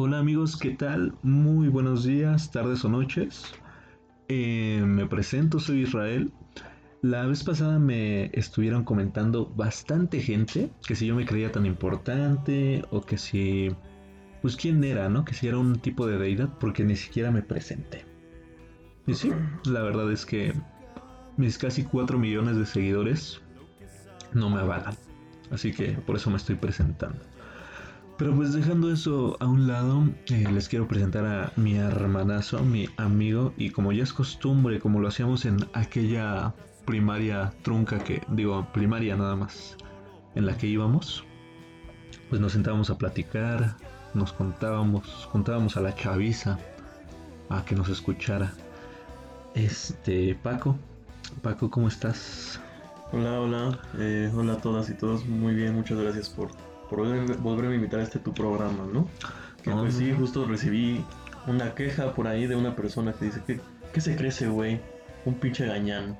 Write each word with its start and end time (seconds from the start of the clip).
Hola 0.00 0.20
amigos, 0.20 0.56
¿qué 0.56 0.70
tal? 0.70 1.12
Muy 1.24 1.66
buenos 1.66 2.04
días, 2.04 2.52
tardes 2.52 2.84
o 2.84 2.88
noches. 2.88 3.42
Eh, 4.28 4.80
me 4.86 5.06
presento, 5.06 5.58
soy 5.58 5.80
Israel. 5.80 6.30
La 7.02 7.26
vez 7.26 7.42
pasada 7.42 7.80
me 7.80 8.26
estuvieron 8.26 8.84
comentando 8.84 9.46
bastante 9.46 10.20
gente 10.20 10.70
que 10.86 10.94
si 10.94 11.08
yo 11.08 11.16
me 11.16 11.26
creía 11.26 11.50
tan 11.50 11.66
importante 11.66 12.84
o 12.92 13.00
que 13.00 13.18
si... 13.18 13.74
Pues 14.40 14.54
quién 14.54 14.84
era, 14.84 15.08
¿no? 15.08 15.24
Que 15.24 15.34
si 15.34 15.48
era 15.48 15.58
un 15.58 15.80
tipo 15.80 16.06
de 16.06 16.16
deidad 16.16 16.48
porque 16.60 16.84
ni 16.84 16.94
siquiera 16.94 17.32
me 17.32 17.42
presenté. 17.42 18.04
Y 19.04 19.14
sí, 19.14 19.32
la 19.64 19.82
verdad 19.82 20.12
es 20.12 20.24
que 20.24 20.52
mis 21.36 21.58
casi 21.58 21.82
4 21.82 22.20
millones 22.20 22.56
de 22.56 22.66
seguidores 22.66 23.40
no 24.32 24.48
me 24.48 24.60
avalan. 24.60 24.94
Así 25.50 25.72
que 25.72 25.88
por 26.06 26.14
eso 26.14 26.30
me 26.30 26.36
estoy 26.36 26.54
presentando. 26.54 27.18
Pero 28.18 28.34
pues 28.34 28.52
dejando 28.52 28.92
eso 28.92 29.36
a 29.38 29.46
un 29.46 29.68
lado, 29.68 30.02
eh, 30.26 30.44
les 30.52 30.68
quiero 30.68 30.88
presentar 30.88 31.24
a 31.24 31.52
mi 31.54 31.76
hermanazo, 31.76 32.58
mi 32.64 32.88
amigo, 32.96 33.52
y 33.56 33.70
como 33.70 33.92
ya 33.92 34.02
es 34.02 34.12
costumbre, 34.12 34.80
como 34.80 34.98
lo 34.98 35.06
hacíamos 35.06 35.44
en 35.44 35.64
aquella 35.72 36.52
primaria 36.84 37.52
trunca 37.62 38.00
que, 38.00 38.20
digo, 38.30 38.66
primaria 38.72 39.14
nada 39.14 39.36
más, 39.36 39.76
en 40.34 40.46
la 40.46 40.58
que 40.58 40.66
íbamos, 40.66 41.22
pues 42.28 42.40
nos 42.40 42.52
sentábamos 42.52 42.90
a 42.90 42.98
platicar, 42.98 43.76
nos 44.14 44.32
contábamos, 44.32 45.28
contábamos 45.30 45.76
a 45.76 45.80
la 45.80 45.94
chaviza 45.94 46.58
a 47.50 47.64
que 47.64 47.76
nos 47.76 47.88
escuchara. 47.88 48.52
Este, 49.54 50.34
Paco, 50.42 50.76
Paco, 51.40 51.70
¿cómo 51.70 51.86
estás? 51.86 52.60
Hola, 53.12 53.40
hola, 53.40 53.78
eh, 53.96 54.28
hola 54.34 54.54
a 54.54 54.60
todas 54.60 54.90
y 54.90 54.94
todos, 54.94 55.24
muy 55.24 55.54
bien, 55.54 55.76
muchas 55.76 56.00
gracias 56.00 56.28
por 56.28 56.48
por 56.88 57.00
volverme 57.38 57.72
a 57.72 57.76
invitar 57.76 58.00
a 58.00 58.02
este 58.02 58.18
tu 58.18 58.32
programa, 58.32 58.86
¿no? 58.92 59.08
Que 59.62 59.70
pues 59.70 59.94
sí, 59.94 60.12
justo 60.16 60.46
recibí 60.46 61.04
una 61.46 61.74
queja 61.74 62.14
por 62.14 62.26
ahí 62.26 62.46
de 62.46 62.56
una 62.56 62.76
persona 62.76 63.12
que 63.12 63.26
dice 63.26 63.42
que 63.46 63.60
¿qué 63.92 64.00
se 64.00 64.16
crece, 64.16 64.48
güey? 64.48 64.80
Un 65.24 65.34
pinche 65.34 65.66
gañán 65.66 66.16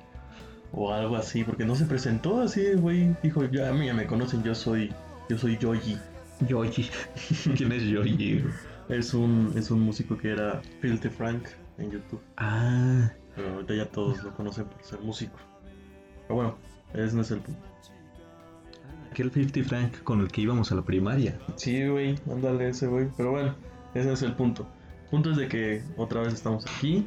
o 0.71 0.93
algo 0.93 1.15
así, 1.15 1.43
porque 1.43 1.65
no 1.65 1.75
se 1.75 1.85
presentó 1.85 2.41
así, 2.41 2.73
güey. 2.73 3.15
Dijo, 3.23 3.43
ya 3.45 3.69
a 3.69 3.73
mí 3.73 3.87
ya 3.87 3.93
me 3.93 4.05
conocen, 4.05 4.43
yo 4.43 4.53
soy 4.53 4.93
yo 5.29 5.37
soy 5.37 5.57
Yoji. 5.57 5.97
Yoji. 6.47 6.89
¿Quién 7.57 7.71
es 7.71 7.83
Yoji? 7.83 8.43
es 8.89 9.13
un 9.13 9.53
es 9.55 9.69
un 9.69 9.81
músico 9.81 10.17
que 10.17 10.31
era 10.31 10.61
Filthy 10.81 11.09
Frank 11.09 11.47
en 11.77 11.91
YouTube. 11.91 12.21
Ah, 12.37 13.11
pero 13.35 13.53
ahorita 13.53 13.75
ya 13.75 13.85
todos 13.85 14.23
lo 14.23 14.33
conocen 14.35 14.65
por 14.65 14.83
ser 14.83 14.99
músico. 14.99 15.37
Pero 16.23 16.35
bueno, 16.35 16.55
ese 16.93 17.15
no 17.15 17.21
es 17.21 17.31
el 17.31 17.39
punto 17.39 17.69
aquel 19.11 19.31
50 19.31 19.63
Frank 19.67 20.03
con 20.03 20.21
el 20.21 20.27
que 20.29 20.41
íbamos 20.41 20.71
a 20.71 20.75
la 20.75 20.81
primaria. 20.83 21.37
Sí, 21.55 21.87
güey, 21.87 22.15
ándale 22.31 22.69
ese, 22.69 22.87
güey. 22.87 23.07
Pero 23.17 23.31
bueno, 23.31 23.55
ese 23.93 24.11
es 24.11 24.21
el 24.21 24.33
punto. 24.33 24.67
El 25.03 25.09
punto 25.09 25.31
es 25.31 25.37
de 25.37 25.47
que 25.47 25.83
otra 25.97 26.21
vez 26.21 26.33
estamos 26.33 26.65
aquí 26.65 27.05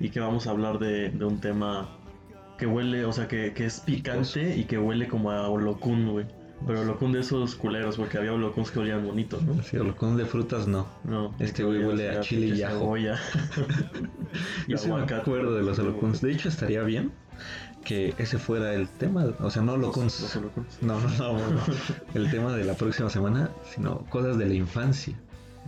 y 0.00 0.10
que 0.10 0.20
vamos 0.20 0.46
a 0.46 0.50
hablar 0.50 0.78
de, 0.78 1.12
un 1.24 1.40
tema 1.40 1.88
que 2.58 2.66
huele, 2.66 3.04
o 3.04 3.12
sea, 3.12 3.28
que, 3.28 3.52
es 3.56 3.80
picante 3.80 4.56
y 4.56 4.64
que 4.64 4.78
huele 4.78 5.08
como 5.08 5.30
a 5.30 5.48
holocún, 5.48 6.10
güey. 6.10 6.26
Pero 6.66 6.80
holocún 6.80 7.12
de 7.12 7.20
esos 7.20 7.54
culeros, 7.54 7.96
porque 7.96 8.18
había 8.18 8.32
holocuns 8.32 8.70
que 8.70 8.78
olían 8.78 9.04
bonitos, 9.04 9.42
¿no? 9.42 9.62
Sí, 9.62 9.76
holocún 9.76 10.16
de 10.16 10.24
frutas 10.24 10.66
no. 10.66 10.86
No. 11.04 11.34
Este 11.38 11.64
güey 11.64 11.84
huele 11.84 12.10
a 12.10 12.20
chile 12.20 12.54
y 12.56 12.62
ajo. 12.62 12.96
y 12.96 13.04
Yo 14.68 14.78
sí 14.78 14.90
me 14.90 15.00
acuerdo 15.02 15.54
de 15.54 15.62
los 15.62 15.78
holocuns. 15.78 16.20
De 16.20 16.32
hecho, 16.32 16.48
estaría 16.48 16.82
bien 16.82 17.12
que 17.84 18.14
ese 18.18 18.38
fuera 18.38 18.74
el 18.74 18.88
tema, 18.88 19.26
o 19.40 19.50
sea, 19.50 19.62
no 19.62 19.76
lo 19.76 19.88
los, 19.88 20.38
no, 20.80 21.00
no, 21.00 21.08
no, 21.18 21.50
no, 21.50 21.60
el 22.14 22.30
tema 22.30 22.54
de 22.54 22.64
la 22.64 22.74
próxima 22.74 23.10
semana, 23.10 23.50
sino 23.74 24.04
cosas 24.08 24.38
de 24.38 24.46
la 24.46 24.54
infancia. 24.54 25.16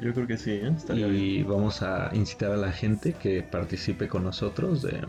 Yo 0.00 0.12
creo 0.12 0.26
que 0.26 0.36
sí, 0.36 0.50
¿eh? 0.50 0.74
y 0.94 1.42
vamos 1.44 1.82
a 1.82 2.10
incitar 2.14 2.50
a 2.52 2.56
la 2.56 2.72
gente 2.72 3.12
que 3.12 3.42
participe 3.42 4.08
con 4.08 4.24
nosotros, 4.24 4.82
de, 4.82 5.00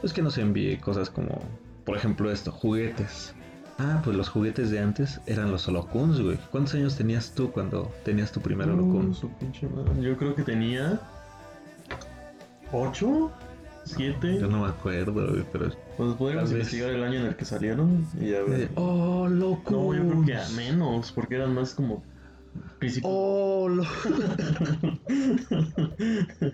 pues 0.00 0.12
que 0.12 0.22
nos 0.22 0.36
envíe 0.38 0.78
cosas 0.78 1.08
como, 1.10 1.42
por 1.84 1.96
ejemplo, 1.96 2.30
esto, 2.30 2.52
juguetes. 2.52 3.34
Ah, 3.82 4.02
pues 4.04 4.14
los 4.14 4.28
juguetes 4.28 4.70
de 4.70 4.78
antes 4.78 5.22
eran 5.26 5.50
los 5.50 5.66
holocuns, 5.66 6.20
güey. 6.20 6.36
¿Cuántos 6.50 6.74
años 6.74 6.96
tenías 6.96 7.32
tú 7.34 7.50
cuando 7.50 7.90
tenías 8.04 8.30
tu 8.30 8.38
primer 8.38 8.68
holocun? 8.68 9.16
Yo 10.02 10.18
creo 10.18 10.34
que 10.34 10.42
tenía 10.42 11.00
ocho. 12.72 13.32
¿Siete? 13.84 14.38
Yo 14.38 14.48
no 14.48 14.64
me 14.64 14.68
acuerdo, 14.68 15.14
pero. 15.50 15.70
Pues 15.96 16.14
podríamos 16.16 16.52
investigar 16.52 16.90
el 16.90 17.02
año 17.02 17.20
en 17.20 17.26
el 17.28 17.36
que 17.36 17.46
salieron 17.46 18.06
y 18.20 18.34
a 18.34 18.42
ver. 18.42 18.68
¡Oh, 18.74 19.26
loco! 19.26 19.70
No, 19.70 19.94
yo 19.94 20.06
creo 20.06 20.24
que 20.26 20.34
a 20.36 20.46
menos, 20.50 21.10
porque 21.12 21.36
eran 21.36 21.54
más 21.54 21.72
como. 21.72 22.04
¡Oh, 23.02 23.66
loco! 23.66 23.88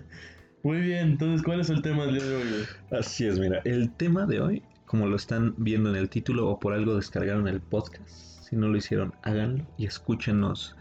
Muy 0.63 0.79
bien, 0.79 1.09
entonces, 1.09 1.43
¿cuál 1.43 1.59
es 1.59 1.69
el 1.69 1.81
tema 1.81 2.05
del 2.05 2.15
día 2.15 2.25
de 2.25 2.35
hoy? 2.37 2.65
Así 2.97 3.27
es, 3.27 3.37
mira, 3.37 3.61
el 3.65 3.91
tema 3.91 4.25
de 4.25 4.39
hoy, 4.39 4.63
como 4.87 5.05
lo 5.05 5.15
están 5.15 5.53
viendo 5.57 5.91
en 5.91 5.97
el 5.97 6.09
título 6.09 6.49
o 6.49 6.59
por 6.59 6.73
algo 6.73 6.95
descargaron 6.95 7.47
el 7.47 7.61
podcast, 7.61 8.09
si 8.41 8.55
no 8.55 8.69
lo 8.69 8.77
hicieron, 8.77 9.13
háganlo 9.21 9.67
y 9.77 9.85
escúchenos 9.85 10.75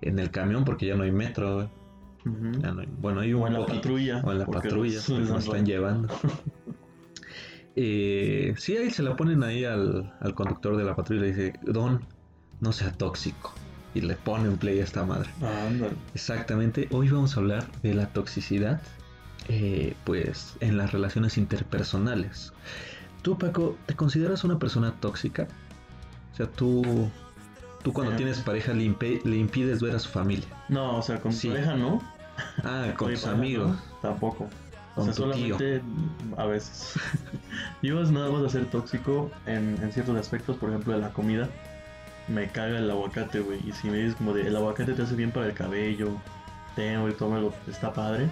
en 0.00 0.18
el 0.18 0.30
camión 0.30 0.64
porque 0.64 0.86
ya 0.86 0.96
no 0.96 1.04
hay 1.04 1.12
metro, 1.12 1.70
bueno, 3.00 3.20
hay 3.20 3.34
un 3.34 3.42
o 3.42 3.46
en 3.46 3.52
la 3.52 3.66
patrulla. 3.66 4.22
O 4.24 4.32
en 4.32 4.38
la 4.38 4.46
patrulla, 4.46 5.00
nos 5.08 5.44
están 5.44 5.66
llevando. 5.66 6.08
eh, 7.76 8.54
sí, 8.56 8.76
ahí 8.76 8.90
se 8.90 9.02
la 9.02 9.16
ponen 9.16 9.42
ahí 9.42 9.64
al, 9.64 10.12
conductor 10.34 10.76
de 10.76 10.84
la 10.84 10.96
patrulla 10.96 11.26
y 11.26 11.30
le 11.30 11.36
dice, 11.36 11.60
Don, 11.62 12.00
no 12.60 12.72
sea 12.72 12.92
tóxico. 12.92 13.52
Y 13.94 14.00
le 14.00 14.14
pone 14.14 14.48
un 14.48 14.56
play 14.56 14.80
a 14.80 14.84
esta 14.84 15.04
madre. 15.04 15.28
Ah, 15.42 15.68
Exactamente. 16.14 16.88
Hoy 16.92 17.10
vamos 17.10 17.36
a 17.36 17.40
hablar 17.40 17.70
de 17.82 17.92
la 17.92 18.06
toxicidad, 18.06 18.80
eh, 19.48 19.94
pues, 20.04 20.56
en 20.60 20.78
las 20.78 20.92
relaciones 20.92 21.36
interpersonales. 21.36 22.54
Tú, 23.22 23.38
Paco, 23.38 23.76
¿te 23.86 23.94
consideras 23.94 24.44
una 24.44 24.58
persona 24.58 24.92
tóxica? 25.00 25.46
O 26.32 26.36
sea, 26.36 26.46
tú 26.46 27.10
Tú 27.82 27.92
cuando 27.92 28.14
tienes 28.14 28.40
pareja 28.40 28.72
le, 28.72 28.84
impides 28.84 29.82
ver 29.82 29.94
a 29.94 29.98
su 29.98 30.08
familia. 30.08 30.46
No, 30.68 30.98
o 30.98 31.02
sea, 31.02 31.20
con 31.20 31.32
pareja 31.34 31.74
no. 31.74 32.00
Ah, 32.62 32.92
con 32.96 33.12
tus 33.12 33.26
amigos. 33.26 33.76
Tampoco. 34.00 34.48
Con 34.94 35.02
o 35.02 35.04
sea, 35.06 35.14
solamente 35.14 35.82
a 36.36 36.46
veces. 36.46 36.94
Yo 37.82 38.00
nada 38.04 38.30
más 38.30 38.44
a 38.44 38.48
ser 38.50 38.66
tóxico 38.66 39.30
en, 39.46 39.76
ciertos 39.92 40.16
aspectos, 40.16 40.56
por 40.56 40.68
ejemplo, 40.68 40.92
de 40.92 41.00
la 41.00 41.12
comida. 41.12 41.48
Me 42.28 42.48
caga 42.48 42.78
el 42.78 42.88
aguacate, 42.88 43.40
güey. 43.40 43.58
Y 43.66 43.72
si 43.72 43.88
me 43.88 43.96
dices 43.96 44.14
como 44.14 44.32
de 44.32 44.46
el 44.46 44.54
aguacate 44.54 44.92
te 44.92 45.02
hace 45.02 45.16
bien 45.16 45.32
para 45.32 45.46
el 45.46 45.54
cabello, 45.54 46.10
tengo 46.76 47.08
y 47.08 47.14
tómalo, 47.14 47.52
está 47.66 47.92
padre. 47.92 48.28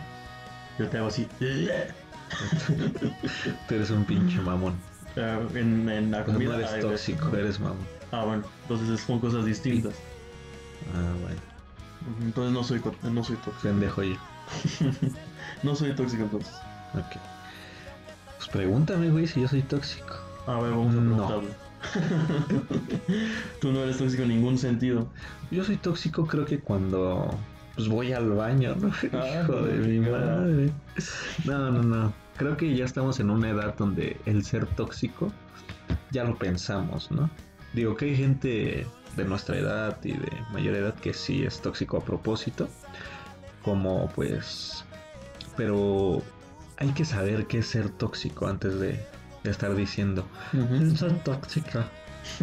Yo 0.79 0.89
te 0.89 0.99
hago 0.99 1.09
así. 1.09 1.27
Tú 3.69 3.75
eres 3.75 3.91
un 3.91 4.05
pinche 4.05 4.41
mamón. 4.41 4.75
en, 5.17 5.89
en, 5.89 6.11
la 6.11 6.25
comida. 6.25 6.51
No 6.51 6.59
eres 6.59 6.81
tóxico, 6.81 7.37
eres 7.37 7.61
mamón. 7.61 7.87
Ah, 8.13 8.25
bueno, 8.25 8.43
entonces 8.63 9.01
son 9.01 9.21
cosas 9.21 9.45
distintas. 9.45 9.95
Ah, 10.95 11.13
bueno. 11.23 11.41
Entonces 12.23 12.53
no 12.53 12.65
soy, 12.65 12.81
no 13.11 13.25
soy 13.25 13.37
tóxico. 13.37 13.63
Pendejo 13.63 14.03
yo. 14.03 14.17
no 15.63 15.75
soy 15.75 15.95
tóxico 15.95 16.25
entonces. 16.25 16.55
Ok. 16.95 17.21
Pues 18.39 18.49
pregúntame, 18.49 19.11
güey, 19.11 19.27
si 19.27 19.41
yo 19.43 19.49
soy 19.49 19.63
tóxico. 19.63 20.15
A 20.47 20.61
ver, 20.61 20.71
vamos 20.71 20.95
a 20.95 20.99
preguntarle. 20.99 21.51
Tú 23.61 23.73
no 23.73 23.81
eres 23.81 23.99
tóxico 23.99 24.23
en 24.23 24.29
ningún 24.31 24.59
sentido. 24.59 25.09
Yo 25.51 25.65
soy 25.65 25.77
tóxico 25.77 26.27
creo 26.27 26.45
que 26.45 26.61
cuando 26.61 27.31
pues 27.75 27.89
voy 27.89 28.13
al 28.13 28.31
baño, 28.31 28.75
¿no? 28.77 28.93
Ah, 29.13 29.43
Hijo 29.43 29.63
de 29.63 29.75
mi 29.75 30.01
madre. 30.01 30.73
No, 31.45 31.71
no, 31.71 31.83
no. 31.83 32.13
Creo 32.41 32.57
que 32.57 32.75
ya 32.75 32.87
estamos 32.87 33.21
en 33.21 33.29
una 33.29 33.51
edad 33.51 33.75
donde 33.77 34.19
el 34.25 34.43
ser 34.47 34.65
tóxico 34.65 35.31
ya 36.11 36.25
lo 36.25 36.39
pensamos, 36.39 37.11
¿no? 37.11 37.29
Digo 37.75 37.95
que 37.99 38.07
hay 38.07 38.17
gente 38.17 38.87
de 39.15 39.25
nuestra 39.27 39.59
edad 39.59 40.03
y 40.03 40.13
de 40.13 40.33
mayor 40.51 40.75
edad 40.75 40.95
que 40.95 41.13
sí 41.13 41.45
es 41.45 41.61
tóxico 41.61 41.99
a 41.99 42.01
propósito. 42.03 42.67
Como 43.63 44.09
pues... 44.15 44.87
Pero 45.59 46.23
hay 46.79 46.89
que 46.93 47.05
saber 47.05 47.47
qué 47.47 47.59
es 47.59 47.67
ser 47.67 47.91
tóxico 47.91 48.47
antes 48.47 48.81
de, 48.81 48.99
estar 49.45 49.75
diciendo. 49.75 50.27
Soy 50.97 51.13
tóxica. 51.23 51.87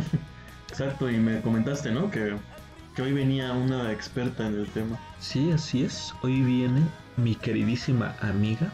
Exacto, 0.70 1.10
y 1.10 1.18
me 1.18 1.42
comentaste, 1.42 1.90
¿no? 1.90 2.12
Que, 2.12 2.36
que 2.96 3.02
hoy 3.02 3.14
venía 3.14 3.52
una 3.52 3.92
experta 3.92 4.46
en 4.46 4.60
el 4.60 4.68
tema. 4.68 5.00
Sí, 5.18 5.52
así 5.52 5.86
es. 5.86 6.14
Hoy 6.22 6.44
viene 6.44 6.84
mi 7.16 7.34
queridísima 7.34 8.16
amiga 8.22 8.72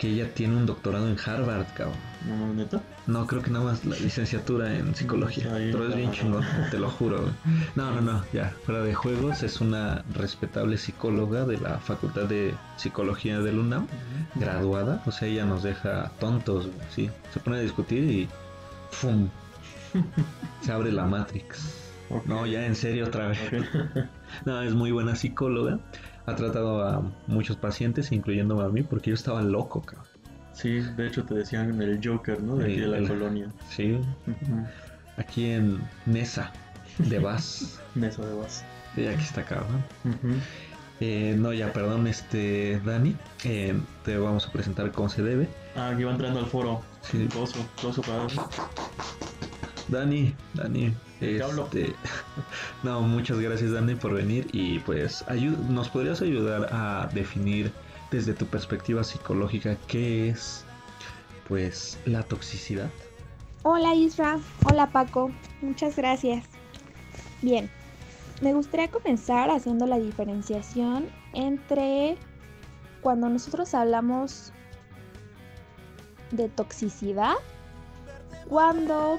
que 0.00 0.08
ella 0.08 0.32
tiene 0.32 0.56
un 0.56 0.64
doctorado 0.64 1.06
en 1.08 1.16
Harvard, 1.22 1.66
cabrón. 1.74 1.98
¿No, 2.26 2.54
neta? 2.54 2.80
No, 3.06 3.26
creo 3.26 3.42
que 3.42 3.50
nada 3.50 3.66
más 3.66 3.84
la 3.84 3.96
licenciatura 3.96 4.74
en 4.74 4.94
psicología. 4.94 5.50
pero 5.52 5.88
es 5.88 5.94
bien 5.94 6.10
chingón, 6.10 6.42
te 6.70 6.78
lo 6.78 6.88
juro. 6.88 7.28
No, 7.76 7.90
no, 7.90 8.00
no, 8.00 8.24
ya, 8.32 8.54
fuera 8.64 8.82
de 8.82 8.94
juegos, 8.94 9.42
es 9.42 9.60
una 9.60 10.02
respetable 10.14 10.78
psicóloga 10.78 11.44
de 11.44 11.58
la 11.58 11.78
Facultad 11.78 12.24
de 12.24 12.54
Psicología 12.76 13.40
del 13.40 13.58
UNAM, 13.58 13.86
graduada. 14.36 15.02
O 15.04 15.12
sea, 15.12 15.28
ella 15.28 15.44
nos 15.44 15.62
deja 15.62 16.10
tontos, 16.18 16.70
sí. 16.94 17.10
Se 17.34 17.40
pone 17.40 17.58
a 17.58 17.60
discutir 17.60 18.04
y 18.04 18.28
¡fum! 18.90 19.28
Se 20.62 20.72
abre 20.72 20.92
la 20.92 21.04
Matrix. 21.04 21.90
No, 22.24 22.46
ya 22.46 22.64
en 22.64 22.74
serio 22.74 23.06
otra 23.06 23.28
vez. 23.28 23.38
no, 24.46 24.62
es 24.62 24.72
muy 24.72 24.92
buena 24.92 25.14
psicóloga. 25.14 25.78
Ha 26.26 26.36
tratado 26.36 26.84
a 26.84 27.02
muchos 27.26 27.56
pacientes, 27.56 28.12
incluyéndome 28.12 28.64
a 28.64 28.68
mí, 28.68 28.82
porque 28.82 29.10
yo 29.10 29.14
estaba 29.14 29.42
loco, 29.42 29.82
cabrón. 29.82 30.06
Sí, 30.52 30.80
de 30.80 31.06
hecho 31.06 31.24
te 31.24 31.34
decían 31.34 31.80
el 31.80 32.00
Joker, 32.02 32.42
¿no? 32.42 32.56
De 32.56 32.64
aquí 32.64 32.80
de 32.80 32.86
la 32.88 33.08
colonia. 33.08 33.48
Sí. 33.70 33.98
Aquí 35.16 35.46
en 35.50 35.80
Mesa 36.06 36.52
de 36.98 37.18
Vaz. 37.18 37.80
Mesa 37.94 38.24
de 38.24 38.34
Vaz. 38.34 38.64
Sí, 38.94 39.06
aquí 39.06 39.22
está 39.22 39.44
cabrón. 39.44 39.84
Eh, 41.00 41.34
no, 41.38 41.52
ya, 41.54 41.72
perdón, 41.72 42.06
este, 42.06 42.78
Dani, 42.84 43.16
eh, 43.44 43.74
te 44.04 44.18
vamos 44.18 44.46
a 44.46 44.52
presentar 44.52 44.92
cómo 44.92 45.08
se 45.08 45.22
debe. 45.22 45.48
Ah, 45.74 45.90
aquí 45.90 46.04
va 46.04 46.12
entrando 46.12 46.40
al 46.40 46.46
foro. 46.46 46.82
Sí. 47.00 47.26
Gozo, 47.34 47.64
gozo 47.82 48.02
para... 48.02 48.26
Dani, 49.88 50.34
Dani, 50.52 50.94
este, 51.20 51.94
no, 52.82 53.02
muchas 53.02 53.38
gracias 53.38 53.72
Dani 53.72 53.94
por 53.94 54.14
venir 54.14 54.48
y 54.52 54.78
pues 54.80 55.24
nos 55.68 55.88
podrías 55.88 56.22
ayudar 56.22 56.68
a 56.72 57.08
definir 57.12 57.72
desde 58.10 58.32
tu 58.34 58.46
perspectiva 58.46 59.04
psicológica 59.04 59.76
qué 59.86 60.30
es 60.30 60.64
pues 61.46 61.98
la 62.06 62.22
toxicidad. 62.22 62.90
Hola 63.62 63.94
Isra, 63.94 64.38
hola 64.70 64.86
Paco, 64.86 65.30
muchas 65.60 65.96
gracias. 65.96 66.44
Bien, 67.42 67.70
me 68.40 68.54
gustaría 68.54 68.90
comenzar 68.90 69.50
haciendo 69.50 69.86
la 69.86 69.98
diferenciación 69.98 71.10
entre 71.34 72.16
cuando 73.02 73.28
nosotros 73.28 73.74
hablamos 73.74 74.52
de 76.30 76.48
toxicidad, 76.48 77.34
cuando 78.48 79.18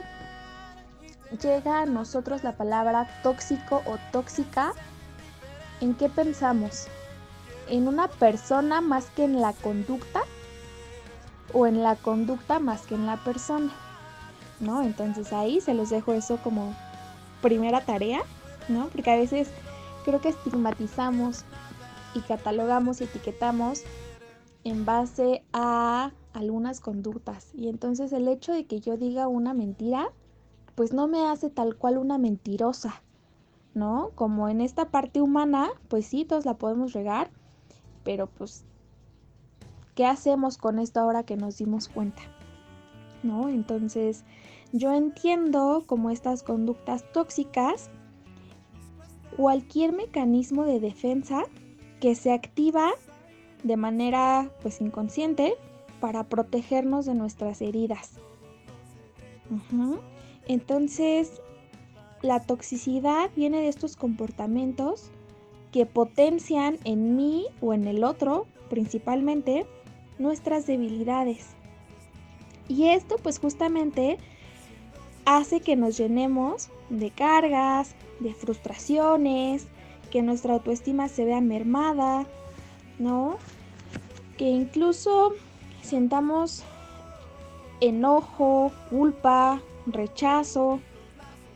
llega 1.39 1.81
a 1.81 1.86
nosotros 1.86 2.44
la 2.44 2.54
palabra 2.54 3.07
tóxico 3.24 3.81
o 3.86 3.98
tóxica, 4.12 4.74
¿en 5.80 5.94
qué 5.95 6.10
pensamos? 6.10 6.88
¿En 7.68 7.88
una 7.88 8.07
persona 8.07 8.81
más 8.81 9.06
que 9.12 9.24
en 9.24 9.42
la 9.42 9.54
conducta? 9.54 10.22
¿O 11.54 11.68
en 11.68 11.83
la 11.83 11.95
conducta 11.95 12.60
más 12.60 12.81
que 12.83 12.95
en 12.95 13.06
la 13.06 13.18
persona? 13.18 13.72
¿No? 14.60 14.81
Entonces 14.81 15.33
ahí 15.33 15.62
se 15.62 15.74
los 15.74 15.89
dejo 15.89 16.13
eso 16.13 16.38
como 16.38 16.75
primera 17.42 17.81
tarea, 17.81 18.22
¿no? 18.68 18.88
Porque 18.88 19.12
a 19.12 19.16
veces 19.16 19.50
creo 20.06 20.22
que 20.22 20.30
estigmatizamos 20.30 21.45
y 22.13 22.19
catalogamos 22.22 23.01
y 23.01 23.06
etiquetamos 23.06 23.83
en 24.63 24.86
base 24.86 25.44
a 25.54 26.12
algunas 26.33 26.80
conductas. 26.80 27.48
Y 27.54 27.69
entonces 27.69 28.13
el 28.13 28.28
hecho 28.28 28.54
de 28.54 28.66
que 28.66 28.80
yo 28.80 28.98
diga 28.98 29.28
una 29.28 29.54
mentira 29.54 30.10
pues 30.75 30.94
no 30.94 31.07
me 31.07 31.25
hace 31.25 31.50
tal 31.50 31.75
cual 31.75 31.97
una 31.97 32.18
mentirosa, 32.18 33.01
¿no? 33.73 34.12
Como 34.15 34.50
en 34.50 34.62
esta 34.62 34.89
parte 34.89 35.21
humana, 35.21 35.69
pues 35.88 36.06
sí, 36.06 36.25
todos 36.25 36.45
la 36.45 36.56
podemos 36.56 36.94
regar, 36.94 37.29
pero 38.03 38.27
pues, 38.27 38.63
¿qué 39.95 40.06
hacemos 40.06 40.57
con 40.57 40.79
esto 40.79 41.00
ahora 41.00 41.23
que 41.23 41.38
nos 41.38 41.57
dimos 41.57 41.88
cuenta? 41.88 42.21
¿No? 43.23 43.50
Entonces, 43.50 44.23
yo 44.71 44.94
entiendo 44.94 45.83
como 45.85 46.09
estas 46.09 46.44
conductas 46.44 47.03
tóxicas, 47.12 47.89
cualquier 49.38 49.94
mecanismo 49.94 50.65
de 50.65 50.79
defensa 50.79 51.44
que 52.00 52.15
se 52.15 52.31
activa 52.31 52.91
de 53.63 53.77
manera 53.77 54.50
pues 54.62 54.81
inconsciente 54.81 55.53
para 56.00 56.23
protegernos 56.23 57.06
de 57.06 57.13
nuestras 57.13 57.62
heridas. 57.62 58.19
Entonces, 60.48 61.42
la 62.22 62.40
toxicidad 62.40 63.30
viene 63.36 63.62
de 63.62 63.68
estos 63.68 63.96
comportamientos 63.96 65.10
que 65.72 65.86
potencian 65.86 66.78
en 66.84 67.16
mí 67.16 67.46
o 67.62 67.74
en 67.74 67.88
el 67.88 68.04
otro, 68.04 68.46
principalmente, 68.70 69.66
nuestras 70.20 70.68
debilidades. 70.68 71.48
Y 72.68 72.90
esto 72.90 73.16
pues 73.22 73.40
justamente 73.40 74.18
hace 75.26 75.62
que 75.62 75.76
nos 75.76 75.98
llenemos 75.98 76.70
de 76.90 77.10
cargas, 77.10 77.96
de 78.20 78.34
frustraciones, 78.34 79.68
que 80.12 80.22
nuestra 80.22 80.54
autoestima 80.54 81.08
se 81.08 81.26
vea 81.26 81.42
mermada, 81.42 82.28
¿no? 83.00 83.38
Que 84.38 84.46
incluso 84.46 85.34
sentamos 85.82 86.64
enojo, 87.80 88.72
culpa, 88.90 89.62
rechazo 89.86 90.80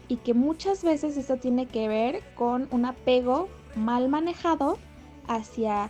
y 0.07 0.17
que 0.17 0.33
muchas 0.33 0.83
veces 0.83 1.17
esto 1.17 1.37
tiene 1.37 1.67
que 1.67 1.87
ver 1.87 2.21
con 2.35 2.67
un 2.71 2.85
apego 2.85 3.47
mal 3.75 4.09
manejado 4.09 4.77
hacia 5.27 5.89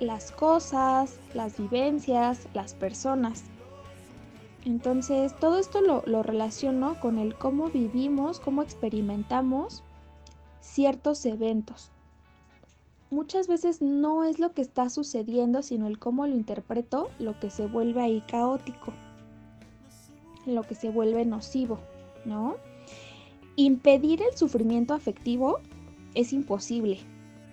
las 0.00 0.30
cosas, 0.30 1.18
las 1.34 1.58
vivencias, 1.58 2.48
las 2.54 2.74
personas. 2.74 3.44
Entonces, 4.64 5.34
todo 5.38 5.58
esto 5.58 5.80
lo, 5.80 6.02
lo, 6.06 6.22
relaciono 6.22 7.00
con 7.00 7.18
el 7.18 7.36
cómo 7.36 7.68
vivimos, 7.68 8.40
cómo 8.40 8.62
experimentamos 8.62 9.82
ciertos 10.60 11.24
eventos. 11.24 11.92
Muchas 13.10 13.46
veces 13.46 13.80
no 13.80 14.24
es 14.24 14.40
lo 14.40 14.52
que 14.52 14.62
está 14.62 14.90
sucediendo, 14.90 15.62
sino 15.62 15.86
el 15.86 16.00
cómo 16.00 16.26
lo 16.26 16.34
interpreto, 16.34 17.08
lo 17.20 17.38
que 17.38 17.50
se 17.50 17.66
vuelve 17.66 18.02
ahí 18.02 18.22
caótico 18.26 18.92
lo 20.46 20.62
que 20.62 20.74
se 20.74 20.90
vuelve 20.90 21.24
nocivo, 21.24 21.78
¿no? 22.24 22.56
Impedir 23.56 24.22
el 24.22 24.36
sufrimiento 24.36 24.94
afectivo 24.94 25.60
es 26.14 26.32
imposible, 26.32 27.00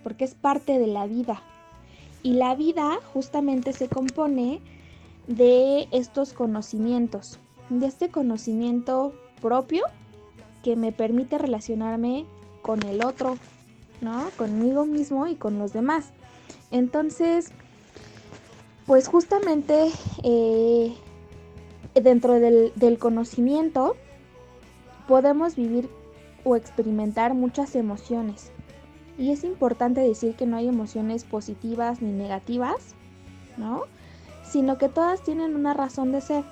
porque 0.04 0.26
es 0.26 0.36
parte 0.36 0.80
de 0.80 0.88
la 0.88 1.08
vida. 1.08 1.42
Y 2.22 2.34
la 2.34 2.56
vida 2.56 3.00
justamente 3.14 3.74
se 3.74 3.90
compone 3.90 4.62
de 5.28 5.88
estos 5.92 6.34
conocimientos, 6.34 7.40
de 7.70 7.88
este 7.88 8.10
conocimiento 8.10 9.14
propio 9.42 9.86
que 10.64 10.76
me 10.76 10.92
permite 10.92 11.38
relacionarme 11.38 12.26
con 12.62 12.82
el 12.84 13.04
otro, 13.04 13.38
¿no? 14.02 14.30
Conmigo 14.38 14.86
mismo 14.86 15.28
y 15.28 15.36
con 15.36 15.60
los 15.60 15.74
demás. 15.74 16.12
Entonces, 16.72 17.52
pues 18.86 19.08
justamente 19.08 19.92
eh, 20.24 20.94
dentro 22.02 22.40
del, 22.40 22.98
conocimiento 23.00 23.96
podemos 25.08 25.56
vivir 25.56 25.90
o 26.44 26.56
experimentar 26.56 27.34
muchas 27.34 27.76
emociones. 27.76 28.52
Y 29.18 29.32
es 29.32 29.44
importante 29.44 30.02
decir 30.02 30.36
que 30.36 30.46
no 30.46 30.58
hay 30.58 30.68
emociones 30.68 31.24
positivas 31.24 32.02
ni 32.02 32.12
negativas, 32.12 32.96
¿no? 33.58 33.84
Sino 34.44 34.78
que 34.78 34.90
todas 34.90 35.22
tienen 35.22 35.56
una 35.56 35.74
razón 35.74 36.12
de 36.12 36.22
ser. 36.22 36.44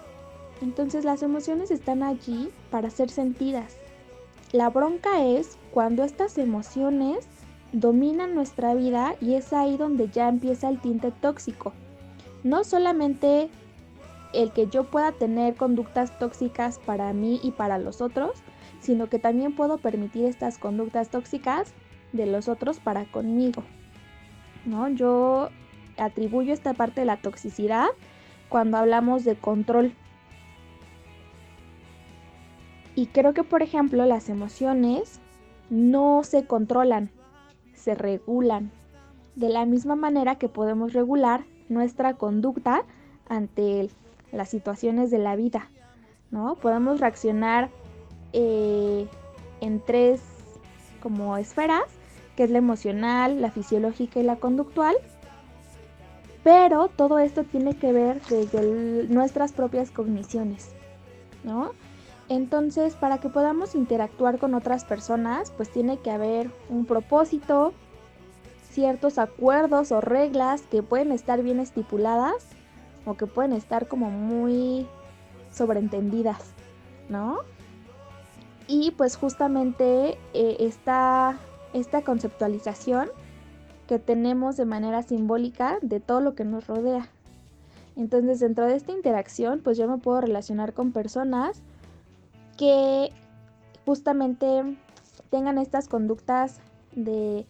Entonces 0.61 1.05
las 1.05 1.23
emociones 1.23 1.71
están 1.71 2.03
allí 2.03 2.49
para 2.69 2.89
ser 2.89 3.09
sentidas. 3.09 3.77
La 4.51 4.69
bronca 4.69 5.25
es 5.25 5.57
cuando 5.71 6.03
estas 6.03 6.37
emociones 6.37 7.25
dominan 7.73 8.35
nuestra 8.35 8.75
vida 8.75 9.15
y 9.21 9.35
es 9.35 9.53
ahí 9.53 9.77
donde 9.77 10.09
ya 10.09 10.27
empieza 10.27 10.69
el 10.69 10.79
tinte 10.79 11.11
tóxico. 11.11 11.73
No 12.43 12.63
solamente 12.63 13.49
el 14.33 14.51
que 14.51 14.67
yo 14.67 14.85
pueda 14.85 15.11
tener 15.11 15.55
conductas 15.55 16.17
tóxicas 16.17 16.79
para 16.79 17.11
mí 17.13 17.39
y 17.43 17.51
para 17.51 17.77
los 17.77 18.01
otros, 18.01 18.31
sino 18.79 19.07
que 19.07 19.19
también 19.19 19.55
puedo 19.55 19.77
permitir 19.77 20.25
estas 20.25 20.57
conductas 20.57 21.09
tóxicas 21.09 21.73
de 22.13 22.25
los 22.25 22.47
otros 22.47 22.79
para 22.79 23.05
conmigo. 23.05 23.63
¿No? 24.65 24.89
Yo 24.89 25.49
atribuyo 25.97 26.53
esta 26.53 26.73
parte 26.73 27.01
de 27.01 27.05
la 27.05 27.17
toxicidad 27.17 27.87
cuando 28.49 28.77
hablamos 28.77 29.23
de 29.23 29.35
control. 29.35 29.93
Y 32.95 33.07
creo 33.07 33.33
que, 33.33 33.43
por 33.43 33.63
ejemplo, 33.63 34.05
las 34.05 34.29
emociones 34.29 35.21
no 35.69 36.23
se 36.23 36.45
controlan, 36.45 37.09
se 37.73 37.95
regulan. 37.95 38.71
De 39.35 39.47
la 39.47 39.65
misma 39.65 39.95
manera 39.95 40.35
que 40.35 40.49
podemos 40.49 40.91
regular 40.91 41.45
nuestra 41.69 42.15
conducta 42.15 42.83
ante 43.29 43.79
el 43.79 43.91
las 44.31 44.49
situaciones 44.49 45.11
de 45.11 45.17
la 45.17 45.35
vida, 45.35 45.69
¿no? 46.29 46.55
Podemos 46.55 46.99
reaccionar 46.99 47.69
eh, 48.33 49.07
en 49.59 49.79
tres 49.81 50.21
como 51.01 51.37
esferas, 51.37 51.83
que 52.35 52.43
es 52.43 52.49
la 52.49 52.59
emocional, 52.59 53.41
la 53.41 53.51
fisiológica 53.51 54.19
y 54.19 54.23
la 54.23 54.37
conductual. 54.37 54.95
Pero 56.43 56.87
todo 56.87 57.19
esto 57.19 57.43
tiene 57.43 57.75
que 57.75 57.93
ver 57.93 58.21
desde 58.29 59.07
nuestras 59.09 59.51
propias 59.51 59.91
cogniciones, 59.91 60.71
¿no? 61.43 61.71
Entonces, 62.29 62.95
para 62.95 63.19
que 63.19 63.29
podamos 63.29 63.75
interactuar 63.75 64.39
con 64.39 64.55
otras 64.55 64.85
personas, 64.85 65.51
pues 65.51 65.69
tiene 65.69 65.97
que 65.97 66.11
haber 66.11 66.49
un 66.69 66.85
propósito, 66.85 67.73
ciertos 68.71 69.17
acuerdos 69.17 69.91
o 69.91 69.99
reglas 69.99 70.61
que 70.63 70.81
pueden 70.81 71.11
estar 71.11 71.43
bien 71.43 71.59
estipuladas 71.59 72.55
o 73.05 73.15
que 73.15 73.27
pueden 73.27 73.53
estar 73.53 73.87
como 73.87 74.09
muy 74.09 74.87
sobreentendidas, 75.51 76.53
¿no? 77.09 77.39
Y 78.67 78.91
pues 78.91 79.17
justamente 79.17 80.17
eh, 80.33 80.57
esta, 80.59 81.37
esta 81.73 82.03
conceptualización 82.03 83.09
que 83.87 83.99
tenemos 83.99 84.55
de 84.55 84.65
manera 84.65 85.03
simbólica 85.03 85.77
de 85.81 85.99
todo 85.99 86.21
lo 86.21 86.35
que 86.35 86.45
nos 86.45 86.67
rodea. 86.67 87.09
Entonces 87.97 88.39
dentro 88.39 88.65
de 88.65 88.75
esta 88.75 88.93
interacción 88.93 89.59
pues 89.61 89.77
yo 89.77 89.87
me 89.87 89.97
puedo 89.97 90.21
relacionar 90.21 90.73
con 90.73 90.93
personas 90.93 91.61
que 92.57 93.11
justamente 93.85 94.77
tengan 95.29 95.57
estas 95.57 95.87
conductas 95.89 96.59
de, 96.93 97.45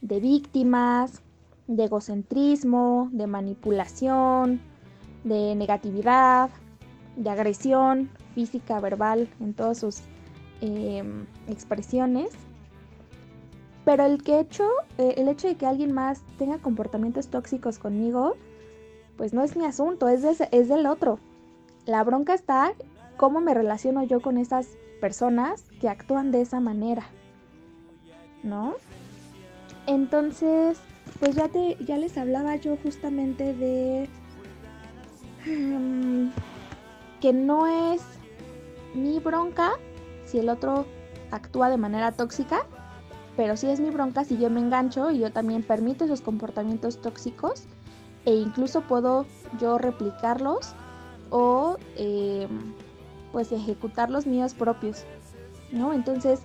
de 0.00 0.20
víctimas, 0.20 1.22
de 1.68 1.84
egocentrismo, 1.84 3.08
de 3.12 3.26
manipulación, 3.26 4.60
de 5.26 5.56
negatividad, 5.56 6.50
de 7.16 7.30
agresión 7.30 8.08
física, 8.34 8.78
verbal, 8.80 9.28
en 9.40 9.54
todas 9.54 9.78
sus 9.78 10.02
em, 10.60 11.26
expresiones. 11.48 12.30
Pero 13.84 14.04
el, 14.04 14.22
que 14.22 14.38
hecho, 14.38 14.68
eh, 14.98 15.14
el 15.16 15.28
hecho 15.28 15.48
de 15.48 15.56
que 15.56 15.66
alguien 15.66 15.92
más 15.92 16.22
tenga 16.38 16.58
comportamientos 16.58 17.28
tóxicos 17.28 17.78
conmigo, 17.78 18.36
pues 19.16 19.34
no 19.34 19.42
es 19.42 19.56
mi 19.56 19.64
asunto, 19.64 20.08
es, 20.08 20.24
es 20.24 20.68
del 20.68 20.86
otro. 20.86 21.18
La 21.86 22.04
bronca 22.04 22.34
está 22.34 22.72
cómo 23.16 23.40
me 23.40 23.54
relaciono 23.54 24.04
yo 24.04 24.20
con 24.20 24.38
esas 24.38 24.68
personas 25.00 25.64
que 25.80 25.88
actúan 25.88 26.30
de 26.30 26.42
esa 26.42 26.60
manera. 26.60 27.02
¿No? 28.44 28.74
Entonces, 29.88 30.78
pues 31.18 31.34
ya 31.34 31.48
te 31.48 31.76
ya 31.84 31.96
les 31.96 32.16
hablaba 32.16 32.56
yo 32.56 32.76
justamente 32.76 33.54
de 33.54 34.08
em, 35.46 36.30
que 37.20 37.32
no 37.32 37.66
es 37.94 38.02
mi 38.94 39.18
bronca 39.18 39.72
si 40.24 40.38
el 40.38 40.48
otro 40.48 40.86
actúa 41.30 41.70
de 41.70 41.76
manera 41.76 42.12
tóxica, 42.12 42.66
pero 43.36 43.56
sí 43.56 43.68
es 43.68 43.80
mi 43.80 43.90
bronca 43.90 44.24
si 44.24 44.38
yo 44.38 44.50
me 44.50 44.60
engancho 44.60 45.10
y 45.10 45.18
yo 45.18 45.32
también 45.32 45.62
permito 45.62 46.04
esos 46.04 46.20
comportamientos 46.20 47.00
tóxicos 47.00 47.64
e 48.24 48.34
incluso 48.34 48.80
puedo 48.82 49.26
yo 49.60 49.78
replicarlos 49.78 50.74
o 51.30 51.76
em, 51.96 52.74
pues 53.32 53.52
ejecutar 53.52 54.10
los 54.10 54.26
míos 54.26 54.54
propios, 54.54 55.04
¿no? 55.70 55.92
Entonces, 55.92 56.40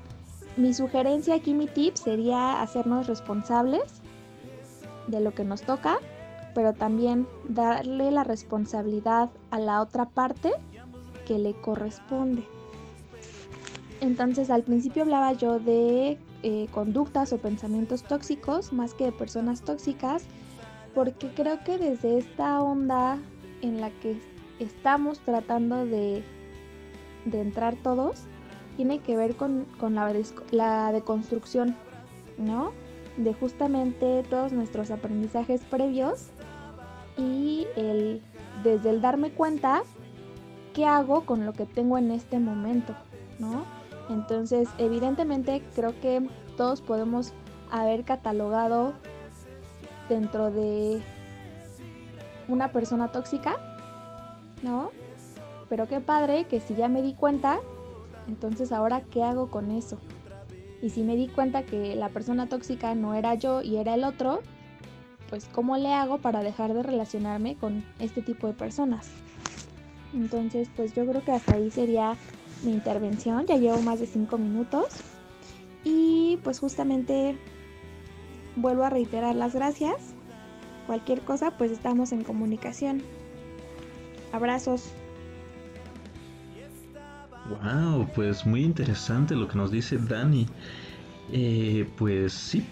mi 0.58 0.74
sugerencia 0.74 1.36
aquí, 1.36 1.53
mi 1.53 1.67
tip 1.67 1.96
sería 1.96 2.62
hacernos 2.62 3.08
responsables 3.08 4.01
de 5.08 5.22
lo 5.22 5.34
que 5.34 5.43
nos 5.43 5.62
toca, 5.62 6.00
pero 6.53 6.74
también 6.74 7.27
darle 7.48 8.12
la 8.12 8.24
responsabilidad 8.24 9.29
a 9.50 9.60
la 9.60 9.81
otra 9.81 10.05
parte 10.05 10.51
que 11.25 11.39
le 11.39 11.53
corresponde. 11.53 12.43
Entonces 14.01 14.50
al 14.50 14.63
principio 14.63 15.03
hablaba 15.03 15.34
yo 15.34 15.60
de 15.60 16.17
eh, 16.43 16.67
conductas 16.72 17.31
o 17.34 17.38
pensamientos 17.38 18.03
tóxicos 18.03 18.74
más 18.74 18.93
que 18.93 19.05
de 19.05 19.12
personas 19.12 19.62
tóxicas, 19.62 20.24
porque 20.96 21.29
creo 21.29 21.63
que 21.63 21.77
desde 21.77 22.17
esta 22.17 22.62
onda 22.62 23.17
en 23.62 23.79
la 23.79 23.91
que 23.91 24.20
estamos 24.60 25.20
tratando 25.20 25.86
de, 25.86 26.24
de 27.25 27.41
entrar 27.41 27.75
todos, 27.75 28.24
tiene 28.75 29.00
que 29.00 29.15
ver 29.15 29.36
con, 29.36 29.67
la, 29.79 30.13
la 30.51 30.91
deconstrucción, 30.91 31.75
¿no? 32.38 32.72
De 33.17 33.34
justamente 33.34 34.24
todos 34.29 34.51
nuestros 34.51 34.89
aprendizajes 34.89 35.62
previos 35.62 36.29
y 37.22 37.68
el, 37.75 38.22
desde 38.63 38.90
el 38.90 39.01
darme 39.01 39.32
cuenta 39.32 39.84
qué 40.74 40.86
hago 40.86 41.25
con 41.25 41.46
lo 41.46 41.54
que 41.54 41.66
tengo 41.66 41.98
en 41.98 42.12
este 42.12 42.40
momento, 42.40 42.96
¿no? 43.40 43.66
Entonces, 44.10 44.68
evidentemente 44.78 45.62
creo 45.75 46.00
que 46.00 46.28
todos 46.58 46.82
podemos 46.82 47.34
haber 47.70 48.04
catalogado 48.04 48.94
dentro 50.10 50.51
de 50.51 51.01
una 52.48 52.72
persona 52.72 53.12
tóxica, 53.12 53.56
¿no? 54.62 54.92
Pero 55.70 55.88
qué 55.88 56.01
padre 56.01 56.46
que 56.46 56.60
si 56.60 56.75
ya 56.75 56.90
me 56.90 57.01
di 57.01 57.13
cuenta, 57.13 57.60
entonces 58.28 58.72
ahora 58.72 59.01
qué 59.01 59.24
hago 59.24 59.50
con 59.50 59.72
eso. 59.72 59.98
Y 60.82 60.90
si 60.90 61.04
me 61.04 61.16
di 61.16 61.28
cuenta 61.28 61.63
que 61.63 61.96
la 61.96 62.10
persona 62.10 62.50
tóxica 62.50 62.96
no 62.96 63.13
era 63.13 63.36
yo 63.36 63.62
y 63.62 63.78
era 63.78 63.94
el 63.94 64.04
otro, 64.04 64.42
pues 65.32 65.48
cómo 65.54 65.78
le 65.78 65.94
hago 65.94 66.18
para 66.18 66.44
dejar 66.44 66.74
de 66.74 66.84
relacionarme 66.84 67.56
con 67.56 67.86
este 68.00 68.22
tipo 68.22 68.48
de 68.48 68.54
personas. 68.54 69.10
Entonces, 70.14 70.70
pues 70.76 70.94
yo 70.94 71.08
creo 71.08 71.24
que 71.24 71.32
hasta 71.32 71.56
ahí 71.56 71.72
sería 71.72 72.18
mi 72.64 72.74
intervención. 72.74 73.46
Ya 73.48 73.56
llevo 73.56 73.82
más 73.82 74.02
de 74.02 74.08
cinco 74.08 74.38
minutos. 74.38 74.88
Y 75.86 76.38
pues 76.44 76.60
justamente 76.60 77.38
vuelvo 78.58 78.84
a 78.84 78.90
reiterar 78.90 79.34
las 79.36 79.56
gracias. 79.56 79.96
Cualquier 80.86 81.22
cosa, 81.22 81.52
pues 81.58 81.72
estamos 81.72 82.12
en 82.12 82.26
comunicación. 82.26 83.02
Abrazos. 84.34 84.92
Wow, 87.64 88.06
pues 88.14 88.46
muy 88.46 88.64
interesante 88.64 89.34
lo 89.34 89.48
que 89.48 89.58
nos 89.58 89.72
dice 89.72 89.98
Dani. 89.98 90.46
Eh, 91.32 91.88
pues 91.98 92.34
sí, 92.34 92.66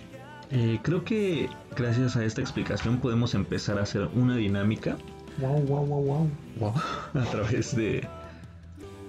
eh, 0.51 0.79
creo 0.82 1.03
que 1.03 1.50
gracias 1.75 2.15
a 2.15 2.25
esta 2.25 2.41
explicación 2.41 3.00
podemos 3.00 3.34
empezar 3.36 3.77
a 3.77 3.84
hacer 3.84 4.10
una 4.15 4.36
dinámica 4.36 4.98
Wow, 5.39 5.62
wow, 5.65 5.86
wow, 5.86 6.29
wow. 6.60 6.74
A 7.13 7.25
través 7.32 7.75
de, 7.75 8.06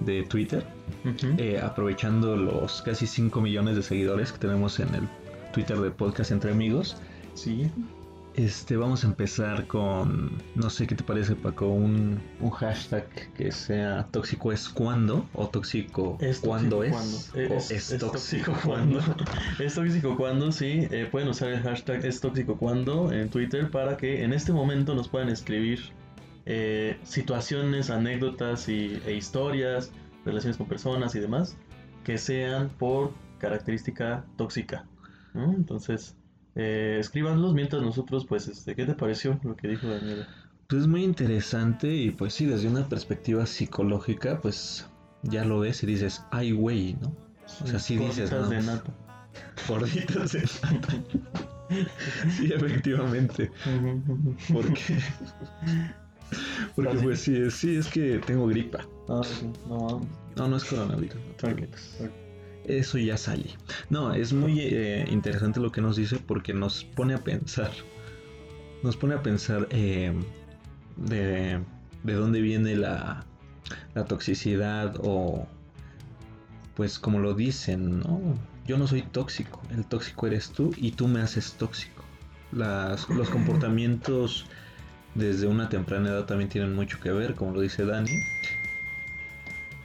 de 0.01 0.23
Twitter. 0.25 0.65
Eh, 1.39 1.59
aprovechando 1.61 2.37
los 2.37 2.83
casi 2.83 3.07
5 3.07 3.41
millones 3.41 3.77
de 3.77 3.83
seguidores 3.83 4.33
que 4.33 4.39
tenemos 4.39 4.79
en 4.81 4.95
el 4.95 5.09
Twitter 5.53 5.79
de 5.79 5.91
Podcast 5.91 6.31
Entre 6.31 6.53
Amigos. 6.53 6.97
Sí. 7.35 7.71
Este, 8.41 8.79
vamos 8.79 9.05
a 9.05 9.07
empezar 9.07 9.67
con, 9.67 10.43
no 10.55 10.71
sé 10.71 10.87
qué 10.87 10.95
te 10.95 11.05
parece 11.05 11.37
Paco, 11.37 11.67
un, 11.67 12.19
un 12.41 12.51
hashtag 12.51 13.07
que 13.35 13.53
sea 13.53 14.07
tóxico 14.11 14.51
es 14.51 14.67
cuando 14.67 15.29
o 15.35 15.47
tóxico 15.47 16.17
es 16.21 16.39
cuando 16.39 16.83
es, 16.83 17.31
es, 17.35 17.99
tóxico 17.99 18.57
cuando. 18.65 19.01
es 19.59 19.75
tóxico 19.75 20.17
cuando, 20.17 20.53
sí. 20.53 20.89
Eh, 20.91 21.07
pueden 21.11 21.29
usar 21.29 21.51
el 21.51 21.61
hashtag 21.61 22.03
es 22.07 22.23
tóxico 22.23 22.57
cuando 22.57 23.13
en 23.13 23.29
Twitter 23.29 23.71
para 23.71 23.99
que 23.99 24.25
en 24.25 24.33
este 24.33 24.55
momento 24.55 24.95
nos 24.95 25.09
puedan 25.09 25.29
escribir 25.29 25.93
eh, 26.47 26.99
situaciones, 27.03 27.91
anécdotas 27.91 28.71
y, 28.71 29.03
e 29.05 29.13
historias, 29.13 29.93
relaciones 30.25 30.57
con 30.57 30.67
personas 30.67 31.15
y 31.15 31.21
demás, 31.21 31.59
que 32.05 32.17
sean 32.17 32.71
por 32.71 33.13
característica 33.39 34.25
tóxica. 34.39 34.87
Entonces, 35.35 36.17
eh, 36.57 36.99
escríbanlos 37.01 37.55
mientras 37.55 37.83
nosotros, 37.83 38.27
pues, 38.27 38.49
este, 38.49 38.75
¿qué 38.75 38.87
te 38.87 38.95
pareció 38.95 39.39
lo 39.43 39.57
que 39.57 39.69
dijo 39.69 39.89
Daniela? 39.89 40.29
Pues 40.67 40.87
muy 40.87 41.03
interesante 41.03 41.93
y 41.93 42.11
pues 42.11 42.35
sí, 42.35 42.47
desde 42.47 42.69
una 42.69 42.89
perspectiva 42.89 43.45
psicológica, 43.45 44.41
pues 44.41 44.89
ya 45.23 45.45
lo 45.45 45.61
ves 45.61 45.83
y 45.83 45.87
dices, 45.87 46.23
ay 46.31 46.53
güey, 46.53 46.95
¿no? 46.95 47.13
O 47.63 47.67
sea, 47.67 47.79
sí 47.81 47.97
dices... 47.97 48.31
Gorditas 48.31 48.51
de 48.51 48.63
nata. 48.63 48.95
Gorditas 49.69 50.33
de 50.33 50.41
nata. 50.43 50.95
sí, 52.37 52.53
efectivamente. 52.53 53.51
Porque 54.53 54.99
porque 56.75 56.97
pues 56.99 57.21
sí, 57.21 57.51
sí, 57.51 57.77
es 57.77 57.89
que 57.89 58.19
tengo 58.19 58.47
gripa. 58.47 58.87
Ah, 59.09 59.23
no, 59.69 60.01
no, 60.37 60.49
no 60.49 60.57
es 60.57 60.65
coronavirus. 60.65 61.19
Eso 62.79 62.99
ya 62.99 63.17
sale. 63.17 63.51
No, 63.89 64.15
es 64.15 64.33
muy 64.33 64.61
eh, 64.61 65.05
interesante 65.11 65.59
lo 65.59 65.73
que 65.73 65.81
nos 65.81 65.97
dice 65.97 66.19
porque 66.19 66.55
nos 66.55 66.85
pone 66.85 67.15
a 67.15 67.19
pensar. 67.19 67.73
Nos 68.83 68.97
pone 68.97 69.15
a 69.15 69.23
pensar 69.23 69.67
eh, 69.71 70.13
de, 70.97 71.59
de 72.05 72.13
dónde 72.15 72.41
viene 72.41 72.77
la, 72.77 73.25
la 73.95 74.05
toxicidad 74.05 74.95
o 75.03 75.47
pues 76.77 76.99
como 76.99 77.19
lo 77.19 77.35
dicen, 77.35 77.99
¿no? 77.99 78.21
Yo 78.67 78.79
no 78.79 78.87
soy 78.87 79.03
tóxico, 79.03 79.61
el 79.71 79.85
tóxico 79.85 80.29
eres 80.29 80.51
tú 80.51 80.73
y 80.77 80.93
tú 80.93 81.09
me 81.09 81.21
haces 81.21 81.55
tóxico. 81.55 82.05
Las, 82.53 83.09
los 83.09 83.29
comportamientos 83.31 84.47
desde 85.15 85.47
una 85.47 85.69
temprana 85.69 86.11
edad 86.11 86.25
también 86.27 86.49
tienen 86.49 86.75
mucho 86.75 87.01
que 87.01 87.11
ver, 87.11 87.35
como 87.35 87.53
lo 87.53 87.61
dice 87.61 87.85
Dani. 87.85 88.13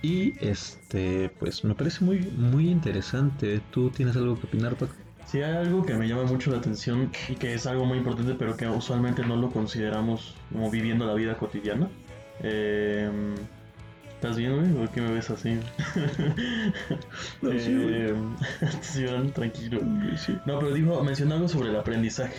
Y 0.05 0.35
este, 0.39 1.31
pues 1.39 1.63
me 1.63 1.73
parece 1.73 2.05
muy, 2.05 2.19
muy 2.37 2.69
interesante. 2.69 3.59
¿Tú 3.71 3.89
tienes 3.89 4.15
algo 4.15 4.39
que 4.39 4.45
opinar, 4.45 4.75
Paco? 4.75 4.93
Sí, 5.25 5.41
hay 5.41 5.55
algo 5.55 5.83
que 5.83 5.95
me 5.95 6.07
llama 6.07 6.25
mucho 6.25 6.51
la 6.51 6.59
atención 6.59 7.09
y 7.27 7.33
que 7.33 7.55
es 7.55 7.65
algo 7.65 7.85
muy 7.85 7.97
importante, 7.97 8.35
pero 8.35 8.55
que 8.55 8.67
usualmente 8.67 9.25
no 9.25 9.35
lo 9.35 9.49
consideramos 9.49 10.35
como 10.51 10.69
viviendo 10.69 11.07
la 11.07 11.15
vida 11.15 11.35
cotidiana. 11.35 11.89
Em, 12.43 13.33
¿Estás 14.13 14.37
bien, 14.37 14.55
güey? 14.55 14.71
¿Por 14.73 14.89
qué 14.91 15.01
me 15.01 15.11
ves 15.11 15.31
así? 15.31 15.59
No, 17.41 17.51
eh, 17.51 18.13
tranquilo. 19.33 19.81
No, 19.81 20.59
pero 20.59 20.71
dijo, 20.71 21.03
mencionó 21.03 21.33
algo 21.33 21.47
sobre 21.47 21.69
el 21.69 21.77
aprendizaje. 21.77 22.35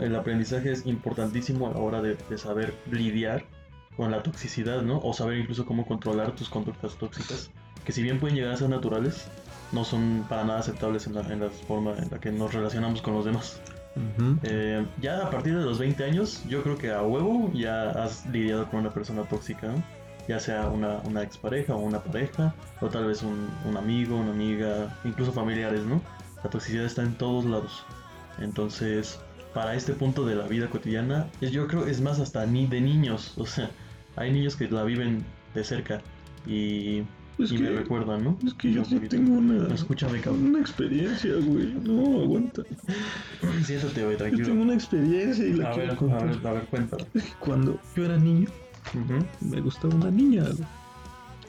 El 0.00 0.16
aprendizaje 0.16 0.72
es 0.72 0.86
importantísimo 0.86 1.68
a 1.68 1.72
la 1.72 1.80
hora 1.80 2.00
de, 2.00 2.16
saber 2.38 2.72
lidiar 2.90 3.44
con 3.98 4.12
la 4.12 4.22
toxicidad, 4.22 4.82
¿no? 4.82 5.00
O 5.00 5.12
saber 5.12 5.38
incluso 5.38 5.66
cómo 5.66 5.84
controlar 5.84 6.30
tus 6.36 6.48
conductas 6.48 6.94
tóxicas, 6.94 7.50
que 7.84 7.90
si 7.90 8.00
bien 8.00 8.20
pueden 8.20 8.36
llegar 8.36 8.52
a 8.52 8.56
ser 8.56 8.70
naturales, 8.70 9.28
no 9.72 9.84
son 9.84 10.24
para 10.28 10.44
nada 10.44 10.60
aceptables 10.60 11.08
en 11.08 11.16
la, 11.16 11.20
en 11.22 11.40
la 11.40 11.50
forma 11.50 11.94
en 11.98 12.08
la 12.08 12.20
que 12.20 12.30
nos 12.30 12.54
relacionamos 12.54 13.02
con 13.02 13.14
los 13.14 13.24
demás. 13.24 13.60
Eh, 14.44 14.86
ya 15.02 15.26
a 15.26 15.30
partir 15.30 15.58
de 15.58 15.64
los 15.64 15.80
20 15.80 16.04
años, 16.04 16.44
yo 16.48 16.62
creo 16.62 16.78
que 16.78 16.92
a 16.92 17.02
huevo 17.02 17.50
ya 17.52 17.90
has 17.90 18.24
lidiado 18.26 18.70
con 18.70 18.80
una 18.80 18.90
persona 18.90 19.24
tóxica, 19.24 19.66
¿no? 19.66 19.82
ya 20.28 20.38
sea 20.38 20.68
una, 20.68 20.98
una 21.04 21.22
expareja 21.22 21.74
o 21.74 21.80
una 21.80 22.00
pareja, 22.00 22.54
o 22.80 22.86
tal 22.86 23.06
vez 23.06 23.22
un, 23.22 23.50
un 23.64 23.76
amigo, 23.76 24.14
una 24.14 24.30
amiga, 24.30 24.96
incluso 25.04 25.32
familiares, 25.32 25.84
¿no? 25.84 26.00
La 26.44 26.50
toxicidad 26.50 26.84
está 26.84 27.02
en 27.02 27.16
todos 27.16 27.46
lados. 27.46 27.84
Entonces, 28.38 29.18
para 29.54 29.74
este 29.74 29.94
punto 29.94 30.24
de 30.24 30.36
la 30.36 30.46
vida 30.46 30.68
cotidiana, 30.68 31.26
yo 31.40 31.66
creo 31.66 31.86
es 31.86 32.00
más 32.00 32.20
hasta 32.20 32.46
ni 32.46 32.66
de 32.66 32.80
niños, 32.80 33.32
o 33.38 33.46
sea, 33.46 33.70
hay 34.18 34.32
niños 34.32 34.56
que 34.56 34.68
la 34.68 34.84
viven 34.84 35.24
de 35.54 35.64
cerca 35.64 36.00
y, 36.46 36.98
Es 37.38 37.52
y 37.52 37.56
que- 37.56 37.62
me 37.62 37.70
recuerdan, 37.70 38.24
¿no? 38.24 38.38
Es 38.46 38.54
que 38.54 38.72
yo 38.72 38.82
poquito. 38.82 39.08
tengo 39.08 39.32
una, 39.34 39.72
Escúchame, 39.74 40.20
cabrón. 40.20 40.46
una 40.46 40.60
experiencia, 40.60 41.32
güey. 41.40 41.74
No, 41.84 42.22
aguanta. 42.22 42.62
Siéntate, 43.64 44.00
güey, 44.02 44.12
Yo 44.12 44.18
tranquilo. 44.18 44.46
tengo 44.48 44.62
una 44.62 44.74
experiencia 44.74 45.46
y 45.46 45.52
la 45.54 45.70
A 45.70 45.72
quiero 45.72 45.86
ver, 45.88 45.94
a 45.94 45.98
contar. 45.98 46.26
ver, 46.36 46.46
a 46.46 46.52
ver, 46.52 46.64
cuéntame. 46.66 47.02
Es 47.14 47.22
que 47.24 47.32
cuando 47.38 47.80
yo 47.96 48.04
era 48.04 48.16
niño, 48.16 48.48
me 49.40 49.60
gustaba 49.60 49.94
una 49.94 50.10
niña. 50.10 50.44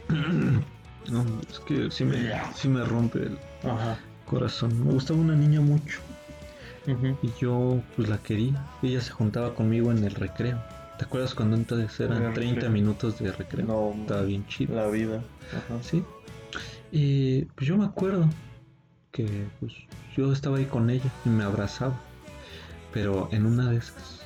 No, 1.09 1.25
es 1.49 1.59
que 1.61 1.89
sí 1.89 2.03
me, 2.05 2.17
sí 2.53 2.67
me 2.67 2.83
rompe 2.83 3.19
el 3.19 3.37
Ajá. 3.63 3.97
corazón. 4.25 4.85
Me 4.85 4.91
gustaba 4.93 5.19
una 5.19 5.33
niña 5.35 5.59
mucho. 5.59 5.99
Y 7.23 7.29
yo 7.39 7.81
pues 7.95 8.09
la 8.09 8.17
quería. 8.19 8.63
Ella 8.83 9.01
se 9.01 9.11
juntaba 9.11 9.55
conmigo 9.55 9.91
en 9.91 10.03
el 10.03 10.13
recreo. 10.13 10.61
¿Te 10.99 11.05
acuerdas 11.05 11.33
cuando 11.33 11.55
entonces 11.55 11.97
eran 11.99 12.21
El 12.23 12.33
30 12.33 12.53
recreo. 12.55 12.71
minutos 12.71 13.17
de 13.19 13.31
recreo? 13.31 13.65
No, 13.65 13.93
Estaba 14.01 14.21
bien 14.23 14.45
chido. 14.47 14.75
la 14.75 14.87
vida. 14.89 15.23
Ajá. 15.49 15.81
Sí. 15.81 16.03
Y 16.91 17.45
pues 17.45 17.67
yo 17.67 17.77
me 17.77 17.85
acuerdo 17.85 18.27
que 19.11 19.47
pues 19.59 19.73
yo 20.15 20.31
estaba 20.31 20.57
ahí 20.57 20.65
con 20.65 20.89
ella 20.89 21.09
y 21.25 21.29
me 21.29 21.43
abrazaba. 21.43 21.97
Pero 22.93 23.29
en 23.31 23.45
una 23.45 23.69
de 23.71 23.77
esas 23.77 24.21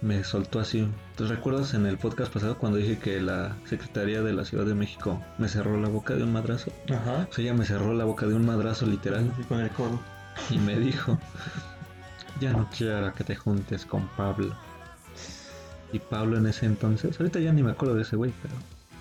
me 0.00 0.24
soltó 0.24 0.58
así. 0.60 0.88
¿Te 1.16 1.24
recuerdas 1.26 1.74
en 1.74 1.84
el 1.84 1.98
podcast 1.98 2.32
pasado 2.32 2.56
cuando 2.56 2.78
dije 2.78 2.98
que 2.98 3.20
la 3.20 3.56
Secretaría 3.66 4.22
de 4.22 4.32
la 4.32 4.44
Ciudad 4.46 4.64
de 4.64 4.74
México 4.74 5.20
me 5.36 5.48
cerró 5.48 5.78
la 5.78 5.88
boca 5.88 6.14
de 6.14 6.22
un 6.22 6.32
madrazo? 6.32 6.72
Ajá. 6.90 7.26
O 7.30 7.32
sea, 7.34 7.44
ella 7.44 7.52
me 7.54 7.66
cerró 7.66 7.92
la 7.92 8.04
boca 8.04 8.26
de 8.26 8.34
un 8.34 8.46
madrazo 8.46 8.86
literal 8.86 9.30
Así 9.34 9.42
con 9.44 9.60
el 9.60 9.68
codo. 9.70 10.00
y 10.50 10.56
me 10.58 10.78
dijo, 10.78 11.18
ya 12.40 12.52
no 12.52 12.66
quiero 12.74 13.12
que 13.12 13.24
te 13.24 13.36
juntes 13.36 13.84
con 13.84 14.08
Pablo. 14.16 14.54
Y 15.92 15.98
Pablo 15.98 16.36
en 16.38 16.46
ese 16.46 16.66
entonces, 16.66 17.18
ahorita 17.18 17.40
ya 17.40 17.52
ni 17.52 17.62
me 17.62 17.72
acuerdo 17.72 17.94
de 17.94 18.02
ese 18.02 18.16
güey, 18.16 18.32
pero 18.42 18.54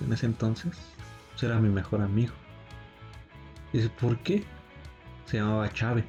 en 0.05 0.11
ese 0.13 0.25
entonces 0.25 0.71
pues, 1.31 1.43
era 1.43 1.59
mi 1.59 1.69
mejor 1.69 2.01
amigo. 2.01 2.33
Dice, 3.73 3.89
¿por 3.89 4.17
qué? 4.19 4.43
Se 5.25 5.37
llamaba 5.37 5.71
Chave, 5.71 6.03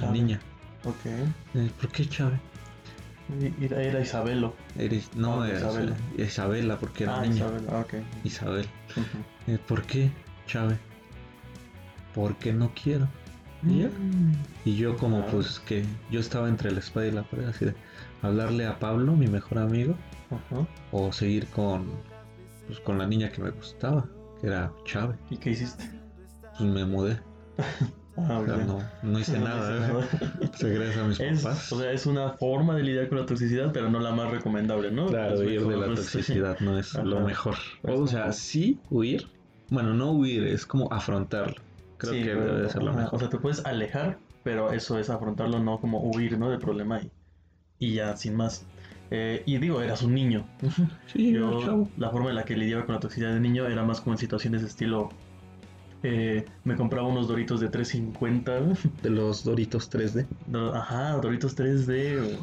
la 0.00 0.10
niña. 0.10 0.40
Ok. 0.84 1.06
Eh, 1.54 1.70
¿Por 1.80 1.90
qué 1.90 2.06
Chave? 2.06 2.38
Y- 3.40 3.64
Era, 3.64 3.82
era 3.82 4.00
Isabelo. 4.00 4.54
No, 5.14 5.42
Ah, 5.42 5.48
era 5.48 5.58
Isabela. 5.58 5.96
Isabela, 6.18 6.78
porque 6.78 7.04
era 7.04 7.18
ah, 7.18 7.22
niña. 7.22 7.36
Isabel. 7.36 7.66
Ah, 7.70 7.78
ok. 7.80 7.94
Isabel. 8.24 8.66
Ujú. 8.92 9.52
Eh, 9.52 9.58
¿Por 9.66 9.82
qué 9.84 10.10
Chave? 10.46 10.78
Porque 12.14 12.52
no 12.52 12.72
quiero. 12.74 13.08
¿Y 13.66 13.80
ya? 13.80 13.88
Mm. 13.88 14.32
Y 14.64 14.76
yo 14.76 14.96
como 14.96 15.20
Ah. 15.20 15.26
pues 15.30 15.60
que 15.60 15.84
yo 16.10 16.20
estaba 16.20 16.48
entre 16.48 16.70
la 16.70 16.78
espada 16.80 17.06
y 17.06 17.10
la 17.12 17.22
pared, 17.24 17.46
así 17.46 17.64
de 17.66 17.74
hablarle 18.22 18.66
a 18.66 18.78
Pablo, 18.78 19.14
mi 19.14 19.26
mejor 19.26 19.58
amigo, 19.58 19.94
Ajá. 20.30 20.66
o 20.92 21.12
seguir 21.12 21.46
con 21.48 21.86
pues, 22.66 22.80
con 22.80 22.98
la 22.98 23.06
niña 23.06 23.30
que 23.30 23.40
me 23.42 23.50
gustaba, 23.50 24.06
que 24.40 24.46
era 24.48 24.70
Chave. 24.84 25.14
¿Y 25.30 25.36
qué 25.38 25.50
hiciste? 25.50 25.90
Pues 26.56 26.60
me 26.70 26.84
mudé. 26.84 27.18
Ah, 28.20 28.40
O 28.40 28.46
sea, 28.46 28.56
ok. 28.56 28.62
no, 28.66 28.78
no 29.04 29.18
hice 29.20 29.38
No 29.38 29.44
nada, 29.44 29.76
hice 29.76 29.76
¿eh? 29.76 29.88
nada. 30.40 30.52
Se 30.58 30.68
gracias 30.70 30.98
a 30.98 31.04
mis 31.06 31.20
Es, 31.20 31.42
papás. 31.44 31.72
o 31.72 31.78
sea, 31.80 31.92
es 31.92 32.04
una 32.04 32.30
forma 32.32 32.74
de 32.74 32.82
lidiar 32.82 33.08
con 33.08 33.18
la 33.18 33.26
toxicidad, 33.26 33.70
pero 33.72 33.88
no 33.90 34.00
la 34.00 34.10
más 34.10 34.32
recomendable, 34.32 34.90
¿no? 34.90 35.06
claro, 35.06 35.34
Es 35.34 35.40
huir 35.40 35.64
de 35.64 35.76
la 35.76 35.86
pues, 35.86 36.00
toxicidad 36.00 36.58
no 36.58 36.76
es 36.80 36.94
lo 37.04 37.20
mejor. 37.20 37.54
O 37.84 38.08
sea, 38.08 38.32
sí 38.32 38.80
huir. 38.90 39.28
Bueno, 39.70 39.94
no 39.94 40.10
huir, 40.10 40.48
es 40.48 40.66
como 40.66 40.92
afrontarlo. 40.92 41.62
Creo 41.98 42.12
Sí, 42.14 42.22
que 42.22 42.28
pero- 42.30 42.44
debe 42.44 42.62
de 42.62 42.68
ser 42.70 42.82
lo 42.82 42.90
ajá, 42.90 43.00
mejor. 43.00 43.14
O 43.14 43.18
sea, 43.18 43.28
te 43.28 43.38
puedes 43.38 43.64
alejar, 43.66 44.18
pero 44.44 44.72
eso 44.72 44.98
es 44.98 45.10
afrontarlo, 45.10 45.58
no 45.58 45.80
como 45.80 46.00
huir, 46.00 46.38
¿no? 46.38 46.48
Del 46.50 46.58
problema 46.60 47.00
y, 47.00 47.10
y 47.78 47.94
ya, 47.94 48.16
sin 48.16 48.34
más. 48.36 48.64
Eh, 49.10 49.42
y 49.46 49.58
digo, 49.58 49.80
eras 49.82 50.02
un 50.02 50.14
niño. 50.14 50.46
sí, 51.12 51.32
Yo, 51.32 51.60
chavo. 51.64 51.88
la 51.96 52.10
forma 52.10 52.28
en 52.30 52.36
la 52.36 52.44
que 52.44 52.56
lidiaba 52.56 52.84
con 52.86 52.94
la 52.94 53.00
toxicidad 53.00 53.32
de 53.34 53.40
niño 53.40 53.66
era 53.66 53.82
más 53.84 54.00
como 54.00 54.14
en 54.14 54.18
situaciones 54.18 54.60
de 54.62 54.68
estilo. 54.68 55.10
eh, 56.04 56.44
me 56.64 56.76
compraba 56.76 57.08
unos 57.08 57.26
doritos 57.26 57.58
de 57.58 57.68
3.50. 57.70 58.76
De 59.02 59.10
los 59.10 59.42
Doritos 59.42 59.90
3D. 59.90 60.26
do- 60.46 60.72
Ajá, 60.74 61.12
doritos 61.20 61.56
3D. 61.56 62.38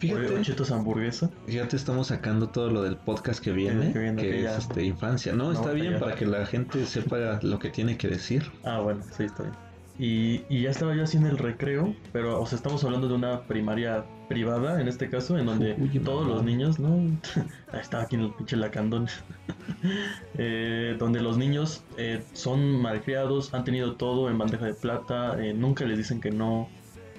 Fíjate. 0.00 0.40
chetos 0.42 0.70
hamburguesa. 0.70 1.30
Ya 1.46 1.68
te 1.68 1.76
estamos 1.76 2.08
sacando 2.08 2.48
todo 2.48 2.70
lo 2.70 2.82
del 2.82 2.96
podcast 2.96 3.42
que 3.42 3.52
viene, 3.52 3.92
que 3.92 3.98
viene, 3.98 4.22
que 4.22 4.30
que 4.30 4.44
es 4.44 4.58
este, 4.58 4.84
infancia, 4.84 5.32
¿no? 5.32 5.44
No, 5.44 5.52
Está 5.52 5.72
bien 5.72 5.98
para 6.00 6.14
que 6.14 6.26
la 6.26 6.46
gente 6.46 6.86
sepa 6.86 7.38
lo 7.42 7.58
que 7.58 7.68
tiene 7.68 7.96
que 7.96 8.08
decir. 8.08 8.50
Ah, 8.64 8.80
bueno, 8.80 9.02
sí, 9.16 9.24
está 9.24 9.42
bien. 9.42 9.54
Y, 9.98 10.42
y 10.48 10.62
ya 10.62 10.70
estaba 10.70 10.94
yo 10.94 11.04
haciendo 11.04 11.28
el 11.28 11.36
recreo, 11.36 11.94
pero, 12.10 12.40
o 12.40 12.46
sea, 12.46 12.56
estamos 12.56 12.82
hablando 12.84 13.06
de 13.06 13.12
una 13.12 13.42
primaria 13.42 14.02
privada, 14.30 14.80
en 14.80 14.88
este 14.88 15.10
caso, 15.10 15.36
en 15.36 15.44
donde 15.44 15.74
Uy, 15.78 15.98
todos 15.98 16.22
mamá. 16.22 16.36
los 16.36 16.44
niños, 16.44 16.78
¿no? 16.78 17.18
Estaba 17.78 18.04
aquí 18.04 18.16
en 18.16 18.22
el 18.22 18.32
pinche 18.32 18.56
lacandón. 18.56 19.08
Eh, 20.36 20.96
donde 20.98 21.20
los 21.20 21.38
niños 21.38 21.82
eh, 21.96 22.22
son 22.32 22.80
malcriados, 22.82 23.54
han 23.54 23.64
tenido 23.64 23.94
todo 23.94 24.28
en 24.30 24.36
bandeja 24.36 24.66
de 24.66 24.74
plata, 24.74 25.42
eh, 25.42 25.54
nunca 25.54 25.84
les 25.84 25.96
dicen 25.96 26.20
que 26.20 26.30
no, 26.30 26.68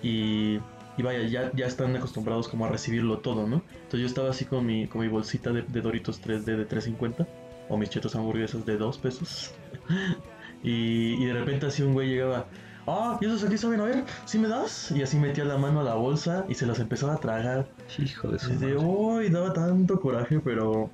y, 0.03 0.59
y 1.01 1.03
vaya, 1.03 1.23
ya, 1.27 1.51
ya 1.53 1.65
están 1.65 1.95
acostumbrados 1.95 2.47
como 2.47 2.65
a 2.65 2.69
recibirlo 2.69 3.17
todo, 3.19 3.47
¿no? 3.47 3.63
Entonces 3.73 4.01
yo 4.01 4.05
estaba 4.05 4.29
así 4.29 4.45
con 4.45 4.65
mi, 4.65 4.87
con 4.87 5.01
mi 5.01 5.07
bolsita 5.07 5.51
de, 5.51 5.63
de 5.63 5.81
Doritos 5.81 6.21
3D 6.21 6.43
de 6.43 6.67
3.50, 6.67 7.27
o 7.69 7.77
mis 7.77 7.89
chetos 7.89 8.15
hamburguesas 8.15 8.65
de 8.65 8.77
2 8.77 8.97
pesos. 8.99 9.51
Y, 10.63 11.13
y 11.15 11.25
de 11.25 11.33
repente 11.33 11.65
así 11.65 11.81
un 11.81 11.93
güey 11.93 12.07
llegaba, 12.09 12.45
ah, 12.85 13.17
¿y 13.19 13.25
esos 13.25 13.43
aquí 13.43 13.57
saben? 13.57 13.79
A 13.79 13.85
ver, 13.85 14.03
¿sí 14.25 14.37
me 14.37 14.47
das? 14.47 14.91
Y 14.91 15.01
así 15.01 15.17
metía 15.17 15.43
la 15.43 15.57
mano 15.57 15.79
a 15.81 15.83
la 15.83 15.95
bolsa 15.95 16.45
y 16.47 16.53
se 16.53 16.67
las 16.67 16.77
empezaba 16.79 17.15
a 17.15 17.19
tragar. 17.19 17.67
Hijo 17.97 18.27
de 18.27 18.37
su 18.37 18.49
Desde, 18.51 18.77
uy, 18.77 19.29
daba 19.29 19.53
tanto 19.53 19.99
coraje, 19.99 20.39
pero, 20.39 20.91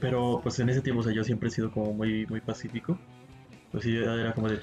pero 0.00 0.40
pues 0.42 0.58
en 0.60 0.68
ese 0.68 0.82
tiempo, 0.82 1.00
o 1.00 1.02
sea, 1.02 1.14
yo 1.14 1.24
siempre 1.24 1.48
he 1.48 1.50
sido 1.50 1.70
como 1.70 1.94
muy, 1.94 2.26
muy 2.26 2.42
pacífico. 2.42 2.98
Pues 3.72 3.84
sí, 3.84 3.96
era 3.96 4.34
como 4.34 4.48
de, 4.50 4.60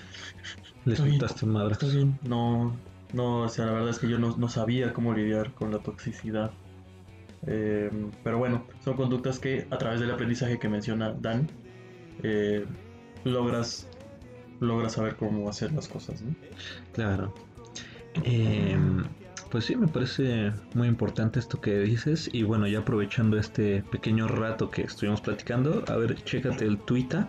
Le 0.85 0.93
está 0.93 1.03
bien, 1.03 1.19
soltaste 1.19 1.45
madre. 1.47 1.71
está 1.73 1.87
bien. 1.87 2.19
No, 2.21 2.75
no, 3.13 3.41
o 3.43 3.49
sea, 3.49 3.65
la 3.65 3.73
verdad 3.73 3.89
es 3.89 3.99
que 3.99 4.07
yo 4.09 4.19
no, 4.19 4.35
no 4.37 4.49
sabía 4.49 4.93
cómo 4.93 5.13
lidiar 5.13 5.53
con 5.53 5.71
la 5.71 5.79
toxicidad. 5.79 6.51
Eh, 7.45 7.89
pero 8.23 8.39
bueno, 8.39 8.65
son 8.83 8.95
conductas 8.95 9.39
que 9.39 9.67
a 9.69 9.77
través 9.77 9.99
del 9.99 10.11
aprendizaje 10.11 10.59
que 10.59 10.67
menciona 10.67 11.13
Dan, 11.13 11.47
eh, 12.23 12.65
logras, 13.23 13.87
logras 14.59 14.93
saber 14.93 15.15
cómo 15.15 15.49
hacer 15.49 15.71
las 15.71 15.87
cosas, 15.87 16.21
¿no? 16.21 16.35
Claro. 16.93 17.33
Em, 18.23 19.03
pues 19.49 19.65
sí, 19.65 19.75
me 19.75 19.87
parece 19.87 20.53
muy 20.73 20.87
importante 20.87 21.39
esto 21.39 21.59
que 21.59 21.79
dices. 21.79 22.29
Y 22.31 22.43
bueno, 22.43 22.67
ya 22.67 22.79
aprovechando 22.79 23.37
este 23.37 23.83
pequeño 23.91 24.27
rato 24.27 24.69
que 24.69 24.83
estuvimos 24.83 25.21
platicando, 25.21 25.83
a 25.87 25.95
ver, 25.95 26.15
chécate 26.23 26.65
el 26.65 26.77
Twitter. 26.79 27.25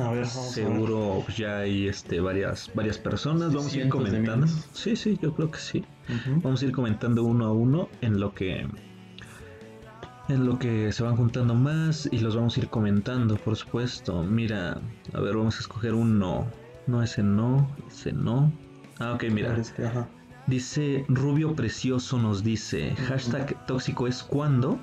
A 0.00 0.10
ver, 0.10 0.24
vamos 0.24 0.36
a 0.36 0.40
ver. 0.40 0.48
Seguro 0.48 1.22
pues, 1.24 1.36
ya 1.36 1.58
hay 1.58 1.88
este, 1.88 2.20
varias, 2.20 2.70
varias 2.74 2.98
personas. 2.98 3.52
Vamos 3.52 3.72
a 3.74 3.76
ir 3.76 3.88
comentando. 3.88 4.46
Sí, 4.72 4.96
sí, 4.96 5.18
yo 5.20 5.34
creo 5.34 5.50
que 5.50 5.58
sí. 5.58 5.84
Vamos 6.42 6.62
a 6.62 6.64
ir 6.64 6.72
comentando 6.72 7.24
uno 7.24 7.46
a 7.46 7.52
uno 7.52 7.88
en 8.00 8.18
lo 8.18 8.34
que 8.34 8.66
en 10.28 10.44
lo 10.44 10.58
que 10.58 10.92
se 10.92 11.02
van 11.02 11.16
juntando 11.16 11.54
más 11.54 12.08
y 12.12 12.18
los 12.18 12.36
vamos 12.36 12.56
a 12.56 12.60
ir 12.60 12.68
comentando, 12.68 13.36
por 13.36 13.56
supuesto. 13.56 14.22
Mira, 14.22 14.80
a 15.12 15.20
ver, 15.20 15.36
vamos 15.36 15.56
a 15.56 15.60
escoger 15.60 15.94
uno. 15.94 16.46
No, 16.86 17.02
ese 17.02 17.22
no, 17.22 17.68
ese 17.88 18.12
no. 18.12 18.52
Ah, 18.98 19.14
ok, 19.14 19.24
mira. 19.30 19.56
Este, 19.56 19.86
ajá. 19.86 20.08
Dice 20.48 21.04
Rubio 21.08 21.54
Precioso 21.54 22.18
nos 22.18 22.42
dice, 22.42 22.94
hashtag 23.06 23.66
tóxico 23.66 24.06
es 24.06 24.22
cuando 24.22 24.80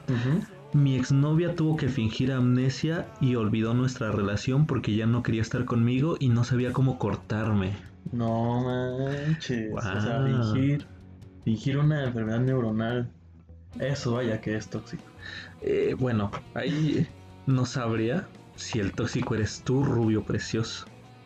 mi 0.73 0.95
exnovia 0.95 1.55
tuvo 1.55 1.75
que 1.75 1.89
fingir 1.89 2.31
amnesia 2.31 3.07
y 3.19 3.33
olvidó 3.33 3.73
nuestra 3.73 4.11
relación 4.11 4.67
porque 4.67 4.95
ya 4.95 5.07
no 5.07 5.23
quería 5.23 5.41
estar 5.41 5.65
conmigo 5.65 6.17
y 6.19 6.29
no 6.29 6.43
sabía 6.43 6.71
cómo 6.71 6.99
cortarme. 6.99 7.73
No 8.11 8.63
manches. 8.63 9.73
O 9.73 9.81
sea, 9.81 10.23
fingir, 10.23 10.85
fingir 11.43 11.77
una 11.79 12.03
enfermedad 12.03 12.41
neuronal. 12.41 13.09
Eso 13.79 14.13
vaya 14.13 14.41
que 14.41 14.57
es 14.57 14.67
tóxico. 14.67 15.03
Eh, 15.61 15.95
bueno, 15.97 16.29
ahí 16.53 17.07
no 17.47 17.65
sabría 17.65 18.27
si 18.55 18.79
el 18.79 18.91
tóxico 18.91 19.33
eres 19.33 19.63
tú, 19.65 19.83
Rubio 19.83 20.23
Precioso. 20.23 20.85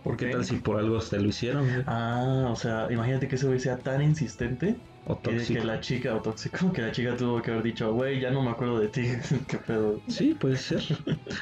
¿Por 0.09 0.17
¿Qué 0.17 0.31
tal 0.31 0.43
si 0.43 0.55
por 0.57 0.77
algo 0.79 0.97
te 0.99 1.19
lo 1.19 1.27
hicieron? 1.29 1.65
güey? 1.69 1.83
Ah, 1.85 2.47
o 2.49 2.55
sea, 2.55 2.87
imagínate 2.91 3.27
que 3.27 3.35
ese 3.35 3.45
güey 3.45 3.59
sea 3.59 3.77
tan 3.77 4.01
insistente 4.01 4.75
O 5.05 5.15
tóxico. 5.15 5.59
que 5.59 5.65
la 5.65 5.79
chica, 5.81 6.15
o 6.15 6.19
tóxico, 6.21 6.71
que 6.73 6.81
la 6.81 6.91
chica 6.91 7.15
tuvo 7.15 7.41
que 7.41 7.51
haber 7.51 7.63
dicho, 7.63 7.93
güey, 7.93 8.19
ya 8.19 8.31
no 8.31 8.41
me 8.41 8.49
acuerdo 8.49 8.79
de 8.79 8.87
ti. 8.87 9.03
Qué 9.47 9.57
pedo. 9.57 10.01
Sí, 10.07 10.33
puede 10.33 10.57
ser. 10.57 10.81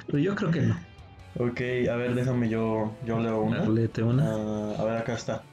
Pero 0.08 0.20
yo 0.20 0.36
creo 0.36 0.52
que 0.52 0.62
no. 0.62 0.78
Ok, 1.40 1.62
a 1.90 1.96
ver, 1.96 2.14
déjame 2.16 2.50
yo, 2.50 2.94
yo 3.06 3.20
leo 3.20 3.42
una. 3.42 3.64
Léete 3.70 4.04
una. 4.04 4.26
Ah, 4.32 4.76
a 4.80 4.84
ver, 4.84 4.98
acá 4.98 5.14
está. 5.14 5.44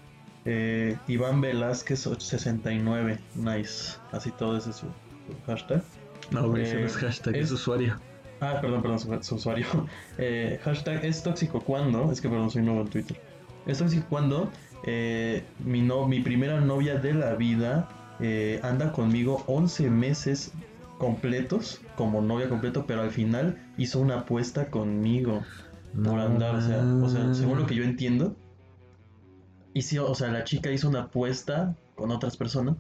Eh, 0.47 0.97
Iván 1.07 1.41
Velázquez 1.41 2.09
69, 2.19 3.19
nice. 3.37 3.97
Así 4.13 4.31
todo 4.33 4.57
ese 4.57 4.71
es 4.71 4.77
su, 4.77 4.87
su 4.87 5.43
hashtag. 5.47 5.83
No, 6.31 6.49
güey, 6.49 6.63
ese 6.65 6.75
no 6.75 6.81
Eh, 6.81 6.85
es 6.87 6.97
hashtag, 6.97 7.37
es, 7.37 7.45
es- 7.47 7.53
usuario. 7.53 7.99
Ah, 8.45 8.61
perdón, 8.61 8.83
perdón, 8.83 8.99
su, 8.99 9.23
su 9.23 9.35
usuario. 9.37 9.67
Eh, 10.19 10.61
hashtag 10.63 11.05
es 11.05 11.23
tóxico 11.23 11.61
cuando. 11.61 12.13
Es 12.13 12.21
que 12.21 12.29
perdón, 12.29 12.51
soy 12.51 12.63
nuevo 12.63 12.83
en 12.83 12.89
Twitter. 12.89 13.21
Es 13.67 13.79
tóxico 13.79 14.07
cuando 14.09 14.51
eh, 14.85 15.45
mi, 15.65 15.81
no, 15.81 16.07
mi 16.07 16.21
primera 16.21 16.61
novia 16.61 16.97
de 16.97 17.15
la 17.15 17.35
vida 17.35 17.89
eh, 18.21 18.61
anda 18.63 18.93
conmigo 18.93 19.43
11 19.47 19.91
meses 19.91 20.53
completos, 20.99 21.81
como 21.97 22.21
novia 22.21 22.49
completo, 22.49 22.85
pero 22.87 23.03
al 23.03 23.11
final 23.11 23.59
hizo 23.77 23.99
una 24.01 24.21
apuesta 24.21 24.71
conmigo 24.71 25.43
por 26.05 26.21
andar. 26.21 26.57
O 26.57 26.61
sea, 26.61 26.85
o 27.03 27.09
sea, 27.09 27.35
según 27.35 27.59
lo 27.59 27.67
que 27.67 27.75
yo 27.75 27.85
entiendo, 27.85 28.37
hizo, 29.73 30.09
o 30.09 30.15
sea, 30.15 30.29
la 30.31 30.45
chica 30.45 30.71
hizo 30.71 30.89
una 30.89 31.05
apuesta 31.05 31.75
con 31.95 32.11
otras 32.11 32.37
personas. 32.37 32.77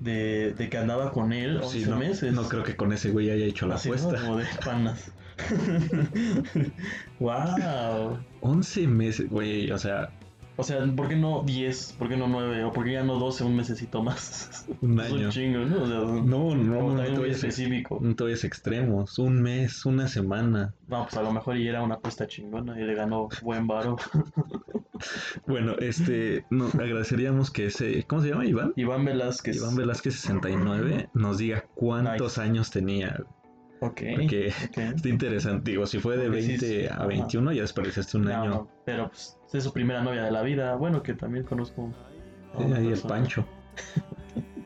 De, 0.00 0.52
de 0.54 0.68
que 0.68 0.76
andaba 0.76 1.12
con 1.12 1.32
él 1.32 1.58
11 1.62 1.80
Sí, 1.84 1.88
no, 1.88 1.96
meses. 1.96 2.32
no 2.34 2.42
creo 2.48 2.62
que 2.64 2.76
con 2.76 2.92
ese 2.92 3.10
güey 3.10 3.30
haya 3.30 3.46
hecho 3.46 3.66
la 3.66 3.76
Así, 3.76 3.88
¿no? 3.88 3.94
apuesta. 3.94 4.20
Como 4.20 4.36
de 4.38 4.44
panas. 4.64 5.12
wow. 7.20 8.18
11 8.40 8.86
meses, 8.88 9.28
güey, 9.30 9.70
o 9.70 9.78
sea, 9.78 10.10
O 10.56 10.62
sea, 10.62 10.84
¿por 10.94 11.08
qué 11.08 11.16
no 11.16 11.42
10? 11.42 11.96
¿Por 11.98 12.08
qué 12.08 12.16
no 12.16 12.28
9? 12.28 12.64
¿O 12.64 12.72
por 12.72 12.84
qué 12.84 12.92
ya 12.92 13.02
no 13.02 13.18
12? 13.18 13.44
Un 13.44 13.56
mesecito 13.56 14.02
más. 14.02 14.66
un 14.82 15.00
Es 15.00 15.10
un 15.10 15.18
año. 15.18 15.30
chingo, 15.30 15.58
¿no? 15.64 15.82
O 15.82 15.86
sea, 15.86 15.96
No, 16.22 16.54
no, 16.54 16.92
no, 16.94 17.24
ex- 17.24 17.36
específico. 17.42 17.98
no 18.00 18.14
vayas 18.20 18.44
extremos. 18.44 19.18
Un 19.18 19.42
mes, 19.42 19.84
una 19.86 20.06
semana. 20.08 20.74
No, 20.88 21.04
pues 21.04 21.16
a 21.16 21.22
lo 21.22 21.32
mejor 21.32 21.56
y 21.56 21.66
era 21.66 21.82
una 21.82 21.96
apuesta 21.96 22.26
chingona 22.26 22.78
y 22.80 22.84
le 22.84 22.94
ganó 22.94 23.28
buen 23.42 23.66
varo. 23.66 23.96
Bueno, 25.46 25.74
este, 25.78 26.44
no, 26.50 26.66
agradeceríamos 26.68 27.50
que 27.50 27.66
ese, 27.66 28.04
¿cómo 28.04 28.22
se 28.22 28.28
llama? 28.30 28.46
Iván. 28.46 28.72
Iván 28.76 29.04
Velázquez. 29.04 29.56
Iván 29.56 29.74
Velázquez 29.76 30.14
69 30.20 31.10
nos 31.14 31.38
diga 31.38 31.64
cuántos 31.74 32.38
Nice. 32.38 32.40
años 32.40 32.70
tenía. 32.70 33.20
Ok. 33.80 34.00
Porque 34.16 34.52
ok. 34.70 34.78
está 34.78 35.08
interesante. 35.08 35.72
Digo, 35.72 35.86
si 35.86 35.98
fue 35.98 36.16
de 36.16 36.26
Porque 36.26 36.42
sí, 36.42 36.48
20 36.48 36.66
sí, 36.66 36.86
a 36.86 36.94
ajá. 36.94 37.06
21, 37.06 37.52
ya 37.52 37.62
desperdiciaste 37.62 38.16
un 38.16 38.24
No, 38.24 38.30
año. 38.42 38.50
no, 38.50 38.70
pero 38.86 39.08
pues 39.08 39.36
es 39.52 39.64
su 39.64 39.72
primera 39.72 40.02
novia 40.02 40.22
de 40.24 40.30
la 40.30 40.42
vida. 40.42 40.74
Bueno, 40.76 41.02
que 41.02 41.14
también 41.14 41.44
conozco. 41.44 41.92
a 42.54 42.58
Sí, 42.62 42.72
ahí 42.72 42.88
el. 42.92 43.00
Pancho. 43.00 43.46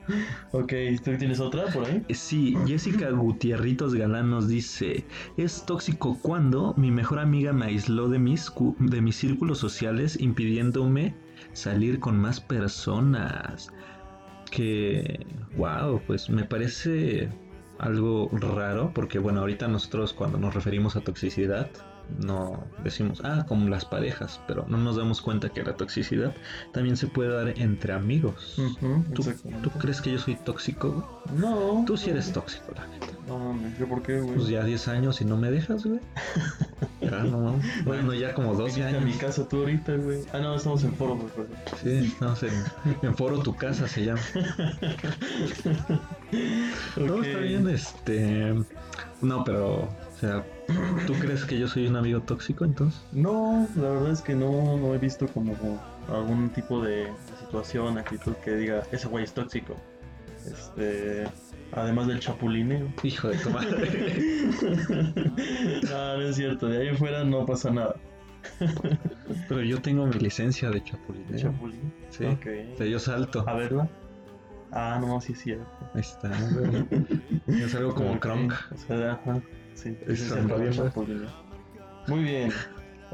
Ok, 0.52 0.72
¿tú 1.04 1.16
tienes 1.18 1.40
otra 1.40 1.66
por 1.66 1.84
ahí? 1.86 2.04
Eh, 2.08 2.14
Sí, 2.14 2.56
Jessica 2.66 3.10
Gutierritos 3.10 3.94
Galán 3.94 4.30
nos 4.30 4.48
dice, 4.48 5.04
es 5.36 5.64
tóxico 5.66 6.18
cuando 6.20 6.74
mi 6.76 6.90
mejor 6.90 7.18
amiga 7.18 7.52
me 7.52 7.66
aisló 7.66 8.08
de 8.08 8.18
mis, 8.18 8.52
de 8.78 9.00
mis 9.00 9.16
círculos 9.16 9.58
sociales 9.58 10.18
impidiéndome 10.20 11.14
salir 11.52 12.00
con 12.00 12.18
más 12.18 12.40
personas. 12.40 13.72
Que, 14.50 15.26
wow, 15.56 16.00
pues 16.06 16.30
me 16.30 16.44
parece 16.44 17.28
algo 17.78 18.28
raro 18.32 18.92
porque 18.94 19.18
bueno, 19.18 19.40
ahorita 19.40 19.68
nosotros 19.68 20.12
cuando 20.12 20.38
nos 20.38 20.54
referimos 20.54 20.96
a 20.96 21.00
toxicidad 21.00 21.70
no 22.18 22.64
decimos, 22.84 23.20
ah, 23.24 23.44
como 23.46 23.68
las 23.68 23.84
parejas, 23.84 24.40
pero 24.46 24.64
no 24.68 24.78
nos 24.78 24.96
damos 24.96 25.20
cuenta 25.20 25.50
que 25.50 25.62
la 25.62 25.74
toxicidad 25.74 26.34
también 26.72 26.96
se 26.96 27.06
puede 27.06 27.30
dar 27.34 27.58
entre 27.58 27.92
amigos. 27.92 28.58
¿Tú, 29.14 29.70
crees 29.78 30.00
que 30.00 30.12
yo 30.12 30.18
soy 30.18 30.36
tóxico? 30.36 31.22
No. 31.36 31.84
Tú 31.86 31.96
sí 31.96 32.10
eres 32.10 32.32
tóxico, 32.32 32.72
la 32.74 32.86
neta. 32.86 33.06
No 33.26 33.38
mames, 33.38 33.78
¿yo 33.78 33.86
por 33.86 34.02
qué, 34.02 34.20
güey? 34.20 34.36
Pues 34.36 34.48
ya 34.48 34.64
10 34.64 34.88
años 34.88 35.20
y 35.20 35.26
no 35.26 35.36
me 35.36 35.50
dejas, 35.50 35.84
güey. 35.84 36.00
Ya, 37.02 37.10
no 37.24 37.38
mames. 37.40 37.84
Bueno, 37.84 38.14
ya 38.14 38.32
como 38.34 38.54
12 38.54 38.80
Viniste 38.80 38.96
a 38.96 39.00
mi 39.00 39.10
años. 39.12 39.20
casa 39.22 39.46
tú 39.48 39.58
ahorita, 39.58 39.96
güey. 39.96 40.20
Ah, 40.32 40.38
no, 40.38 40.54
estamos 40.56 40.82
en 40.84 40.94
foro, 40.94 41.16
güey. 41.16 41.46
Sí, 41.82 42.06
estamos 42.06 42.42
en, 42.42 42.52
en 43.02 43.14
Foro 43.16 43.38
Tu 43.40 43.54
Casa 43.54 43.86
se 43.86 44.04
llama. 44.06 44.20
No, 46.96 47.14
Ok. 47.16 47.24
está 47.24 47.38
bien, 47.40 47.68
este... 47.68 48.54
No, 49.22 49.44
pero, 49.44 49.88
o 50.18 50.20
sea, 50.20 50.44
¿tú 51.06 51.12
crees 51.14 51.44
que 51.44 51.56
yo 51.56 51.68
soy 51.68 51.86
un 51.86 51.94
amigo 51.94 52.20
tóxico 52.20 52.64
entonces? 52.64 53.00
No, 53.12 53.68
la 53.76 53.88
verdad 53.88 54.10
es 54.10 54.20
que 54.20 54.34
no, 54.34 54.76
no 54.76 54.92
he 54.92 54.98
visto 54.98 55.28
como 55.28 55.54
algún 56.08 56.50
tipo 56.50 56.82
de 56.82 57.06
situación, 57.38 57.98
actitud 57.98 58.34
que 58.44 58.56
diga, 58.56 58.82
ese 58.90 59.06
güey 59.06 59.22
es 59.22 59.32
tóxico. 59.32 59.76
Este, 60.44 61.24
además 61.70 62.08
del 62.08 62.18
chapulineo. 62.18 62.92
Hijo 63.04 63.28
de 63.28 63.36
tu 63.36 63.50
madre. 63.50 64.50
no, 65.88 66.16
no 66.16 66.22
es 66.22 66.34
cierto, 66.34 66.66
de 66.66 66.78
ahí 66.78 66.88
en 66.88 66.96
fuera 66.96 67.22
no 67.22 67.46
pasa 67.46 67.70
nada. 67.70 67.94
Pero 69.48 69.62
yo 69.62 69.80
tengo 69.80 70.04
mi 70.04 70.18
licencia 70.18 70.68
de 70.70 70.82
chapulineo. 70.82 71.38
Chapulín. 71.38 71.92
Sí. 72.10 72.24
Ok. 72.24 72.46
O 72.74 72.76
sea, 72.76 72.86
yo 72.86 72.98
salto. 72.98 73.44
A 73.46 73.54
verla. 73.54 73.88
Ah, 74.72 74.98
no, 75.00 75.20
sí 75.20 75.32
es 75.32 75.42
cierto. 75.42 75.66
Ahí 75.94 76.00
está. 76.00 76.28
Yo 77.46 77.68
salgo 77.68 77.94
como 77.94 78.12
Ok, 78.14 78.18
Kronk. 78.18 78.52
O 78.74 78.76
sea, 78.76 79.12
ajá. 79.12 79.40
Sí, 79.82 79.96
Es. 80.06 80.32
Muy 82.08 82.22
bien. 82.24 82.50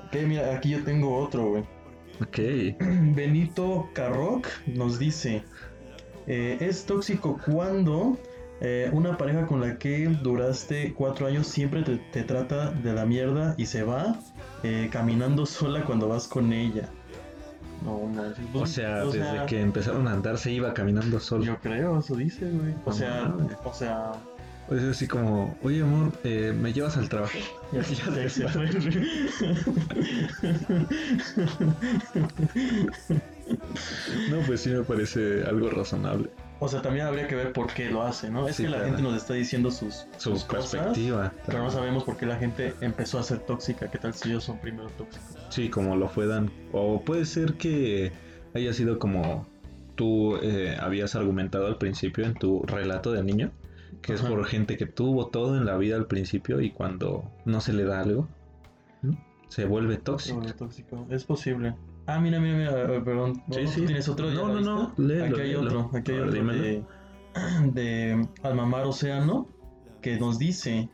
Ok, 0.07 0.17
mira, 0.27 0.55
aquí 0.55 0.71
yo 0.71 0.83
tengo 0.83 1.17
otro, 1.19 1.51
güey. 1.51 1.65
Ok. 2.23 2.79
Benito 3.15 3.89
Carroc 3.93 4.47
nos 4.67 4.99
dice, 4.99 5.45
eh, 6.27 6.57
es 6.61 6.87
tóxico 6.87 7.39
cuando 7.45 8.17
eh, 8.61 8.89
una 8.93 9.19
pareja 9.19 9.47
con 9.47 9.61
la 9.61 9.79
que 9.79 10.07
duraste 10.23 10.95
cuatro 10.95 11.27
años 11.27 11.47
siempre 11.47 11.83
te, 11.83 11.97
te 11.97 12.23
trata 12.23 12.71
de 12.71 12.93
la 12.93 13.05
mierda 13.05 13.55
y 13.59 13.67
se 13.67 13.83
va 13.83 14.19
eh, 14.63 14.89
caminando 14.91 15.45
sola 15.45 15.85
cuando 15.85 16.09
vas 16.09 16.29
con 16.29 16.53
ella. 16.53 16.89
No, 17.85 18.09
no, 18.09 18.33
pues, 18.53 18.63
O 18.63 18.67
sea, 18.67 19.05
o 19.05 19.11
desde 19.11 19.31
sea, 19.31 19.47
que 19.47 19.61
empezaron 19.61 20.09
a 20.09 20.13
andar 20.13 20.39
se 20.39 20.53
iba 20.53 20.73
caminando 20.73 21.21
solo. 21.21 21.45
Yo 21.45 21.59
creo, 21.59 21.99
eso 21.99 22.15
dice, 22.15 22.49
güey. 22.51 22.73
O 22.85 22.91
No 22.91 22.93
sea, 22.93 23.35
o 23.65 23.75
sea... 23.75 24.13
Es 24.71 24.83
así 24.83 25.07
como, 25.07 25.57
oye 25.63 25.83
amor, 25.83 26.13
eh, 26.25 26.55
me 26.59 26.73
llevas 26.73 26.97
al 26.97 27.09
trabajo. 27.09 27.37
Ya 27.73 27.83
Ya 27.83 27.85
se 27.85 28.29
se 28.31 28.49
fue. 28.49 28.67
No, 34.31 34.39
pues 34.47 34.61
sí 34.63 34.71
me 34.71 34.83
parece 34.85 35.45
algo 35.45 35.69
razonable. 35.71 36.31
O 36.61 36.69
sea, 36.69 36.81
también 36.81 37.07
habría 37.07 37.27
que 37.27 37.35
ver 37.35 37.53
por 37.53 37.67
qué 37.73 37.91
lo 37.91 38.03
hace, 38.03 38.31
¿no? 38.31 38.49
Es 38.49 38.57
Sí, 38.57 38.63
que 38.63 38.69
la 38.71 38.77
claro. 38.79 38.91
gente 38.93 39.03
nos 39.03 39.17
está 39.17 39.35
diciendo 39.35 39.71
sus, 39.71 40.07
Su 40.17 40.31
sus 40.31 40.45
cosas, 40.45 40.71
perspectiva. 40.71 41.33
pero 41.47 41.59
no 41.63 41.71
sabemos 41.71 42.05
por 42.05 42.17
qué 42.17 42.25
la 42.27 42.37
gente 42.37 42.75
empezó 42.81 43.19
a 43.19 43.23
ser 43.23 43.41
tóxica. 43.41 43.91
¿Qué 43.91 43.99
tal 43.99 44.15
si 44.15 44.31
ellos 44.31 44.45
son 44.45 44.59
primero 44.59 44.89
tóxicos? 44.91 45.37
Sí, 45.51 45.69
como 45.69 45.97
lo 45.97 46.09
fue 46.09 46.27
Dan. 46.27 46.51
O 46.73 47.03
puede 47.05 47.27
ser 47.27 47.55
que 47.55 48.13
haya 48.55 48.73
sido 48.73 48.99
como 48.99 49.47
tú 49.97 50.37
eh, 50.43 50.77
habías 50.81 51.15
argumentado 51.17 51.67
al 51.67 51.77
principio 51.77 52.25
en 52.25 52.35
tu 52.35 52.63
relato 52.63 53.13
de 53.13 53.23
niño, 53.23 53.51
que 54.03 54.15
es 54.15 54.23
por 54.23 54.45
gente 54.47 54.77
que 54.77 54.87
tuvo 54.87 55.29
todo 55.29 55.57
en 55.57 55.65
la 55.67 55.77
vida 55.77 55.97
al 55.97 56.07
principio 56.07 56.61
y 56.61 56.71
cuando 56.71 57.31
no 57.45 57.61
se 57.61 57.73
le 57.73 57.85
da 57.85 58.01
algo, 58.01 58.29
¿no? 59.03 59.17
se 59.49 59.65
vuelve 59.65 59.97
tóxico. 59.99 60.41
Es 61.11 61.25
posible. 61.25 61.75
Ah, 62.07 62.19
mira, 62.21 62.39
mira, 62.41 62.57
mira, 62.57 63.05
perdón. 63.05 63.43
Sí, 63.51 63.63
¿No 63.63 63.69
sí. 63.71 63.87
¿Tienes 63.87 64.09
otro? 64.09 64.29
¿Ya 64.29 64.35
No, 64.35 64.49
no, 64.49 64.61
no, 64.61 64.95
léelo, 64.99 65.25
Aquí 65.37 65.41
hay 65.41 65.49
léelo. 65.49 65.61
otro. 65.63 65.91
Aquí 65.95 66.13
hay 66.13 66.19
ver, 66.19 66.29
otro 66.29 66.45
de, 66.53 66.85
de 67.73 68.29
Almamar 68.43 68.85
Océano 68.85 69.49
que 70.03 70.19
nos 70.19 70.39
dice: 70.39 70.89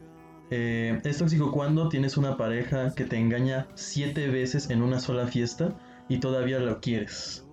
eh, 0.50 1.00
Es 1.04 1.18
tóxico 1.18 1.50
cuando 1.50 1.88
tienes 1.88 2.16
una 2.16 2.36
pareja 2.36 2.94
que 2.94 3.04
te 3.04 3.16
engaña 3.16 3.66
siete 3.74 4.28
veces 4.28 4.70
en 4.70 4.82
una 4.82 5.00
sola 5.00 5.26
fiesta 5.26 5.74
y 6.08 6.18
todavía 6.20 6.60
lo 6.60 6.80
quieres. 6.80 7.44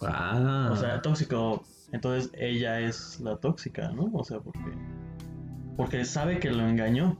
Ah, 0.00 0.70
O 0.72 0.76
sea, 0.76 1.02
tóxico. 1.02 1.64
Entonces 1.92 2.30
ella 2.34 2.80
es 2.80 3.20
la 3.20 3.36
tóxica, 3.36 3.90
¿no? 3.92 4.10
O 4.12 4.24
sea, 4.24 4.40
porque. 4.40 4.72
Porque 5.76 6.04
sabe 6.04 6.40
que 6.40 6.50
lo 6.50 6.66
engañó 6.66 7.16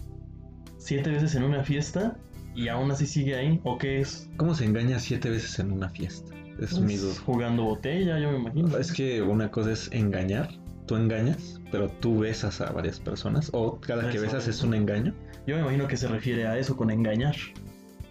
siete 0.79 1.11
veces 1.11 1.35
en 1.35 1.45
una 1.45 1.63
fiesta 1.63 2.17
y 2.55 2.69
aún 2.69 2.91
así 2.91 3.07
sigue 3.07 3.37
ahí. 3.37 3.61
¿O 3.65 3.79
qué 3.79 4.01
es? 4.01 4.29
¿cómo 4.37 4.55
se 4.55 4.65
engaña 4.65 4.99
siete 4.99 5.31
veces 5.31 5.59
en 5.59 5.73
una 5.73 5.89
fiesta? 5.89 6.35
Es 6.59 6.71
Pues, 6.71 6.81
mi 6.81 6.97
duda. 6.97 7.15
Jugando 7.25 7.65
botella, 7.65 8.19
yo 8.19 8.33
me 8.33 8.39
imagino. 8.39 8.77
Es 8.77 8.93
que 8.93 9.23
una 9.23 9.51
cosa 9.51 9.73
es 9.73 9.89
engañar, 9.93 10.51
tú 10.87 10.97
engañas, 10.97 11.61
pero 11.71 11.89
tú 11.89 12.19
besas 12.19 12.61
a 12.61 12.73
varias 12.73 12.99
personas, 12.99 13.51
o 13.53 13.79
cada 13.81 14.11
que 14.11 14.17
Eso, 14.17 14.27
besas 14.27 14.49
es 14.49 14.63
un 14.65 14.75
engaño. 14.75 15.15
Yo 15.47 15.55
me 15.55 15.63
imagino 15.63 15.87
que 15.87 15.97
se 15.97 16.09
refiere 16.09 16.47
a 16.47 16.59
eso 16.59 16.77
con 16.77 16.91
engañar. 16.91 17.37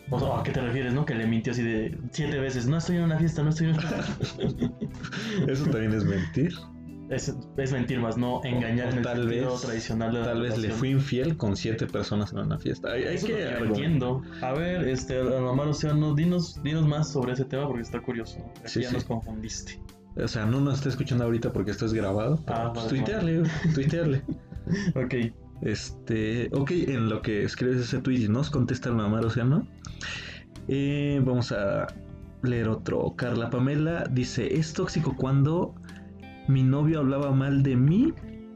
O 0.09 0.19
sea, 0.19 0.39
¿a 0.39 0.43
qué 0.43 0.51
te 0.51 0.61
refieres, 0.61 0.93
no? 0.93 1.05
Que 1.05 1.15
le 1.15 1.27
mintió 1.27 1.51
así 1.53 1.61
de 1.63 1.97
siete 2.11 2.39
veces. 2.39 2.67
No 2.67 2.77
estoy 2.77 2.97
en 2.97 3.03
una 3.03 3.17
fiesta, 3.17 3.43
no 3.43 3.49
estoy 3.49 3.67
en 3.67 3.73
una 3.73 3.81
fiesta. 3.81 4.13
Eso 5.47 5.63
también 5.65 5.93
es 5.93 6.03
mentir. 6.05 6.53
es, 7.09 7.33
es 7.57 7.71
mentir 7.71 7.99
más, 7.99 8.17
no 8.17 8.41
engañar 8.43 8.87
O 8.87 8.91
en 8.91 8.97
el 8.99 9.03
tal 9.03 9.27
vez- 9.27 9.61
tradicional 9.61 10.13
de 10.13 10.19
la 10.19 10.25
Tal 10.25 10.41
vez 10.41 10.57
le 10.57 10.69
fui 10.71 10.89
infiel 10.91 11.35
con 11.37 11.55
siete 11.55 11.87
personas 11.87 12.31
en 12.31 12.39
una 12.39 12.57
fiesta. 12.57 12.91
Hay, 12.91 13.03
hay 13.03 13.15
Eso 13.15 13.27
es 13.27 13.33
que 13.33 13.59
lo 13.59 13.65
entiendo. 13.65 14.21
A 14.41 14.53
ver, 14.53 14.87
este, 14.87 15.19
Omar 15.21 15.67
Océano, 15.67 16.13
dinos, 16.15 16.61
dinos 16.63 16.87
más 16.87 17.11
sobre 17.11 17.33
ese 17.33 17.45
tema 17.45 17.67
porque 17.67 17.81
está 17.83 17.99
curioso. 18.01 18.37
Sí, 18.65 18.81
ya 18.81 18.89
sí. 18.89 18.95
nos 18.95 19.03
confundiste. 19.03 19.79
O 20.15 20.27
sea, 20.27 20.45
no 20.45 20.59
nos 20.61 20.75
está 20.75 20.89
escuchando 20.89 21.25
ahorita 21.25 21.51
porque 21.53 21.71
esto 21.71 21.85
es 21.85 21.93
grabado. 21.93 22.41
pero, 22.45 22.57
Ah, 22.59 22.73
pues 22.73 22.85
vale, 22.85 22.97
tuitearle, 22.97 23.39
güey, 23.39 23.51
tuitearle. 23.73 24.21
Ok. 24.95 25.15
Este, 25.61 26.49
ok, 26.53 26.71
en 26.71 27.09
lo 27.09 27.21
que 27.21 27.43
escribes 27.43 27.77
ese 27.77 27.99
tweet 27.99 28.25
y 28.25 28.27
nos 28.27 28.49
contesta 28.49 28.89
el 28.89 28.95
mamá 28.95 29.19
Océano, 29.21 29.67
eh, 30.67 31.21
vamos 31.23 31.51
a 31.51 31.87
leer 32.43 32.69
otro. 32.69 33.13
Carla 33.15 33.49
Pamela 33.49 34.03
dice, 34.11 34.55
es 34.55 34.73
tóxico 34.73 35.15
cuando 35.15 35.73
mi 36.47 36.63
novio 36.63 36.99
hablaba 36.99 37.31
mal 37.31 37.63
de 37.63 37.75
mí, 37.75 38.13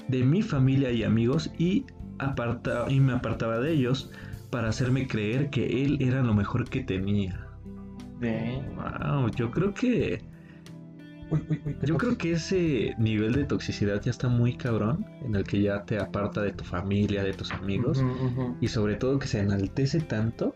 de 0.08 0.24
mi 0.24 0.42
familia 0.42 0.92
y 0.92 1.04
amigos 1.04 1.52
y, 1.58 1.86
aparta, 2.20 2.86
y 2.90 3.00
me 3.00 3.14
apartaba 3.14 3.60
de 3.60 3.72
ellos 3.72 4.12
para 4.52 4.70
hacerme 4.70 5.08
creer 5.08 5.50
que 5.50 5.84
él 5.84 5.98
era 6.02 6.22
lo 6.22 6.34
mejor 6.34 6.70
que 6.70 6.84
tenía. 6.84 7.48
Wow, 8.20 9.32
yo 9.32 9.50
creo 9.50 9.74
que 9.74 10.24
yo 11.84 11.98
creo 11.98 12.17
que 12.17 12.34
ese 12.34 12.96
nivel 12.98 13.34
de 13.34 13.46
toxicidad 13.46 14.02
ya 14.02 14.12
está 14.12 14.28
muy 14.28 14.56
cabrón, 14.56 15.06
en 15.24 15.36
el 15.36 15.44
que 15.44 15.62
ya 15.62 15.84
te 15.84 16.00
aparta 16.00 16.41
de 16.41 16.52
tu 16.52 16.63
familia, 16.63 17.24
de 17.24 17.34
tus 17.34 17.52
amigos, 17.52 18.04
y 18.60 18.67
sobre 18.67 18.96
todo 18.96 19.20
que 19.20 19.28
se 19.28 19.39
enaltece 19.39 20.00
tanto 20.02 20.56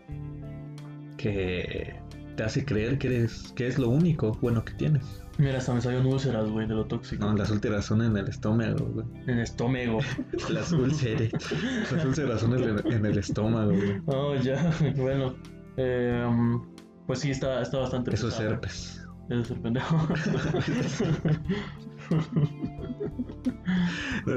que 1.16 1.94
te 2.36 2.42
hace 2.42 2.64
creer 2.64 2.98
que 2.98 3.08
eres 3.08 3.52
que 3.56 3.66
es 3.66 3.78
lo 3.78 3.88
único 3.88 4.32
bueno 4.40 4.64
que 4.64 4.74
tienes. 4.74 5.22
Mira, 5.38 5.58
hasta 5.58 5.74
me 5.74 5.80
salió 5.82 6.06
úlceras, 6.08 6.48
güey, 6.48 6.66
de 6.66 6.74
lo 6.74 6.86
tóxico. 6.86 7.24
No, 7.24 7.34
las 7.34 7.50
úlceras 7.50 7.84
son 7.84 8.00
en 8.02 8.16
el 8.16 8.28
estómago, 8.28 8.86
güey. 8.86 9.06
En 9.24 9.30
el 9.30 9.40
estómago. 9.40 9.98
las 10.50 10.72
úlceras. 10.72 11.30
las 11.92 12.04
úlceras 12.04 12.40
son 12.40 12.54
en 12.54 13.04
el, 13.04 13.18
estómago, 13.18 13.72
güey. 13.72 14.00
Oh, 14.06 14.34
ya, 14.36 14.72
bueno. 14.96 15.34
Eh, 15.76 16.26
pues 17.06 17.20
sí, 17.20 17.30
está, 17.30 17.60
está 17.60 17.78
bastante 17.78 18.14
Eso 18.14 18.28
es 18.28 18.40
herpes. 18.40 18.95
Eso 19.28 19.40
es 19.40 19.50
el 19.50 19.60
pendejo. 19.60 19.96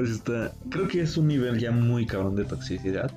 está, 0.02 0.52
creo 0.70 0.88
que 0.88 1.02
es 1.02 1.16
un 1.16 1.28
nivel 1.28 1.58
ya 1.58 1.70
muy 1.70 2.06
cabrón 2.06 2.36
de 2.36 2.44
toxicidad. 2.44 3.10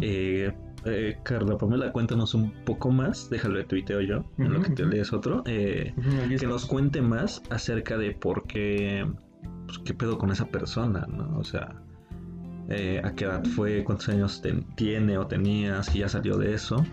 eh, 0.00 0.52
eh, 0.84 1.18
Carla 1.24 1.58
Pamela, 1.58 1.90
cuéntanos 1.90 2.34
un 2.34 2.52
poco 2.64 2.90
más, 2.90 3.28
déjalo 3.28 3.58
de 3.58 3.64
tuiteo 3.64 4.00
yo, 4.00 4.24
en 4.38 4.52
lo 4.52 4.62
que 4.62 4.70
te 4.70 4.86
lees 4.86 5.12
otro, 5.12 5.42
eh, 5.46 5.92
que 6.38 6.46
nos 6.46 6.66
cuente 6.66 7.02
más 7.02 7.42
acerca 7.50 7.98
de 7.98 8.12
por 8.12 8.46
qué, 8.46 9.04
pues, 9.66 9.78
qué 9.80 9.94
pedo 9.94 10.16
con 10.16 10.30
esa 10.30 10.46
persona, 10.46 11.06
¿no? 11.08 11.38
O 11.38 11.44
sea, 11.44 11.82
eh, 12.68 13.00
a 13.04 13.12
qué 13.12 13.24
edad 13.24 13.44
fue, 13.44 13.84
cuántos 13.84 14.08
años 14.08 14.42
tiene 14.76 15.18
o 15.18 15.26
tenía, 15.26 15.82
si 15.82 16.00
ya 16.00 16.08
salió 16.08 16.36
de 16.36 16.54
eso. 16.54 16.84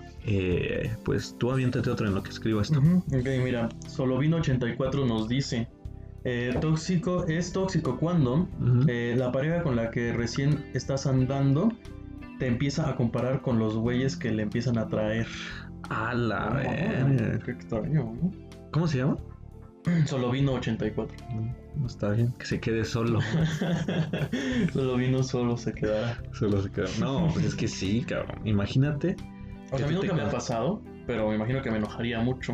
pues 1.04 1.36
tú 1.40 1.52
aviéntate 1.52 1.90
otro 1.90 2.08
en 2.08 2.16
lo 2.16 2.24
que 2.24 2.30
escribo 2.30 2.62
esto. 2.62 2.80
Ok, 2.80 3.28
mira, 3.44 3.70
Solo 3.88 4.18
Vino 4.18 4.38
84 4.38 5.06
nos 5.06 5.28
dice, 5.28 5.68
tóxico 6.62 7.26
es 7.28 7.52
tóxico 7.52 7.98
cuando 8.00 8.48
la 8.60 9.32
pareja 9.32 9.64
con 9.64 9.76
la 9.76 9.92
que 9.92 10.14
recién 10.14 10.64
estás 10.74 11.06
andando 11.08 11.70
te 12.40 12.48
empieza 12.48 12.90
a 12.90 12.96
comparar 12.96 13.42
con 13.42 13.60
los 13.60 13.76
güeyes 13.76 14.18
que 14.18 14.32
le 14.32 14.44
empiezan 14.44 14.78
a 14.78 14.88
traer. 14.88 15.28
A 15.90 16.14
la 16.14 16.50
vez. 16.50 17.42
Qué 17.44 17.52
extraño, 17.52 18.14
¿no? 18.22 18.32
¿Cómo 18.72 18.88
se 18.88 19.00
llama? 19.00 19.18
Solo 20.06 20.32
vino 20.32 20.54
84. 20.54 21.16
No, 21.76 21.88
está 21.88 22.10
bien, 22.10 22.32
que 22.34 22.46
se 22.46 22.60
quede 22.60 22.86
solo. 22.86 23.20
solo 24.74 24.96
vino 24.96 25.24
solo 25.24 25.58
se 25.58 25.74
quedará. 25.74 26.22
Solo 26.34 26.62
se 26.62 26.72
quedará. 26.72 26.92
No, 27.00 27.30
pues 27.34 27.46
es 27.46 27.56
que 27.56 27.68
sí, 27.68 28.02
cabrón. 28.02 28.40
Imagínate. 28.46 29.16
O 29.72 29.78
sea, 29.78 29.88
a 29.88 29.90
mí 29.90 29.96
nunca 29.96 30.14
me 30.14 30.22
ha 30.22 30.30
pasado, 30.30 30.82
pero 31.08 31.30
me 31.30 31.36
imagino 31.36 31.62
que 31.62 31.72
me 31.72 31.78
enojaría 31.78 32.20
mucho. 32.22 32.54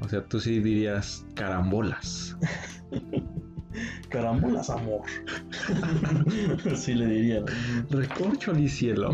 O 0.00 0.08
sea, 0.08 0.24
tú 0.24 0.40
sí 0.40 0.60
dirías 0.60 1.26
carambolas. 1.34 2.36
Carambolas, 4.08 4.70
amor. 4.70 5.02
Así 6.72 6.94
le 6.94 7.06
diría. 7.06 7.44
Recorcho 7.90 8.50
al 8.50 8.68
cielo. 8.68 9.10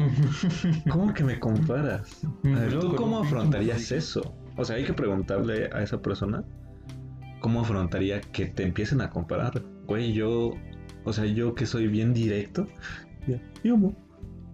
¿Cómo 0.88 1.12
que 1.12 1.24
me 1.24 1.38
comparas? 1.38 2.22
¿tú 2.70 2.94
cómo 2.94 3.20
afrontarías 3.20 3.92
eso? 3.92 4.34
O 4.56 4.64
sea, 4.64 4.76
hay 4.76 4.84
que 4.84 4.94
preguntarle 4.94 5.68
a 5.72 5.82
esa 5.82 6.00
persona 6.00 6.44
cómo 7.44 7.60
afrontaría 7.60 8.22
que 8.22 8.46
te 8.46 8.62
empiecen 8.62 9.02
a 9.02 9.10
comparar. 9.10 9.62
Güey, 9.86 10.14
yo, 10.14 10.52
o 11.04 11.12
sea, 11.12 11.26
yo 11.26 11.54
que 11.54 11.66
soy 11.66 11.88
bien 11.88 12.14
directo, 12.14 12.66
yo, 13.62 13.76
no, 13.76 13.94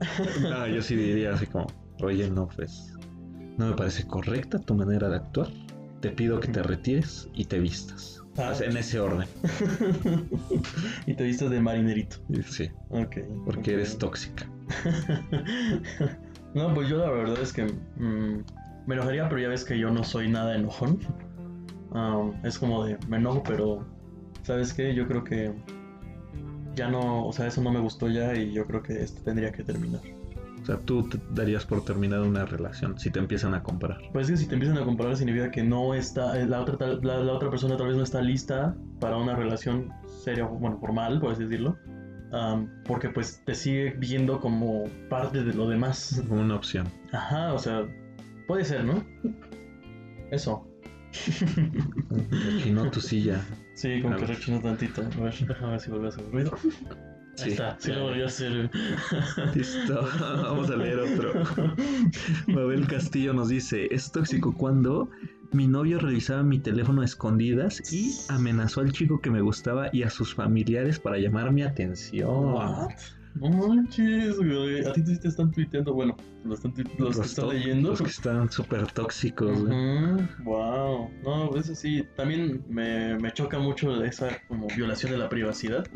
yo 0.66 0.83
sí 0.83 0.96
diría 0.96 1.35
así 1.35 1.46
como, 1.46 1.68
oye, 2.03 2.29
no, 2.29 2.48
pues, 2.48 2.92
no 3.59 3.68
me 3.68 3.76
parece 3.76 4.05
correcta 4.09 4.59
tu 4.59 4.74
manera 4.74 5.09
de 5.09 5.18
actuar. 5.18 5.46
Te 6.00 6.11
pido 6.11 6.40
que 6.40 6.48
te 6.48 6.64
retires 6.64 7.29
y 7.33 7.44
te 7.44 7.61
vistas. 7.61 8.24
Ah, 8.37 8.55
en 8.61 8.76
ese 8.76 8.98
orden. 8.98 9.29
y 11.07 11.14
te 11.14 11.22
vistes 11.22 11.48
de 11.48 11.61
marinerito. 11.61 12.16
Sí. 12.44 12.72
Ok. 12.88 13.18
Porque 13.44 13.74
eres 13.74 13.98
tóxica. 13.98 14.50
no, 16.55 16.74
pues 16.74 16.88
yo 16.88 16.98
la 16.98 17.11
verdad 17.11 17.40
es 17.40 17.53
que 17.53 17.66
mm, 17.66 18.42
me 18.88 18.94
enojaría, 18.96 19.29
pero 19.29 19.40
ya 19.40 19.48
ves 19.48 19.64
que 19.64 19.79
yo 19.79 19.90
no 19.90 20.03
soy 20.03 20.29
nada 20.29 20.57
enojón. 20.57 20.98
Es 22.44 22.59
como 22.59 22.85
de, 22.85 22.98
me 23.09 23.16
enojo, 23.16 23.42
pero 23.42 23.85
¿sabes 24.42 24.72
qué? 24.72 24.94
Yo 24.94 25.07
creo 25.07 25.24
que 25.24 25.53
ya 26.74 26.88
no, 26.88 27.26
o 27.26 27.33
sea, 27.33 27.46
eso 27.46 27.62
no 27.62 27.70
me 27.72 27.81
gustó 27.81 28.09
ya 28.09 28.35
y 28.35 28.53
yo 28.53 28.66
creo 28.66 28.83
que 28.83 29.03
esto 29.03 29.22
tendría 29.22 29.53
que 29.53 29.62
terminar. 29.62 30.00
O 30.62 30.66
sea, 30.66 30.76
tú 30.79 31.09
te 31.09 31.18
darías 31.31 31.64
por 31.64 31.85
terminada 31.85 32.22
una 32.22 32.44
relación 32.44 32.98
si 32.98 33.11
te 33.11 33.18
empiezan 33.18 33.55
a 33.55 33.62
comparar. 33.62 33.98
Pues 34.12 34.26
es 34.26 34.33
que 34.33 34.37
si 34.37 34.46
te 34.46 34.55
empiezan 34.55 34.79
a 34.79 34.85
comparar 34.85 35.16
significa 35.16 35.50
que 35.50 35.62
no 35.62 35.94
está, 35.94 36.38
eh, 36.38 36.46
la 36.46 36.61
otra, 36.61 36.87
la, 37.03 37.33
otra 37.33 37.50
persona 37.50 37.76
tal 37.76 37.88
vez 37.88 37.96
no 37.96 38.03
está 38.03 38.20
lista 38.20 38.76
para 39.00 39.16
una 39.16 39.35
relación 39.35 39.90
seria, 40.22 40.44
bueno, 40.44 40.79
formal, 40.79 41.18
por 41.20 41.33
así 41.33 41.44
decirlo. 41.44 41.76
porque 42.85 43.09
pues 43.09 43.42
te 43.44 43.55
sigue 43.55 43.94
viendo 43.98 44.38
como 44.38 44.85
parte 45.09 45.42
de 45.42 45.55
lo 45.55 45.68
demás. 45.68 46.22
Como 46.29 46.42
una 46.42 46.57
opción. 46.57 46.87
Ajá, 47.12 47.55
o 47.55 47.59
sea, 47.59 47.87
puede 48.46 48.64
ser, 48.64 48.85
¿no? 48.85 49.03
Eso. 50.31 50.70
Rechinó 52.31 52.90
tu 52.90 53.01
silla. 53.01 53.44
Sí, 53.75 54.01
como 54.03 54.16
que 54.16 54.27
rechinó 54.27 54.61
tantito. 54.61 55.03
A 55.03 55.20
ver, 55.20 55.35
a 55.62 55.66
ver 55.66 55.81
si 55.81 55.90
vuelve 55.90 56.07
a 56.07 56.09
hacer 56.11 56.31
ruido. 56.31 56.57
Sí, 57.35 57.51
está, 57.51 57.77
sí 57.79 57.92
lo 57.92 58.05
volvió 58.05 58.25
a 58.25 58.29
hacer. 58.29 58.70
Listo, 59.55 60.09
vamos 60.20 60.70
a 60.70 60.77
leer 60.77 60.99
otro. 60.99 61.33
Mabel 62.49 62.87
Castillo 62.87 63.33
nos 63.33 63.49
dice, 63.49 63.88
es 63.90 64.12
tóxico 64.12 64.55
cuando 64.55 65.11
mi 65.53 65.66
novio 65.66 65.99
revisaba 65.99 66.42
mi 66.42 66.59
teléfono 66.59 67.03
a 67.03 67.05
escondidas 67.05 67.92
y 67.92 68.12
amenazó 68.29 68.83
al 68.83 68.92
chico 68.92 69.20
que 69.20 69.31
me 69.31 69.40
gustaba 69.40 69.88
y 69.92 70.03
a 70.03 70.11
sus 70.11 70.35
familiares 70.35 70.99
para 70.99 71.18
llamar 71.18 71.51
mi 71.53 71.62
atención. 71.62 72.88
No 73.35 73.49
manches, 73.51 74.37
güey. 74.37 74.85
A 74.85 74.93
ti 74.93 75.03
te 75.03 75.29
están 75.29 75.51
tuiteando, 75.51 75.95
bueno, 75.95 76.16
los, 76.45 76.64
están, 76.64 76.85
los, 76.99 77.16
que 77.16 77.27
están 77.27 77.49
leyendo. 77.49 77.90
Los 77.90 78.03
que 78.03 78.09
están 78.09 78.51
súper 78.51 78.90
tóxicos, 78.93 79.64
güey. 79.64 79.77
Wow. 80.45 81.11
No, 81.23 81.57
eso 81.57 81.75
sí, 81.75 82.07
también 82.16 82.64
me, 82.69 83.16
me, 83.19 83.33
choca 83.33 83.59
mucho 83.59 84.03
esa 84.05 84.29
como 84.49 84.66
violación 84.69 85.12
de 85.12 85.19
la 85.19 85.29
privacidad 85.29 85.87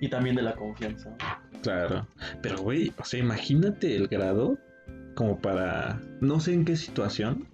y 0.00 0.08
también 0.08 0.36
de 0.36 0.42
la 0.42 0.54
confianza. 0.54 1.16
Claro. 1.62 2.06
Pero, 2.42 2.58
güey, 2.58 2.92
o 2.98 3.04
sea, 3.04 3.20
imagínate 3.20 3.96
el 3.96 4.08
grado 4.08 4.58
como 5.14 5.38
para. 5.38 6.00
No 6.20 6.40
sé 6.40 6.54
en 6.54 6.64
qué 6.64 6.76
situación, 6.76 7.48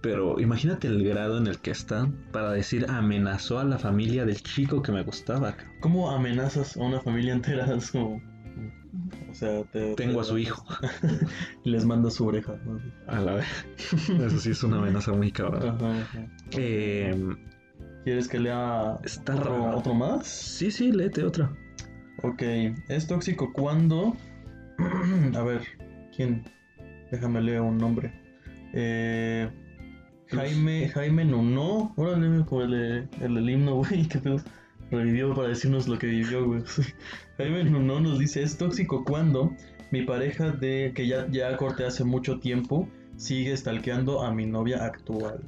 pero 0.00 0.40
imagínate 0.40 0.88
el 0.88 1.04
grado 1.04 1.38
en 1.38 1.46
el 1.46 1.58
que 1.58 1.70
están 1.70 2.12
para 2.32 2.52
decir 2.52 2.86
amenazó 2.88 3.58
a 3.58 3.64
la 3.64 3.78
familia 3.78 4.24
del 4.24 4.42
chico 4.42 4.82
que 4.82 4.92
me 4.92 5.02
gustaba. 5.02 5.56
¿Cómo 5.80 6.10
amenazas 6.10 6.76
a 6.76 6.80
una 6.80 7.00
familia 7.00 7.34
entera? 7.34 7.66
Es 7.76 7.90
como... 7.90 8.20
O 9.28 9.34
sea, 9.34 9.64
tengo 9.96 10.20
a 10.20 10.24
su 10.24 10.38
hijo. 10.38 10.64
les 11.64 11.84
manda 11.84 12.10
su 12.10 12.26
oreja. 12.26 12.54
A 13.08 13.20
la 13.20 13.34
vez. 13.34 13.46
Eso 14.08 14.38
sí 14.38 14.50
es 14.50 14.62
una 14.62 14.78
amenaza 14.78 15.12
muy 15.12 15.32
cabrón. 15.32 15.78
Em, 16.52 17.36
¿Quieres 18.04 18.28
que 18.28 18.38
lea 18.38 18.98
otro, 19.28 19.76
otro, 19.76 19.94
más? 19.94 20.26
Sí, 20.26 20.70
sí, 20.70 20.92
léete 20.92 21.24
otra. 21.24 21.50
Ok, 22.22 22.42
es 22.88 23.06
tóxico 23.08 23.52
cuando... 23.52 24.16
a 25.34 25.42
ver, 25.42 25.62
¿quién? 26.14 26.44
Déjame 27.10 27.40
leer 27.40 27.60
un 27.62 27.78
nombre. 27.78 28.23
Eh, 28.76 29.48
Jaime, 30.26 30.88
Jaime 30.88 31.24
no, 31.24 31.92
órale, 31.96 32.44
como 32.44 32.62
el, 32.62 33.08
el, 33.20 33.48
himno, 33.50 33.76
güey, 33.76 34.06
que 34.06 34.18
pedo. 34.18 34.36
Revivió 34.90 35.34
para 35.34 35.48
decirnos 35.48 35.88
lo 35.88 35.98
que 35.98 36.08
vivió, 36.08 36.44
güey. 36.44 36.62
Jaime 37.38 37.64
no 37.64 38.00
nos 38.00 38.18
dice, 38.18 38.42
es 38.42 38.58
tóxico 38.58 39.04
cuando 39.04 39.54
mi 39.90 40.02
pareja 40.02 40.50
de 40.50 40.92
que 40.94 41.06
ya, 41.06 41.26
ya 41.30 41.56
corté 41.56 41.86
hace 41.86 42.04
mucho 42.04 42.40
tiempo 42.40 42.88
sigue 43.16 43.56
stalkeando 43.56 44.22
a 44.22 44.32
mi 44.32 44.44
novia 44.44 44.84
actual. 44.84 45.40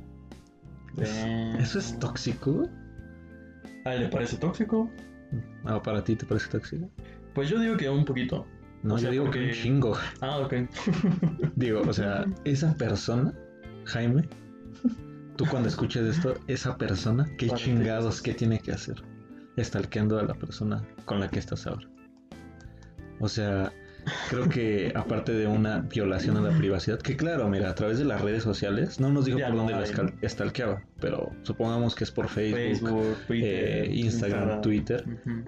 ¿Eso 0.96 1.78
es 1.78 1.98
tóxico? 1.98 2.68
¿A 3.84 3.94
él 3.94 4.02
le 4.02 4.08
parece 4.08 4.36
tóxico? 4.36 4.88
¿Ah, 5.64 5.82
para 5.82 6.02
ti 6.02 6.16
te 6.16 6.24
parece 6.24 6.48
tóxico? 6.48 6.88
Pues 7.34 7.50
yo 7.50 7.58
digo 7.58 7.76
que 7.76 7.90
un 7.90 8.04
poquito. 8.04 8.46
No, 8.82 8.98
yo 8.98 9.10
digo 9.10 9.30
que 9.30 9.46
un 9.46 9.50
chingo. 9.52 9.96
Ah, 10.20 10.38
ok. 10.38 10.54
digo, 11.56 11.82
o 11.82 11.92
sea, 11.92 12.24
esa 12.44 12.74
persona, 12.76 13.32
Jaime, 13.84 14.28
tú 15.36 15.44
cuando 15.50 15.68
escuches 15.68 16.16
esto, 16.16 16.34
esa 16.46 16.76
persona, 16.76 17.28
¿qué 17.38 17.50
chingados, 17.50 18.22
qué 18.22 18.34
tiene 18.34 18.60
que 18.60 18.72
hacer? 18.72 19.02
Estalqueando 19.56 20.18
a 20.18 20.22
la 20.22 20.34
persona 20.34 20.86
con 21.04 21.20
la 21.20 21.28
que 21.28 21.38
estás 21.38 21.66
ahora. 21.66 21.88
O 23.18 23.28
sea, 23.28 23.72
creo 24.28 24.48
que 24.48 24.92
aparte 24.94 25.32
de 25.32 25.46
una 25.46 25.80
violación 25.80 26.36
a 26.36 26.40
la 26.40 26.56
privacidad, 26.56 26.98
que 26.98 27.16
claro, 27.16 27.48
mira, 27.48 27.70
a 27.70 27.74
través 27.74 27.98
de 27.98 28.04
las 28.04 28.20
redes 28.20 28.42
sociales, 28.42 29.00
no 29.00 29.10
nos 29.10 29.24
dijo 29.24 29.38
Ya 29.38 29.48
por 29.48 29.56
no 29.56 29.62
dónde 29.62 29.74
la 29.74 30.12
estalqueaba, 30.20 30.82
pero 31.00 31.32
supongamos 31.42 31.94
que 31.94 32.04
es 32.04 32.10
por 32.10 32.28
Facebook, 32.28 32.90
Facebook, 32.90 33.16
Twitter, 33.26 33.84
eh, 33.84 33.90
Instagram, 33.94 34.60
Twitter, 34.60 35.04
Ujú. 35.06 35.44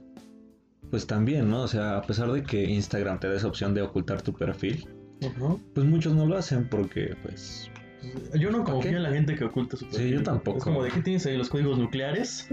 Pues 0.91 1.07
también, 1.07 1.51
¿no? 1.51 1.63
O 1.63 1.69
sea, 1.69 1.99
a 1.99 2.03
pesar 2.03 2.31
de 2.33 2.43
que 2.43 2.65
Instagram 2.65 3.21
te 3.21 3.29
da 3.29 3.37
esa 3.37 3.49
opción 3.49 3.75
de 3.75 3.83
ocultar 3.83 4.23
tu 4.23 4.33
perfil, 4.33 4.89
pues 5.75 5.87
muchos 5.87 6.15
no 6.15 6.27
lo 6.27 6.37
hacen 6.37 6.69
porque, 6.69 7.17
pues, 7.23 7.71
Yo 8.39 8.51
no 8.51 8.63
¿Para 8.65 8.75
confío 8.75 8.97
en 8.97 9.03
la 9.03 9.11
gente 9.11 9.35
que 9.35 9.45
oculta 9.45 9.77
su 9.77 9.85
Sí, 9.87 9.91
perfil. 9.93 10.15
yo 10.15 10.23
tampoco. 10.23 10.59
Es 10.59 10.65
como 10.65 10.83
de 10.85 10.91
qué 10.91 11.01
tienes 11.03 11.27
ahí 11.27 11.37
los 11.37 11.49
códigos 11.49 11.79
nucleares. 11.79 12.49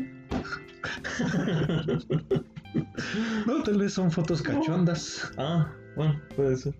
no, 3.47 3.63
tal 3.63 3.77
vez 3.77 3.93
son 3.93 4.11
fotos 4.11 4.41
cachondas. 4.41 5.31
ah, 5.37 5.71
bueno, 5.95 6.19
puede 6.35 6.57
ser. 6.57 6.75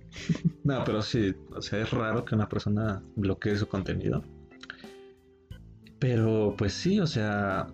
No, 0.64 0.84
pero 0.84 1.02
sí, 1.02 1.34
o 1.56 1.62
sea, 1.62 1.82
es 1.82 1.92
raro 1.92 2.26
que 2.26 2.36
una 2.36 2.50
persona 2.50 3.02
bloquee 3.16 3.56
su 3.58 3.68
contenido. 3.68 4.24
Pero 6.00 6.56
pues 6.58 6.74
sí, 6.74 7.00
o 7.00 7.08
sea, 7.08 7.68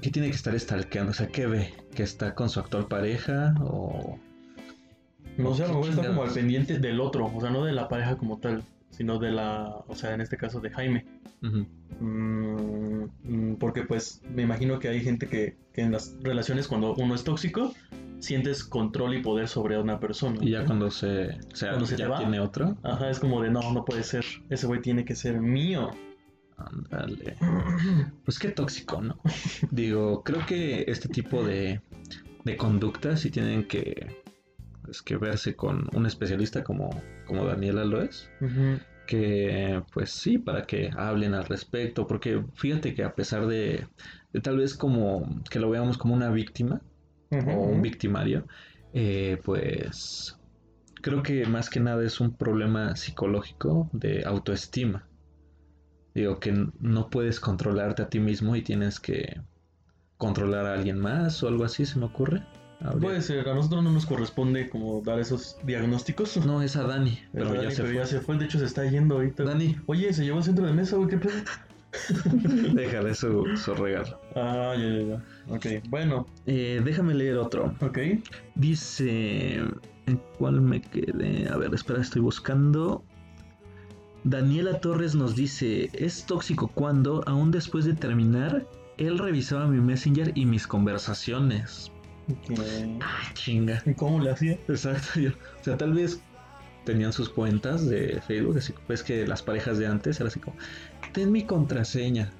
¿qué 0.00 0.10
tiene 0.10 0.28
que 0.28 0.36
estar 0.36 0.58
stalkeando? 0.58 1.10
O 1.10 1.14
sea, 1.14 1.28
¿qué 1.28 1.46
ve? 1.46 1.72
¿Que 1.94 2.02
está 2.02 2.34
con 2.34 2.48
su 2.48 2.60
actual 2.60 2.86
pareja? 2.86 3.54
O... 3.60 4.18
No 5.36 5.54
sé, 5.54 5.64
a 5.64 5.68
lo 5.68 5.74
mejor 5.74 5.90
está 5.90 6.06
como 6.08 6.22
al 6.22 6.30
pendiente 6.30 6.78
del 6.78 7.00
otro, 7.00 7.30
o 7.34 7.40
sea, 7.40 7.50
no 7.50 7.64
de 7.64 7.72
la 7.72 7.88
pareja 7.88 8.16
como 8.16 8.38
tal, 8.38 8.62
sino 8.90 9.18
de 9.18 9.30
la, 9.30 9.82
o 9.86 9.94
sea, 9.94 10.14
en 10.14 10.20
este 10.20 10.36
caso 10.36 10.60
de 10.60 10.70
Jaime. 10.70 11.06
Mm, 11.40 13.04
mm, 13.22 13.56
porque 13.56 13.82
pues 13.82 14.20
me 14.34 14.42
imagino 14.42 14.78
que 14.78 14.88
hay 14.88 15.00
gente 15.00 15.26
que, 15.26 15.56
que 15.72 15.82
en 15.82 15.92
las 15.92 16.16
relaciones 16.22 16.68
cuando 16.68 16.94
uno 16.94 17.14
es 17.14 17.24
tóxico, 17.24 17.72
sientes 18.18 18.64
control 18.64 19.14
y 19.14 19.22
poder 19.22 19.48
sobre 19.48 19.78
una 19.78 19.98
persona. 20.00 20.36
Y 20.40 20.50
ya 20.50 20.64
cuando 20.64 20.90
se, 20.90 21.28
o 21.52 21.56
sea, 21.56 21.70
Cuando 21.70 21.86
se 21.86 21.96
te 21.96 22.02
ya 22.02 22.08
va. 22.08 22.18
tiene 22.18 22.40
otro, 22.40 22.76
Ajá, 22.82 23.10
es 23.10 23.18
como 23.18 23.40
de 23.42 23.50
no, 23.50 23.72
no 23.72 23.84
puede 23.84 24.02
ser, 24.02 24.24
ese 24.50 24.66
güey 24.66 24.80
tiene 24.80 25.04
que 25.04 25.14
ser 25.14 25.40
mío. 25.40 25.90
Ándale. 26.90 27.36
Pues 28.24 28.38
qué 28.38 28.48
tóxico, 28.48 29.00
¿no? 29.00 29.18
Digo, 29.70 30.22
creo 30.22 30.44
que 30.46 30.84
este 30.88 31.08
tipo 31.08 31.42
de, 31.42 31.80
de 32.44 32.56
conductas 32.56 33.20
sí 33.20 33.30
tienen 33.30 33.66
que, 33.66 34.06
pues, 34.82 35.02
que 35.02 35.16
verse 35.16 35.54
con 35.54 35.88
un 35.94 36.06
especialista 36.06 36.64
como, 36.64 36.90
como 37.26 37.44
Daniela 37.44 37.84
lo 37.84 38.02
es. 38.02 38.28
Que 39.06 39.82
pues 39.92 40.10
sí, 40.10 40.38
para 40.38 40.66
que 40.66 40.90
hablen 40.96 41.34
al 41.34 41.44
respecto, 41.44 42.06
porque 42.06 42.44
fíjate 42.54 42.94
que 42.94 43.02
a 43.02 43.14
pesar 43.14 43.46
de, 43.46 43.86
de 44.32 44.40
tal 44.40 44.58
vez 44.58 44.76
como 44.76 45.42
que 45.50 45.58
lo 45.58 45.70
veamos 45.70 45.98
como 45.98 46.14
una 46.14 46.30
víctima 46.30 46.80
o 47.30 47.64
un 47.64 47.82
victimario, 47.82 48.46
eh, 48.92 49.40
pues 49.44 50.36
creo 51.02 51.22
que 51.22 51.46
más 51.46 51.70
que 51.70 51.80
nada 51.80 52.04
es 52.04 52.20
un 52.20 52.36
problema 52.36 52.94
psicológico 52.96 53.88
de 53.92 54.24
autoestima. 54.24 55.08
Digo 56.14 56.38
que 56.40 56.66
no 56.80 57.08
puedes 57.08 57.38
controlarte 57.40 58.02
a 58.02 58.08
ti 58.08 58.18
mismo 58.20 58.56
y 58.56 58.62
tienes 58.62 58.98
que 59.00 59.40
controlar 60.18 60.66
a 60.66 60.74
alguien 60.74 60.98
más 60.98 61.42
o 61.42 61.48
algo 61.48 61.64
así, 61.64 61.86
se 61.86 61.98
me 61.98 62.06
ocurre. 62.06 62.42
Habría- 62.80 63.00
Puede 63.00 63.22
ser, 63.22 63.48
a 63.48 63.54
nosotros 63.54 63.82
no 63.84 63.92
nos 63.92 64.06
corresponde 64.06 64.68
como 64.70 65.02
dar 65.02 65.18
esos 65.20 65.56
diagnósticos. 65.64 66.36
No, 66.44 66.62
es 66.62 66.76
a 66.76 66.82
Dani, 66.84 67.18
pero, 67.32 67.50
se 67.70 67.94
ya 67.94 68.06
se 68.06 68.20
fue, 68.20 68.36
de 68.38 68.46
hecho 68.46 68.58
se 68.58 68.64
está 68.64 68.84
yendo 68.88 69.16
ahorita. 69.16 69.44
Dani, 69.44 69.76
Oye, 69.86 70.12
se 70.12 70.24
llevó 70.24 70.38
el 70.38 70.44
centro 70.44 70.66
de 70.66 70.72
mesa, 70.72 70.96
güey, 70.96 71.08
qué 71.08 71.18
pedo. 71.18 71.32
déjale 72.74 73.14
su, 73.14 73.46
su 73.56 73.74
regalo. 73.74 74.18
Ah, 74.36 74.74
ya, 74.78 74.86
ya, 74.86 75.02
ya. 75.02 75.54
Ok, 75.54 75.66
bueno, 75.88 76.26
Eh, 76.46 76.80
déjame 76.84 77.14
leer 77.14 77.36
otro. 77.36 77.74
ok. 77.80 77.98
Dice, 78.54 79.56
¿en 80.06 80.20
cuál 80.38 80.60
me 80.60 80.80
quedé? 80.80 81.48
A 81.48 81.56
ver, 81.56 81.74
espera, 81.74 82.00
estoy 82.00 82.22
buscando. 82.22 83.04
Daniela 84.24 84.80
Torres 84.80 85.14
nos 85.14 85.34
dice, 85.34 85.90
es 85.94 86.24
tóxico 86.26 86.68
cuando, 86.68 87.22
aún 87.26 87.50
después 87.50 87.84
de 87.84 87.94
terminar, 87.94 88.66
él 88.98 89.18
revisaba 89.18 89.66
mi 89.66 89.80
messenger 89.80 90.32
y 90.34 90.44
mis 90.46 90.66
conversaciones. 90.66 91.90
ok. 92.28 92.60
Ah, 93.00 93.30
chinga. 93.34 93.82
¿Y 93.86 93.94
cómo 93.94 94.20
le 94.20 94.30
hacía? 94.30 94.52
Exacto. 94.68 95.18
yo- 95.20 95.30
o 95.30 95.64
sea, 95.64 95.76
tal 95.78 95.94
vez 95.94 96.20
tenían 96.84 97.12
sus 97.12 97.28
cuentas 97.30 97.86
de 97.88 98.20
Facebook, 98.26 98.58
así 98.58 98.74
pues 98.86 99.02
que 99.02 99.26
las 99.26 99.42
parejas 99.42 99.78
de 99.78 99.86
antes 99.86 100.18
era 100.20 100.28
así 100.28 100.38
como, 100.40 100.56
ten 101.12 101.32
mi 101.32 101.44
contraseña. 101.44 102.30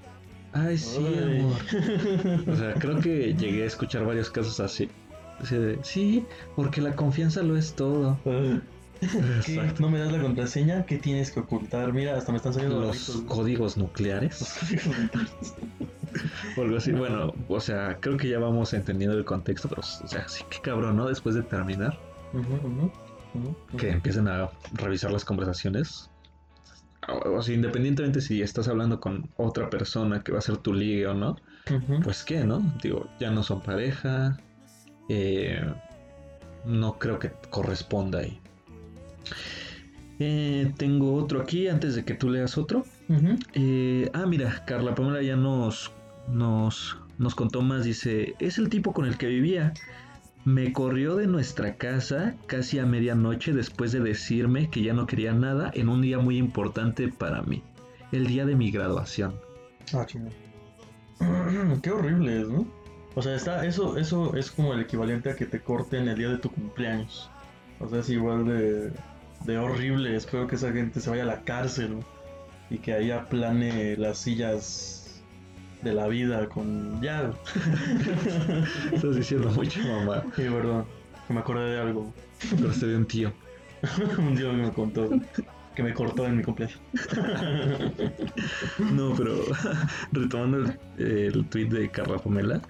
Ay, 0.52 0.76
sí, 0.78 0.98
Ay. 0.98 1.38
amor. 1.40 1.56
O 2.48 2.56
sea, 2.56 2.74
creo 2.74 3.00
que 3.00 3.34
llegué 3.34 3.62
a 3.62 3.66
escuchar 3.66 4.04
varios 4.04 4.30
casos 4.30 4.58
así. 4.60 4.88
Así 5.38 5.56
de, 5.56 5.78
sí, 5.82 6.24
porque 6.56 6.82
la 6.82 6.94
confianza 6.96 7.42
lo 7.42 7.56
es 7.56 7.72
todo. 7.74 8.18
Ah. 8.26 8.60
Exacto. 9.46 9.82
¿No 9.82 9.90
me 9.90 9.98
das 9.98 10.12
la 10.12 10.20
contraseña? 10.20 10.84
¿Qué 10.84 10.98
tienes 10.98 11.30
que 11.30 11.40
ocultar? 11.40 11.92
Mira, 11.92 12.16
hasta 12.16 12.32
me 12.32 12.36
están 12.36 12.52
saliendo 12.52 12.80
Los 12.80 12.88
barritos. 12.88 13.22
códigos 13.34 13.76
nucleares 13.76 14.58
o 16.56 16.62
algo 16.62 16.76
así. 16.76 16.92
Bueno, 16.92 17.32
o 17.48 17.60
sea, 17.60 17.98
creo 18.00 18.16
que 18.16 18.28
ya 18.28 18.38
vamos 18.38 18.74
entendiendo 18.74 19.16
el 19.16 19.24
contexto, 19.24 19.68
pero, 19.68 19.80
o 19.80 20.06
sea, 20.08 20.28
sí 20.28 20.44
que 20.50 20.60
cabrón, 20.60 20.96
¿no? 20.96 21.08
Después 21.08 21.34
de 21.34 21.42
terminar, 21.42 21.98
ujú. 22.34 22.90
que 23.78 23.90
empiecen 23.90 24.28
a 24.28 24.50
revisar 24.74 25.10
las 25.10 25.24
conversaciones. 25.24 26.10
O, 27.08 27.40
sea, 27.42 27.54
independientemente 27.54 28.20
si 28.20 28.42
estás 28.42 28.68
hablando 28.68 29.00
con 29.00 29.30
otra 29.36 29.70
persona 29.70 30.22
que 30.22 30.32
va 30.32 30.38
a 30.38 30.42
ser 30.42 30.58
tu 30.58 30.74
ligue 30.74 31.06
o 31.06 31.14
no, 31.14 31.36
pues 32.04 32.24
qué, 32.24 32.44
¿no? 32.44 32.60
Digo, 32.82 33.08
ya 33.18 33.30
no 33.30 33.42
son 33.42 33.62
pareja. 33.62 34.36
eh, 35.08 35.64
no 36.64 36.98
creo 36.98 37.18
que 37.18 37.32
corresponda 37.48 38.18
ahí. 38.20 38.39
Eh, 40.18 40.72
tengo 40.76 41.14
otro 41.14 41.40
aquí 41.40 41.68
antes 41.68 41.94
de 41.94 42.04
que 42.04 42.14
tú 42.14 42.28
leas 42.28 42.58
otro. 42.58 42.84
Eh, 43.54 44.10
ah, 44.12 44.26
mira, 44.26 44.64
Carla 44.66 44.94
Pamela 44.94 45.22
ya 45.22 45.34
nos, 45.34 45.90
nos, 46.28 46.98
nos 47.18 47.34
contó 47.34 47.62
más. 47.62 47.84
Dice, 47.84 48.34
es 48.38 48.58
el 48.58 48.68
tipo 48.68 48.92
con 48.92 49.06
el 49.06 49.16
que 49.16 49.26
vivía. 49.26 49.72
Me 50.44 50.72
corrió 50.72 51.16
de 51.16 51.26
nuestra 51.26 51.76
casa 51.76 52.34
casi 52.46 52.78
a 52.78 52.86
medianoche 52.86 53.52
después 53.52 53.92
de 53.92 54.00
decirme 54.00 54.70
que 54.70 54.82
ya 54.82 54.92
no 54.92 55.06
quería 55.06 55.32
nada 55.32 55.70
en 55.74 55.88
un 55.88 56.02
día 56.02 56.18
muy 56.18 56.36
importante 56.36 57.08
para 57.08 57.42
mí. 57.42 57.62
El 58.12 58.26
día 58.26 58.44
de 58.44 58.56
mi 58.56 58.70
graduación. 58.70 59.34
Ah. 59.94 60.06
Qué 61.82 61.90
horrible 61.90 62.42
es, 62.42 62.48
¿no? 62.48 62.66
O 63.14 63.22
sea, 63.22 63.34
está, 63.34 63.66
eso, 63.66 63.96
eso 63.96 64.36
es 64.36 64.50
como 64.50 64.74
el 64.74 64.80
equivalente 64.80 65.30
a 65.30 65.36
que 65.36 65.46
te 65.46 65.60
corten 65.60 66.08
el 66.08 66.16
día 66.16 66.28
de 66.28 66.38
tu 66.38 66.50
cumpleaños. 66.50 67.30
O 67.80 67.88
sea, 67.88 68.00
es 68.00 68.10
igual 68.10 68.46
de, 68.46 68.92
de 69.44 69.58
horrible. 69.58 70.14
Espero 70.14 70.46
que 70.46 70.56
esa 70.56 70.72
gente 70.72 71.00
se 71.00 71.10
vaya 71.10 71.22
a 71.22 71.26
la 71.26 71.40
cárcel 71.42 71.96
y 72.68 72.78
que 72.78 72.92
ahí 72.92 73.10
aplane 73.10 73.96
las 73.96 74.18
sillas 74.18 75.22
de 75.82 75.94
la 75.94 76.06
vida 76.08 76.48
con 76.48 77.00
ya. 77.02 77.32
Estás 78.92 79.16
diciendo 79.16 79.50
mucho, 79.50 79.80
mamá. 79.80 80.22
Sí, 80.36 80.42
perdón, 80.42 80.84
que 81.26 81.34
me 81.34 81.40
acordé 81.40 81.70
de 81.70 81.80
algo. 81.80 82.12
Pero 82.50 82.70
ve 82.80 82.96
un 82.96 83.06
tío. 83.06 83.32
Un 84.18 84.36
día 84.36 84.52
me 84.52 84.70
contó 84.70 85.08
que 85.74 85.82
me 85.82 85.94
cortó 85.94 86.26
en 86.26 86.36
mi 86.36 86.42
cumpleaños. 86.42 86.80
No, 88.92 89.14
pero 89.16 89.36
retomando 90.12 90.70
el, 90.98 91.06
el 91.06 91.48
tweet 91.48 91.68
de 91.68 91.90
Carla 91.90 92.18
Pomela. 92.18 92.60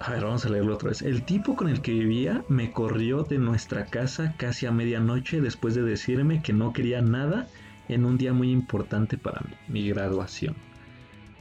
A 0.00 0.12
ver, 0.12 0.22
vamos 0.24 0.46
a 0.46 0.48
leerlo 0.48 0.74
otra 0.74 0.90
vez. 0.90 1.02
El 1.02 1.24
tipo 1.24 1.56
con 1.56 1.68
el 1.68 1.82
que 1.82 1.92
vivía 1.92 2.44
me 2.48 2.70
corrió 2.70 3.24
de 3.24 3.38
nuestra 3.38 3.86
casa 3.86 4.34
casi 4.36 4.66
a 4.66 4.70
medianoche 4.70 5.40
después 5.40 5.74
de 5.74 5.82
decirme 5.82 6.40
que 6.42 6.52
no 6.52 6.72
quería 6.72 7.02
nada 7.02 7.48
en 7.88 8.04
un 8.04 8.16
día 8.16 8.32
muy 8.32 8.52
importante 8.52 9.18
para 9.18 9.40
mí, 9.40 9.54
mi 9.66 9.88
graduación. 9.88 10.67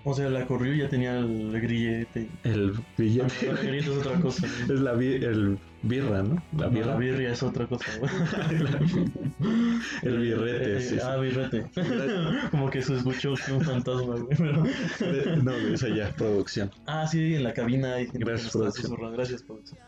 O 0.04 0.14
sea, 0.14 0.30
la 0.30 0.46
corrió 0.46 0.74
y 0.74 0.78
ya 0.80 0.90
tenía 0.90 1.18
el 1.20 1.60
grillete. 1.60 2.30
El 2.44 2.74
Ah, 2.78 2.82
billete 2.98 3.46
no, 3.46 3.52
el 3.52 3.58
grillete 3.68 3.92
es 3.92 3.98
otra 3.98 4.22
cosa. 4.22 4.48
¿no? 4.48 4.48
es 4.74 4.80
la 4.80 4.94
bi- 4.94 5.16
el 5.16 5.58
birra, 5.84 6.24
¿no? 6.24 6.42
La 6.58 6.66
No, 6.68 6.72
birra. 6.72 6.86
la 6.88 6.96
birria 6.98 7.32
es 7.34 7.44
otra 7.44 7.68
cosa. 7.68 7.86
El 10.04 10.18
birrete, 10.20 10.78
Eh, 10.78 10.82
sí, 10.82 10.96
sí. 10.96 11.00
Ah, 11.04 11.18
birrete. 11.18 11.66
Como 12.52 12.70
que 12.70 12.82
se 12.82 12.96
escuchó 12.96 13.34
un 13.52 13.62
fantasma, 13.62 14.16
güey. 14.16 14.38
pero- 14.38 14.64
No, 15.44 15.52
esa 15.52 15.90
ya, 15.90 16.12
producción. 16.16 16.72
Ah, 16.86 17.06
sí, 17.06 17.36
en 17.36 17.44
la 17.44 17.54
cabina 17.54 17.96
hay 17.96 18.06
gente 18.06 18.20
Gracias, 18.20 18.52
que 18.54 18.58
producción. 18.60 18.86
susurrando. 18.88 19.18
Gracias, 19.18 19.44
producción. 19.44 19.80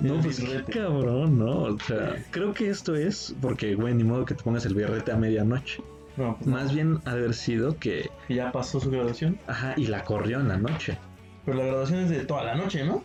No, 0.00 0.20
pues 0.20 0.40
qué 0.40 0.62
cabrón, 0.72 1.38
¿no? 1.38 1.62
O 1.62 1.78
sea, 1.80 2.16
creo 2.30 2.52
que 2.54 2.68
esto 2.70 2.94
es 2.94 3.34
porque, 3.40 3.74
güey, 3.74 3.94
ni 3.94 4.04
modo 4.04 4.24
que 4.24 4.34
te 4.34 4.42
pongas 4.44 4.64
el 4.66 4.74
birrete 4.74 5.12
a 5.12 5.16
medianoche. 5.16 5.82
No, 6.16 6.34
pues 6.36 6.46
no. 6.46 6.52
Más 6.56 6.72
bien 6.74 6.98
ha 7.04 7.14
de 7.14 7.18
haber 7.20 7.34
sido 7.34 7.76
que, 7.78 8.10
Que 8.28 8.34
ya 8.36 8.50
pasó 8.52 8.80
su 8.80 8.90
graduación. 8.90 9.38
ajá, 9.46 9.74
y 9.76 9.86
la 9.86 10.02
corrió 10.04 10.40
en 10.40 10.48
la 10.48 10.56
noche. 10.56 10.96
Pero 11.44 11.58
la 11.58 11.64
graduación 11.66 12.00
es 12.00 12.10
de 12.10 12.24
toda 12.24 12.44
la 12.44 12.54
noche, 12.54 12.84
¿no? 12.84 13.04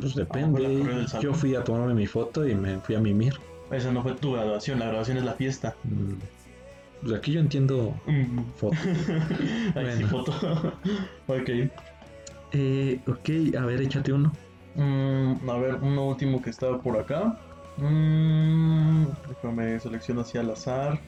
Pues 0.00 0.14
depende. 0.14 1.06
Yo 1.20 1.34
fui 1.34 1.54
a 1.54 1.62
tomarme 1.64 1.94
mi 1.94 2.06
foto 2.06 2.46
y 2.46 2.54
me 2.54 2.78
fui 2.80 2.94
a 2.94 3.00
mimir. 3.00 3.34
Esa 3.70 3.90
no 3.92 4.02
fue 4.02 4.14
tu 4.14 4.32
graduación, 4.32 4.78
la 4.78 4.86
graduación 4.86 5.18
es 5.18 5.24
la 5.24 5.32
fiesta. 5.34 5.74
Mm, 5.84 6.14
Pues 7.02 7.14
aquí 7.16 7.32
yo 7.32 7.40
entiendo 7.40 7.94
Mm. 8.06 8.38
foto. 8.56 8.76
Ay, 9.74 9.86
sí, 9.96 10.04
Bueno. 10.04 10.08
foto. 10.08 10.32
ok. 11.28 11.50
Eh, 12.52 13.00
ok, 13.06 13.56
a 13.60 13.66
ver, 13.66 13.80
échate 13.82 14.12
uno. 14.12 14.32
Mm, 14.76 15.48
a 15.50 15.58
ver, 15.58 15.74
uno 15.82 16.06
último 16.08 16.40
que 16.40 16.50
estaba 16.50 16.80
por 16.80 16.96
acá. 16.98 17.36
Mm, 17.76 19.06
déjame 19.28 19.78
selecciono 19.80 20.20
hacia 20.22 20.40
al 20.40 20.50
azar. 20.50 20.98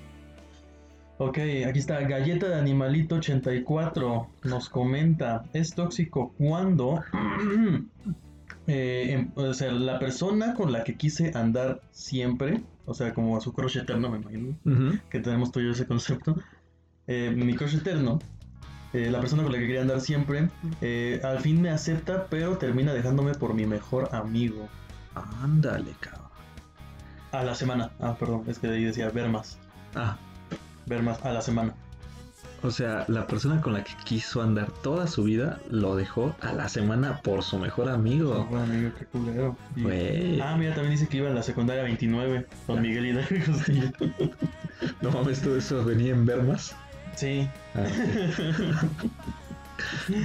Ok, 1.18 1.38
aquí 1.66 1.78
está, 1.78 2.00
Galleta 2.02 2.46
de 2.48 2.56
Animalito 2.56 3.14
84 3.16 4.28
nos 4.44 4.68
comenta, 4.68 5.44
es 5.54 5.74
tóxico 5.74 6.34
cuando 6.36 7.02
eh, 8.66 9.06
em- 9.12 9.30
o 9.34 9.54
sea, 9.54 9.72
la 9.72 9.98
persona 9.98 10.54
con 10.54 10.72
la 10.72 10.84
que 10.84 10.96
quise 10.96 11.32
andar 11.34 11.80
siempre, 11.90 12.60
o 12.84 12.92
sea, 12.92 13.14
como 13.14 13.36
a 13.36 13.40
su 13.40 13.52
crush 13.54 13.78
eterno, 13.78 14.10
me 14.10 14.18
imagino, 14.18 14.56
que 15.08 15.20
tenemos 15.20 15.52
tú 15.52 15.60
y 15.60 15.64
yo 15.66 15.70
ese 15.72 15.86
concepto, 15.86 16.36
eh, 17.06 17.32
mi 17.34 17.54
crush 17.54 17.76
eterno, 17.76 18.18
eh, 18.92 19.10
la 19.10 19.20
persona 19.20 19.42
con 19.42 19.52
la 19.52 19.58
que 19.58 19.66
quería 19.66 19.80
andar 19.82 20.00
siempre, 20.02 20.50
eh, 20.82 21.20
al 21.24 21.40
fin 21.40 21.62
me 21.62 21.70
acepta, 21.70 22.26
pero 22.28 22.58
termina 22.58 22.92
dejándome 22.92 23.34
por 23.34 23.54
mi 23.54 23.64
mejor 23.64 24.14
amigo. 24.14 24.68
Ándale, 25.42 25.92
cabrón. 25.98 26.26
A 27.32 27.42
la 27.42 27.54
semana, 27.54 27.90
ah, 28.00 28.16
perdón, 28.18 28.44
es 28.48 28.58
que 28.58 28.68
de 28.68 28.76
ahí 28.76 28.84
decía 28.84 29.08
ver 29.10 29.30
más, 29.30 29.58
Ah, 29.94 30.18
ver 30.86 31.02
más, 31.02 31.22
a 31.24 31.32
la 31.32 31.42
semana. 31.42 31.74
o 32.62 32.70
sea, 32.70 33.04
la 33.08 33.26
persona 33.26 33.60
con 33.60 33.72
la 33.74 33.84
que 33.84 33.92
quiso 34.04 34.40
andar 34.42 34.70
toda 34.82 35.06
su 35.06 35.24
vida 35.24 35.60
lo 35.70 35.94
dejó 35.96 36.34
a 36.40 36.52
la 36.52 36.68
semana 36.68 37.20
por 37.22 37.42
su 37.42 37.58
mejor 37.58 37.88
amigo. 37.88 38.46
Bueno, 38.50 38.64
amigo, 38.64 38.90
qué 38.98 39.04
culero. 39.06 39.56
Y-. 39.76 40.40
Ah, 40.40 40.56
mira, 40.58 40.74
también 40.74 40.92
dice 40.92 41.06
que 41.08 41.18
iba 41.18 41.28
en 41.28 41.34
la 41.34 41.42
secundaria 41.42 41.82
29 41.84 42.46
con 42.66 42.80
Miguel 42.82 43.06
Hidalgo 43.06 43.36
Castillo. 43.46 43.90
No 45.02 45.10
mames, 45.10 45.42
todo 45.42 45.56
eso 45.58 45.84
venía 45.84 46.12
en 46.12 46.24
Vermas. 46.26 46.74
Sí, 47.14 47.48
Ah. 47.74 47.84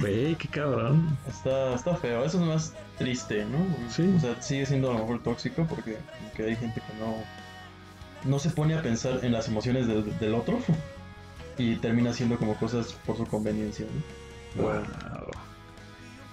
Güey, 0.00 0.34
qué 0.36 0.48
cabrón. 0.48 1.16
está, 1.28 1.74
está 1.74 1.94
feo. 1.96 2.24
Eso 2.24 2.40
es 2.40 2.46
más 2.46 2.74
triste, 2.98 3.44
¿no? 3.44 3.58
Sí. 3.90 4.10
O 4.16 4.20
sea, 4.20 4.40
sigue 4.40 4.64
siendo 4.66 4.90
a 4.90 4.94
lo 4.94 5.00
mejor 5.00 5.22
tóxico 5.22 5.66
porque, 5.68 5.98
porque 6.24 6.44
hay 6.44 6.56
gente 6.56 6.80
que 6.80 6.98
no, 6.98 7.16
no 8.24 8.38
se 8.38 8.50
pone 8.50 8.74
a 8.74 8.82
pensar 8.82 9.20
en 9.24 9.32
las 9.32 9.48
emociones 9.48 9.86
del, 9.86 10.18
del 10.18 10.34
otro 10.34 10.58
y 11.58 11.76
termina 11.76 12.10
haciendo 12.10 12.36
como 12.38 12.54
cosas 12.56 12.92
por 13.06 13.16
su 13.16 13.26
conveniencia, 13.26 13.86
¿no? 14.56 14.62
Wow. 14.62 14.82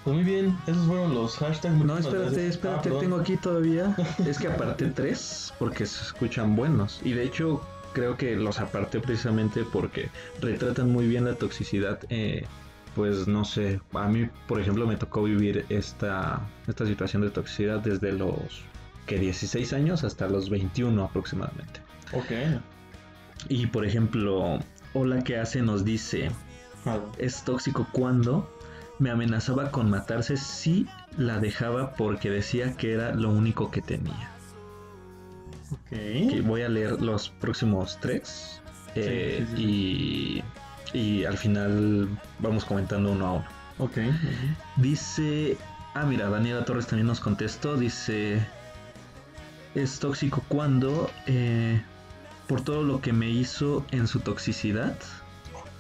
Pues 0.04 0.16
muy 0.16 0.24
bien, 0.24 0.58
esos 0.66 0.88
fueron 0.88 1.14
los 1.14 1.38
hashtags. 1.38 1.76
No, 1.84 1.98
espérate, 1.98 2.48
espérate, 2.48 2.90
Ah, 2.90 3.00
tengo 3.00 3.18
aquí 3.18 3.36
todavía. 3.38 3.96
Es 4.26 4.40
que 4.40 4.48
aparté 4.48 4.88
tres 4.88 5.54
porque 5.60 5.86
se 5.86 6.04
escuchan 6.04 6.56
buenos. 6.56 7.02
Y 7.04 7.14
de 7.14 7.24
hecho, 7.24 7.62
creo 7.94 8.16
que 8.18 8.36
los 8.36 8.60
aparté 8.60 9.00
precisamente 9.02 9.66
porque 9.72 10.10
retratan 10.42 10.92
muy 10.92 11.08
bien 11.08 11.26
la 11.26 11.36
toxicidad. 11.36 12.00
eh, 12.10 12.46
pues 12.96 13.28
no 13.28 13.46
sé, 13.46 13.80
a 13.94 14.08
mí, 14.08 14.28
por 14.48 14.60
ejemplo, 14.60 14.88
me 14.88 14.96
tocó 14.98 15.22
vivir 15.24 15.64
esta, 15.70 16.42
esta 16.68 16.86
situación 16.86 17.22
de 17.22 17.30
toxicidad 17.30 17.80
desde 17.80 18.12
los 18.12 18.64
que 19.10 19.18
16 19.18 19.74
años 19.74 20.04
hasta 20.04 20.30
los 20.30 20.52
21 20.52 21.04
aproximadamente. 21.04 21.82
Ok. 22.14 22.62
Y 23.50 23.66
por 23.68 23.84
ejemplo, 23.84 24.60
Hola 24.94 25.24
que 25.24 25.38
hace 25.38 25.62
nos 25.64 25.84
dice, 25.84 26.30
es 27.18 27.44
tóxico 27.44 27.88
cuando 27.92 28.56
me 29.00 29.10
amenazaba 29.10 29.72
con 29.72 29.90
matarse 29.90 30.38
si 30.38 30.88
la 31.18 31.40
dejaba 31.40 31.94
porque 31.94 32.30
decía 32.30 32.76
que 32.78 32.94
era 32.94 33.16
lo 33.16 33.30
único 33.30 33.72
que 33.72 33.82
tenía. 33.82 34.32
ok. 35.72 35.90
Que 35.90 36.44
voy 36.46 36.62
a 36.62 36.70
leer 36.70 37.02
los 37.02 37.30
próximos 37.30 37.98
tres 38.00 38.62
eh, 38.96 39.46
sí, 39.48 39.56
sí, 39.56 40.44
Y, 40.94 40.98
y 40.98 41.26
al 41.26 41.38
final 41.38 42.08
vamos 42.40 42.64
comentando 42.64 43.12
uno 43.12 43.26
a 43.26 43.34
uno. 43.34 43.46
Ok. 43.80 43.98
Dice, 44.78 45.58
ah 45.96 46.06
mira, 46.06 46.30
Daniela 46.30 46.66
Torres 46.66 46.86
también 46.86 47.08
nos 47.08 47.20
contestó, 47.20 47.76
dice, 47.78 48.46
es 49.76 50.00
tóxico 50.00 50.44
cuando, 50.48 51.10
eh, 51.28 51.82
por 52.48 52.62
todo 52.62 52.84
lo 52.84 53.02
que 53.02 53.14
me 53.14 53.30
hizo 53.30 53.86
en 53.92 54.08
su 54.08 54.20
toxicidad, 54.22 54.96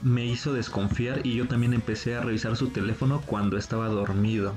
me 0.01 0.25
hizo 0.25 0.53
desconfiar 0.53 1.25
y 1.25 1.35
yo 1.35 1.47
también 1.47 1.73
empecé 1.73 2.15
a 2.15 2.21
revisar 2.21 2.55
su 2.55 2.69
teléfono 2.69 3.21
cuando 3.25 3.57
estaba 3.57 3.87
dormido. 3.87 4.53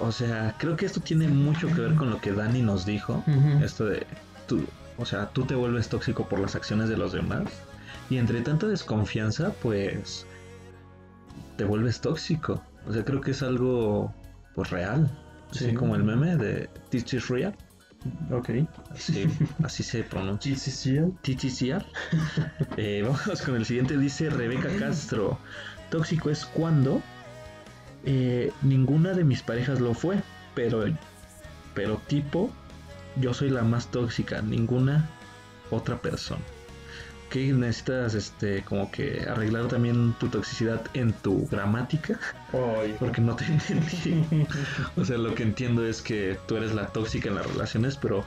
O 0.00 0.12
sea, 0.12 0.54
creo 0.58 0.76
que 0.76 0.86
esto 0.86 1.00
tiene 1.00 1.28
mucho 1.28 1.66
que 1.68 1.80
ver 1.80 1.94
con 1.96 2.10
lo 2.10 2.20
que 2.20 2.32
Dani 2.32 2.62
nos 2.62 2.86
dijo, 2.86 3.22
esto 3.62 3.86
de, 3.86 4.06
tú, 4.46 4.64
o 4.96 5.04
sea, 5.04 5.28
tú 5.30 5.44
te 5.44 5.54
vuelves 5.54 5.88
tóxico 5.88 6.28
por 6.28 6.38
las 6.40 6.54
acciones 6.54 6.88
de 6.88 6.96
los 6.96 7.12
demás 7.12 7.44
y 8.08 8.16
entre 8.18 8.40
tanta 8.40 8.66
desconfianza, 8.68 9.52
pues, 9.62 10.26
te 11.56 11.64
vuelves 11.64 12.00
tóxico. 12.00 12.62
O 12.88 12.92
sea, 12.92 13.04
creo 13.04 13.20
que 13.20 13.32
es 13.32 13.42
algo, 13.42 14.14
pues, 14.54 14.70
real. 14.70 15.10
Así 15.50 15.66
Sí. 15.70 15.74
como 15.74 15.94
el 15.96 16.04
meme 16.04 16.36
de 16.36 16.68
Teach 16.90 17.12
is 17.14 17.28
real. 17.28 17.54
Ok. 18.30 18.50
Así, 18.90 19.26
así 19.62 19.82
se 19.82 20.02
pronuncia. 20.02 20.54
GCCL. 20.54 21.12
TTCR. 21.22 21.84
Eh, 22.76 23.02
vamos 23.02 23.42
con 23.42 23.56
el 23.56 23.64
siguiente. 23.66 23.96
Dice 23.96 24.30
Rebeca 24.30 24.68
Castro. 24.78 25.38
Tóxico 25.90 26.30
es 26.30 26.46
cuando 26.46 27.02
eh, 28.04 28.52
ninguna 28.62 29.12
de 29.12 29.24
mis 29.24 29.42
parejas 29.42 29.80
lo 29.80 29.94
fue. 29.94 30.22
Pero, 30.54 30.84
pero 31.74 31.96
tipo, 32.06 32.50
yo 33.16 33.34
soy 33.34 33.50
la 33.50 33.62
más 33.62 33.90
tóxica. 33.90 34.42
Ninguna 34.42 35.08
otra 35.70 36.00
persona. 36.00 36.42
Que 37.32 37.50
necesitas 37.52 38.12
este 38.14 38.62
como 38.62 38.90
que 38.90 39.24
arreglar 39.26 39.66
también 39.68 40.12
tu 40.20 40.28
toxicidad 40.28 40.82
en 40.92 41.14
tu 41.14 41.46
gramática. 41.48 42.18
Porque 42.98 43.22
no 43.22 43.34
te 43.36 43.44
entendí. 43.46 44.46
O 44.96 45.04
sea, 45.04 45.16
lo 45.16 45.34
que 45.34 45.42
entiendo 45.42 45.86
es 45.86 46.02
que 46.02 46.38
tú 46.46 46.56
eres 46.58 46.74
la 46.74 46.88
tóxica 46.88 47.30
en 47.30 47.36
las 47.36 47.46
relaciones, 47.46 47.96
pero 47.96 48.22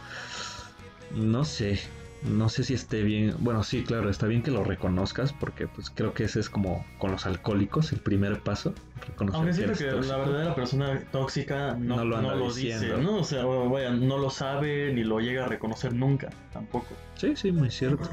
no 1.13 1.45
sé, 1.45 1.79
no 2.23 2.49
sé 2.49 2.63
si 2.63 2.73
esté 2.73 3.03
bien. 3.03 3.35
Bueno, 3.37 3.61
sí, 3.63 3.83
claro, 3.83 4.09
está 4.09 4.25
bien 4.25 4.41
que 4.41 4.49
lo 4.49 4.63
reconozcas, 4.63 5.33
porque 5.33 5.67
pues 5.67 5.91
creo 5.91 6.13
que 6.15 6.23
ese 6.23 6.39
es 6.39 6.49
como 6.49 6.83
con 6.97 7.11
los 7.11 7.27
alcohólicos 7.27 7.91
el 7.91 7.99
primer 7.99 8.39
paso. 8.41 8.73
Reconocer 9.07 9.35
Aunque 9.37 9.51
que 9.51 9.53
siento 9.55 9.77
que 9.77 9.85
tóxico. 9.91 10.13
la 10.13 10.17
verdadera 10.17 10.55
persona 10.55 10.99
tóxica 11.11 11.75
no, 11.75 11.97
No 11.97 12.05
lo 12.05 12.21
no 12.21 12.31
anda 12.31 12.35
lo, 12.37 12.47
diciendo. 12.51 12.87
dice, 12.97 12.97
¿no? 13.03 13.17
O 13.17 13.23
sea, 13.23 13.45
bueno, 13.45 13.69
vaya, 13.69 13.91
no 13.91 14.17
lo 14.17 14.31
sabe 14.31 14.91
ni 14.93 15.03
lo 15.03 15.19
llega 15.19 15.45
a 15.45 15.47
reconocer 15.47 15.93
nunca, 15.93 16.31
tampoco. 16.51 16.87
Sí, 17.13 17.35
sí, 17.35 17.51
muy 17.51 17.69
cierto. 17.69 18.09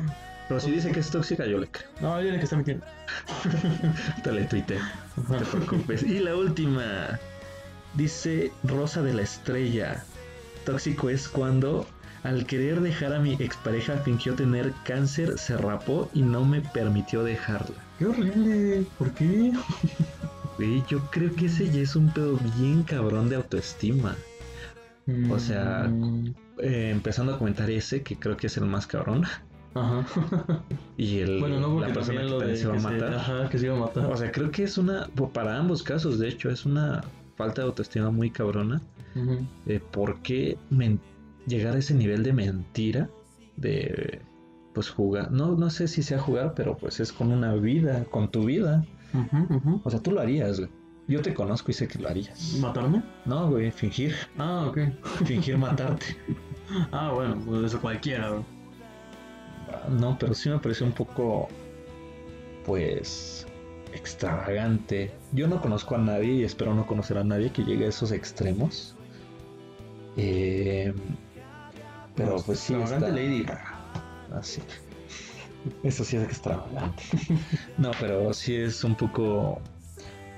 Pero 0.53 0.61
si 0.61 0.71
dice 0.71 0.93
que 0.93 1.01
es 1.01 1.11
tóxica, 1.11 1.47
yo 1.47 1.57
le 1.57 1.67
creo. 1.69 1.89
No, 2.03 2.21
yo 2.21 2.31
que 2.33 2.43
está 2.43 2.57
mintiendo. 2.57 2.85
Te 4.23 4.33
le 4.33 4.45
tuité, 4.45 4.79
no 5.29 5.37
te 5.39 5.45
preocupes. 5.47 6.03
Y 6.03 6.19
la 6.19 6.37
última, 6.37 7.19
dice 7.95 8.53
Rosa 8.65 9.03
de 9.03 9.15
la 9.15 9.23
Estrella. 9.23 10.05
Tóxico 10.67 11.09
es 11.09 11.27
cuando 11.27 11.87
al 12.23 12.45
querer 12.45 12.83
dejar 12.83 13.15
a 13.15 13.19
mi 13.19 13.33
expareja 13.35 13.97
fingió 14.05 14.35
tener 14.35 14.75
cáncer, 14.85 15.39
se 15.39 15.57
rapó 15.57 16.11
y 16.13 16.21
no 16.21 16.45
me 16.45 16.61
permitió 16.61 17.25
dejarla. 17.25 17.77
Qué 17.99 18.05
horrible, 18.07 18.85
¿por 18.99 19.11
qué? 19.13 19.53
Güey, 20.59 20.85
yo 20.87 21.01
creo 21.11 21.35
que 21.35 21.47
ese 21.47 21.71
ya 21.71 21.81
es 21.81 21.97
un 21.97 22.13
pedo 22.13 22.39
bien 22.59 22.83
cabrón 22.83 23.31
de 23.31 23.37
autoestima. 23.37 24.15
O 25.31 25.39
sea, 25.39 25.85
Mm, 25.89 26.35
Eh, 26.59 26.91
empezando 26.91 27.35
a 27.35 27.39
comentar 27.39 27.71
ese, 27.71 28.03
que 28.03 28.17
creo 28.19 28.37
que 28.37 28.47
es 28.49 28.57
el 28.59 28.67
más 28.67 28.87
cabrón. 28.87 29.25
Ajá. 29.75 30.05
Y 30.97 31.19
el, 31.21 31.41
bueno, 31.41 31.59
no 31.61 31.81
la 31.81 31.93
persona 31.93 32.21
que 32.23 32.45
de 32.47 32.57
se 32.57 32.69
va 32.69 32.77
a 32.77 32.81
matar. 32.81 33.15
ajá, 33.15 33.49
que 33.49 33.59
se 33.59 33.67
iba 33.67 33.77
a 33.77 33.81
matar. 33.81 34.07
O 34.07 34.17
sea, 34.17 34.31
creo 34.31 34.51
que 34.51 34.63
es 34.65 34.79
una, 34.79 35.09
para 35.33 35.57
ambos 35.57 35.83
casos, 35.83 36.19
de 36.19 36.29
hecho, 36.29 36.51
es 36.51 36.65
una 36.67 37.03
falta 37.37 37.63
de 37.63 37.69
autoestima 37.69 38.11
muy 38.11 38.31
cabrona. 38.31 38.81
Ujú. 39.17 39.39
Eh, 39.67 39.81
¿Por 39.91 40.21
qué 40.21 40.57
llegar 41.47 41.75
a 41.75 41.79
ese 41.79 41.95
nivel 41.95 42.23
de 42.23 42.33
mentira? 42.33 43.09
De, 43.57 44.21
pues, 44.75 44.91
jugar. 44.91 45.33
No, 45.33 45.57
no 45.57 45.71
sé 45.71 45.89
si 45.89 46.03
sea 46.03 46.19
jugar, 46.19 46.53
pero 46.55 46.77
pues 46.77 47.01
es 47.01 47.13
con 47.13 47.33
una 47.33 47.55
vida, 47.55 48.05
con 48.05 48.31
tu 48.31 48.45
vida. 48.45 48.85
Ujú, 49.15 49.55
ujú. 49.57 49.81
O 49.85 49.91
sea, 49.91 50.01
tú 50.01 50.13
lo 50.13 50.21
harías, 50.21 50.59
güey. 50.61 50.71
Yo 51.09 51.21
te 51.21 51.35
conozco 51.35 51.71
y 51.73 51.75
sé 51.75 51.89
que 51.89 51.99
lo 51.99 52.09
harías. 52.09 52.59
¿Matarme? 52.61 53.03
No, 53.27 53.51
güey, 53.51 53.73
fingir. 53.73 54.15
Ah, 54.39 54.67
ok. 54.69 54.79
Fingir 55.25 55.59
matarte. 55.59 56.17
Ah, 56.93 57.11
bueno, 57.13 57.37
pues 57.45 57.65
eso 57.65 57.81
cualquiera, 57.81 58.31
bro. 58.31 58.45
No, 59.89 60.17
pero 60.19 60.35
sí 60.35 60.49
me 60.49 60.59
pareció 60.59 60.87
un 60.87 60.93
poco, 60.93 61.49
pues, 62.65 63.47
extravagante. 63.93 65.13
Yo 65.33 65.49
no 65.49 65.61
conozco 65.61 65.95
a 65.95 65.99
nadie 65.99 66.33
y 66.33 66.45
espero 66.45 66.75
no 66.75 66.87
conocer 66.87 67.19
a 67.19 67.25
nadie 67.25 67.51
que 67.53 67.63
llegue 67.65 67.87
a 67.87 67.89
esos 67.89 68.13
extremos. 68.13 68.95
Eh, 70.17 70.93
pero 72.15 72.37
pues 72.43 72.59
sí 72.59 72.75
Extravagante 72.75 73.09
está 73.09 73.21
Lady 73.21 73.43
Gaga. 73.45 73.81
así. 74.39 74.63
Eso 75.83 76.05
sí 76.05 76.17
es 76.17 76.25
extravagante. 76.25 77.03
No, 77.79 77.93
pero 78.01 78.33
sí 78.35 78.57
es 78.57 78.83
un 78.85 78.95
poco 78.97 79.61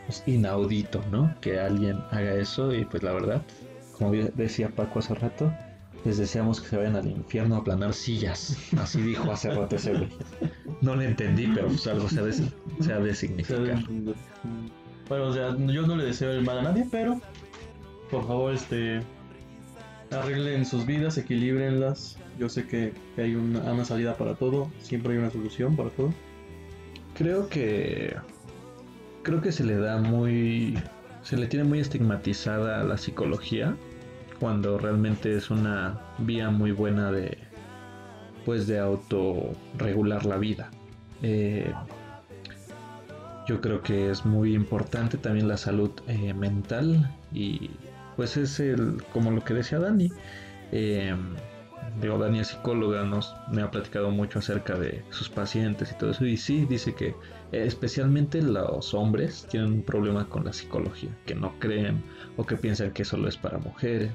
pues, 0.06 0.22
inaudito, 0.26 1.02
¿no? 1.10 1.34
Que 1.40 1.58
alguien 1.58 1.98
haga 2.10 2.34
eso 2.34 2.74
y 2.74 2.84
pues 2.84 3.02
la 3.02 3.12
verdad, 3.12 3.42
como 3.98 4.12
decía 4.12 4.68
Paco 4.68 4.98
hace 4.98 5.14
rato, 5.14 5.52
les 6.04 6.18
deseamos 6.18 6.60
que 6.60 6.68
se 6.68 6.76
vayan 6.76 6.96
al 6.96 7.06
infierno 7.06 7.56
a 7.56 7.58
aplanar 7.58 7.94
sillas. 7.94 8.58
Así 8.78 9.00
dijo 9.00 9.30
hace 9.32 9.50
rato 9.50 9.76
ese 9.76 9.92
güey. 9.94 10.08
No 10.82 10.94
lo 10.94 11.02
entendí, 11.02 11.46
pero 11.54 11.68
pues 11.68 11.86
algo 11.86 12.08
se 12.08 12.20
ha 12.20 12.24
de, 12.24 12.32
se 12.32 12.42
ha 12.92 12.98
de 12.98 13.10
O 13.10 13.14
sea, 13.14 13.14
significar. 13.14 13.84
Bueno, 15.08 15.24
o 15.26 15.32
sea, 15.32 15.56
yo 15.56 15.86
no 15.86 15.96
le 15.96 16.04
deseo 16.04 16.30
el 16.30 16.44
mal 16.44 16.58
a 16.58 16.62
nadie, 16.62 16.86
pero 16.90 17.20
por 18.10 18.26
favor, 18.26 18.52
este, 18.52 19.00
arreglen 20.10 20.66
sus 20.66 20.84
vidas, 20.84 21.16
equilibrenlas. 21.16 22.18
Yo 22.38 22.48
sé 22.48 22.66
que, 22.66 22.92
hay 23.16 23.34
una, 23.34 23.72
una, 23.72 23.84
salida 23.84 24.16
para 24.16 24.34
todo, 24.34 24.70
siempre 24.80 25.12
hay 25.12 25.18
una 25.18 25.30
solución 25.30 25.76
para 25.76 25.90
todo. 25.90 26.12
Creo 27.16 27.48
que 27.48 28.16
creo 29.22 29.40
que 29.40 29.52
se 29.52 29.64
le 29.64 29.76
da 29.76 29.98
muy 29.98 30.76
se 31.22 31.38
le 31.38 31.46
tiene 31.46 31.64
muy 31.64 31.80
estigmatizada 31.80 32.84
la 32.84 32.98
psicología 32.98 33.74
cuando 34.40 34.78
realmente 34.78 35.36
es 35.36 35.50
una 35.50 35.98
vía 36.18 36.50
muy 36.50 36.72
buena 36.72 37.10
de 37.10 37.38
pues 38.44 38.66
de 38.66 38.78
autorregular 38.78 40.26
la 40.26 40.36
vida. 40.36 40.70
Eh, 41.22 41.72
yo 43.46 43.60
creo 43.60 43.82
que 43.82 44.10
es 44.10 44.24
muy 44.24 44.54
importante 44.54 45.18
también 45.18 45.48
la 45.48 45.56
salud 45.56 45.90
eh, 46.08 46.34
mental 46.34 47.10
y 47.32 47.70
pues 48.16 48.36
es 48.36 48.60
el 48.60 49.02
como 49.12 49.30
lo 49.30 49.44
que 49.44 49.54
decía 49.54 49.78
Dani 49.78 50.10
eh, 50.72 51.14
digo 52.00 52.18
Dani 52.18 52.40
es 52.40 52.48
psicóloga 52.48 53.04
nos 53.04 53.34
me 53.50 53.62
ha 53.62 53.70
platicado 53.70 54.10
mucho 54.10 54.38
acerca 54.38 54.78
de 54.78 55.04
sus 55.10 55.28
pacientes 55.28 55.92
y 55.92 55.98
todo 55.98 56.10
eso 56.10 56.26
y 56.26 56.36
sí 56.36 56.66
dice 56.66 56.94
que 56.94 57.14
especialmente 57.52 58.42
los 58.42 58.94
hombres 58.94 59.46
tienen 59.50 59.72
un 59.72 59.82
problema 59.82 60.28
con 60.28 60.44
la 60.44 60.52
psicología 60.52 61.10
que 61.26 61.34
no 61.34 61.58
creen 61.58 62.02
o 62.36 62.44
que 62.44 62.56
piensan 62.56 62.92
que 62.92 63.04
solo 63.04 63.28
es 63.28 63.36
para 63.36 63.58
mujeres 63.58 64.12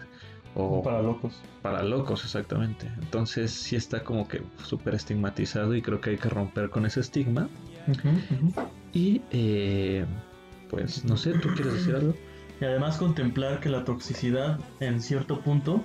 o 0.56 0.82
para 0.82 1.02
locos. 1.02 1.42
para 1.62 1.84
locos 1.84 2.24
exactamente. 2.24 2.92
Entonces 3.00 3.52
sí 3.52 3.76
está 3.76 4.04
como 4.04 4.28
que 4.28 4.42
súper 4.64 4.96
estigmatizado 4.96 5.76
y 5.76 5.82
creo 5.82 6.02
que 6.02 6.12
hay 6.12 6.18
que 6.18 6.30
romper 6.30 6.70
con 6.70 6.86
ese 6.86 7.02
estigma. 7.02 7.48
Y 8.94 9.22
eh, 9.32 10.06
pues 10.70 11.06
no 11.06 11.18
sé 11.18 11.34
tú 11.34 11.50
quieres 11.56 11.74
decir 11.74 11.96
algo 11.96 12.16
y 12.62 12.66
además 12.66 12.98
contemplar 12.98 13.60
que 13.60 13.70
la 13.70 13.84
toxicidad 13.86 14.60
en 14.80 15.02
cierto 15.02 15.40
punto 15.42 15.84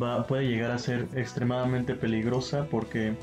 va, 0.00 0.26
puede 0.26 0.48
llegar 0.48 0.70
a 0.70 0.78
ser 0.78 1.08
extremadamente 1.14 1.94
peligrosa 1.94 2.66
porque 2.70 3.14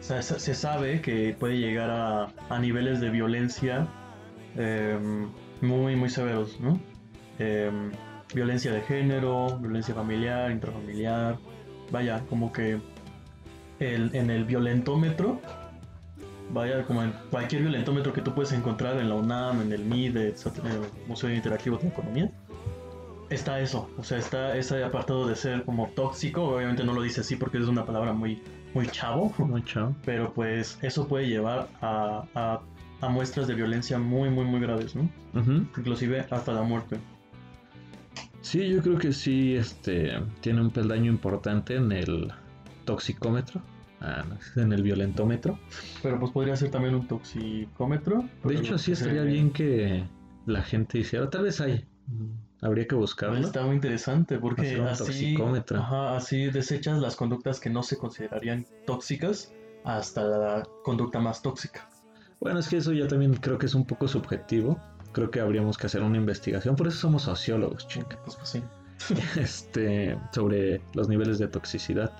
se 0.00 0.54
sabe 0.54 1.00
que 1.00 1.34
puede 1.38 1.58
llegar 1.58 1.90
a, 1.90 2.28
a 2.50 2.58
niveles 2.58 3.00
de 3.00 3.10
violencia 3.10 3.88
em, 4.56 5.30
muy, 5.62 5.96
muy 5.96 6.10
severos, 6.10 6.60
¿no? 6.60 6.78
Em, 7.38 7.90
violencia 8.34 8.72
de 8.72 8.82
género, 8.82 9.58
violencia 9.58 9.94
familiar, 9.94 10.50
intrafamiliar, 10.50 11.38
vaya, 11.90 12.22
como 12.28 12.52
que 12.52 12.80
el, 13.78 14.14
en 14.14 14.30
el 14.30 14.44
violentómetro, 14.44 15.40
vaya, 16.50 16.84
como 16.84 17.02
en 17.02 17.12
cualquier 17.30 17.62
violentómetro 17.62 18.12
que 18.12 18.20
tú 18.20 18.34
puedes 18.34 18.52
encontrar 18.52 18.98
en 18.98 19.08
la 19.08 19.14
UNAM, 19.14 19.62
en 19.62 19.72
el 19.72 19.84
MID, 19.84 20.16
el 20.16 20.34
Museo 21.06 21.32
Interactivo 21.32 21.78
de 21.78 21.88
Economía, 21.88 22.30
está 23.30 23.60
eso, 23.60 23.88
o 23.96 24.02
sea, 24.02 24.18
está 24.18 24.56
ese 24.56 24.82
apartado 24.84 25.26
de 25.26 25.36
ser 25.36 25.64
como 25.64 25.88
tóxico, 25.88 26.42
obviamente 26.42 26.84
no 26.84 26.92
lo 26.92 27.02
dice 27.02 27.20
así 27.20 27.36
porque 27.36 27.58
es 27.58 27.66
una 27.66 27.84
palabra 27.84 28.12
muy, 28.12 28.42
muy 28.74 28.86
chavo, 28.88 29.32
muy 29.38 29.64
chavo, 29.64 29.94
pero 30.04 30.32
pues 30.32 30.78
eso 30.82 31.06
puede 31.06 31.28
llevar 31.28 31.68
a, 31.80 32.24
a, 32.34 33.08
muestras 33.08 33.46
de 33.46 33.54
violencia 33.54 33.98
muy, 33.98 34.30
muy, 34.30 34.46
muy 34.46 34.60
graves, 34.60 34.96
¿no? 34.96 35.10
Inclusive 35.76 36.26
hasta 36.30 36.54
la 36.54 36.62
muerte. 36.62 36.96
Sí, 38.40 38.66
yo 38.68 38.80
creo 38.82 38.96
que 38.96 39.12
sí, 39.12 39.56
este, 39.56 40.12
tiene 40.40 40.62
un 40.62 40.70
peldaño 40.70 41.10
importante 41.10 41.76
en 41.76 41.92
el 41.92 42.32
toxicómetro. 42.86 43.60
Ah, 44.00 44.24
en 44.56 44.72
el 44.72 44.82
violentómetro. 44.82 45.58
Pero 46.02 46.20
pues 46.20 46.30
podría 46.32 46.56
ser 46.56 46.70
también 46.70 46.94
un 46.94 47.08
toxicómetro. 47.08 48.28
De 48.44 48.54
hecho, 48.54 48.76
sí 48.76 48.92
estaría 48.92 49.22
bien 49.22 49.50
que 49.50 50.04
la 50.46 50.62
gente 50.62 50.98
hiciera. 50.98 51.30
Tal 51.30 51.44
vez 51.44 51.60
hay. 51.60 51.84
Habría 52.64 52.88
que 52.88 52.94
buscarlo. 52.94 53.36
Está 53.36 53.62
muy 53.66 53.74
interesante 53.74 54.38
porque 54.38 54.80
así, 54.80 55.36
así 55.78 56.46
desechas 56.46 56.98
las 56.98 57.14
conductas 57.14 57.60
que 57.60 57.68
no 57.68 57.82
se 57.82 57.98
considerarían 57.98 58.66
tóxicas 58.86 59.52
hasta 59.84 60.24
la 60.24 60.68
conducta 60.82 61.20
más 61.20 61.42
tóxica. 61.42 61.86
Bueno, 62.40 62.58
es 62.58 62.68
que 62.68 62.78
eso 62.78 62.94
ya 62.94 63.06
también 63.06 63.34
creo 63.34 63.58
que 63.58 63.66
es 63.66 63.74
un 63.74 63.84
poco 63.84 64.08
subjetivo. 64.08 64.80
Creo 65.12 65.30
que 65.30 65.40
habríamos 65.40 65.76
que 65.76 65.88
hacer 65.88 66.02
una 66.02 66.16
investigación. 66.16 66.74
Por 66.74 66.88
eso 66.88 66.96
somos 66.96 67.24
sociólogos, 67.24 67.86
chicos. 67.86 68.16
Pues, 68.24 68.36
pues, 68.36 68.48
sí. 68.48 68.62
este, 69.38 70.18
sobre 70.32 70.80
los 70.94 71.06
niveles 71.06 71.38
de 71.38 71.48
toxicidad 71.48 72.12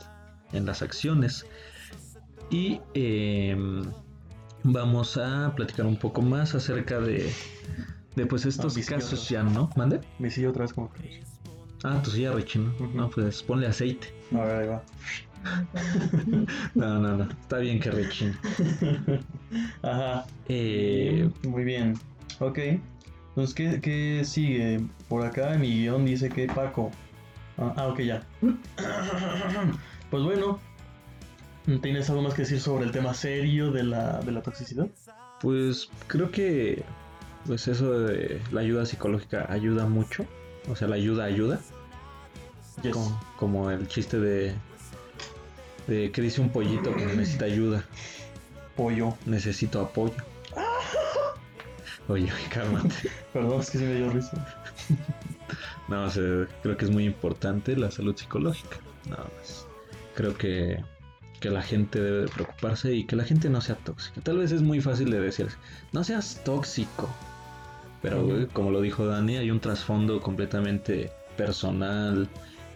en 0.53 0.66
las 0.66 0.82
acciones. 0.82 1.47
Y 2.51 2.82
em, 2.92 3.82
vamos 4.62 5.16
a 5.16 5.55
platicar 5.57 5.86
un 5.86 5.97
poco 5.97 6.20
más 6.20 6.55
acerca 6.55 7.01
de 7.01 7.32
de 8.16 8.26
pues 8.26 8.46
estos 8.46 8.76
casos 8.86 9.28
ya, 9.28 9.42
¿no? 9.42 9.70
¿Mande? 9.76 10.00
Mi 10.18 10.30
silla 10.30 10.50
otra 10.50 10.62
vez 10.62 10.72
como 10.72 10.90
Ah, 11.82 12.00
tu 12.02 12.10
silla 12.10 12.32
rechino. 12.32 12.72
No, 12.94 13.10
pues 13.10 13.42
ponle 13.42 13.66
aceite. 13.66 14.08
A 14.32 14.44
ver, 14.44 14.56
ahí 14.56 14.68
va. 14.68 14.82
no, 16.74 16.98
no, 16.98 17.16
no. 17.18 17.24
Está 17.24 17.58
bien 17.58 17.78
que 17.78 17.90
rechine. 17.90 18.34
Ajá. 19.82 20.24
Eh... 20.48 21.28
Muy 21.46 21.64
bien. 21.64 21.94
Ok. 22.40 22.58
Entonces, 23.28 23.54
¿qué, 23.54 23.80
¿qué, 23.82 24.24
sigue? 24.24 24.80
Por 25.08 25.26
acá 25.26 25.54
en 25.54 25.60
mi 25.60 25.82
guion 25.82 26.06
dice 26.06 26.30
que 26.30 26.46
Paco. 26.46 26.90
Ah, 27.58 27.74
ah 27.76 27.88
ok, 27.88 28.00
ya. 28.00 28.22
pues 30.10 30.22
bueno. 30.22 30.58
¿Tienes 31.82 32.08
algo 32.10 32.22
más 32.22 32.34
que 32.34 32.42
decir 32.42 32.60
sobre 32.60 32.84
el 32.84 32.92
tema 32.92 33.14
serio 33.14 33.70
de 33.72 33.84
la, 33.84 34.20
de 34.20 34.32
la 34.32 34.42
toxicidad? 34.42 34.86
Pues 35.40 35.90
creo 36.06 36.30
que 36.30 36.82
pues 37.47 37.68
eso 37.68 37.99
de 38.01 38.40
la 38.53 38.61
ayuda 38.61 38.86
psicológica 38.86 39.47
ayuda 39.51 39.86
mucho. 39.86 40.26
O 40.70 40.76
sea, 40.76 40.88
la 40.88 40.97
ayuda 40.97 41.24
ayuda. 41.24 41.61
Como, 43.36 43.70
el 43.70 43.86
chiste 43.86 44.18
de, 44.18 44.55
de 45.86 46.11
que 46.11 46.22
dice 46.22 46.40
un 46.40 46.51
pollito 46.51 46.95
que 46.95 47.07
necesita 47.07 47.45
ayuda. 47.45 47.84
Pollo. 48.76 49.16
Necesito 49.26 49.80
apoyo. 49.80 50.14
Oye, 52.09 52.32
cálmate. 52.51 53.11
Perdón, 53.32 53.61
es 53.61 53.70
que 53.70 53.78
sí 53.78 53.84
me 53.84 53.95
dio 53.95 54.11
risa. 54.11 54.64
no, 55.88 56.05
o 56.05 56.11
sea, 56.11 56.49
creo 56.62 56.76
que 56.76 56.84
es 56.84 56.90
muy 56.90 57.05
importante 57.05 57.76
la 57.76 57.90
salud 57.90 58.16
psicológica. 58.16 58.78
Nada 59.09 59.26
más. 59.38 59.66
Creo 60.14 60.36
que 60.36 60.82
que 61.45 61.51
la 61.51 61.62
gente 61.62 62.01
debe 62.01 62.22
de 62.22 62.28
preocuparse 62.28 62.95
y 62.95 63.05
que 63.05 63.16
la 63.16 63.24
gente 63.24 63.51
no 63.51 63.61
sea 63.61 63.74
tóxica. 63.76 64.18
Tal 64.22 64.38
vez 64.38 64.51
es 64.51 64.62
muy 64.62 64.80
fácil 64.80 65.11
de 65.11 65.20
decir, 65.20 65.49
no 65.92 66.03
seas 66.03 66.40
tóxico. 66.42 67.07
Pero 68.05 68.46
como 68.52 68.70
lo 68.70 68.82
dijo 68.82 69.07
Dani, 69.07 69.38
hay 69.38 69.50
un 69.50 69.61
trasfondo 69.61 70.20
completamente 70.20 71.11
personal 71.38 72.28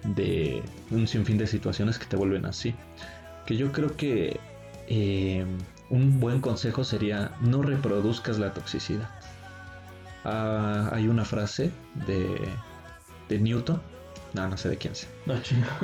de 0.03 0.63
un 0.91 1.07
sinfín 1.07 1.37
de 1.37 1.47
situaciones 1.47 1.99
que 1.99 2.07
te 2.07 2.17
vuelven 2.17 2.47
así. 2.47 2.75
Que 3.45 3.55
yo 3.59 3.71
creo 3.71 3.95
que 3.95 4.41
eh, 4.89 5.45
un 5.91 6.19
buen 6.19 6.41
consejo 6.41 6.83
sería 6.83 7.37
no 7.43 7.61
reproduzcas 7.61 8.39
la 8.39 8.55
toxicidad. 8.55 9.11
Ah, 10.25 10.89
hay 10.95 11.09
una 11.09 11.27
frase 11.27 11.73
de, 12.07 12.49
de 13.29 13.39
Newton, 13.39 13.83
no, 14.33 14.49
no 14.49 14.57
sé 14.57 14.71
de 14.71 14.79
quién 14.79 14.95
sea, 14.95 15.11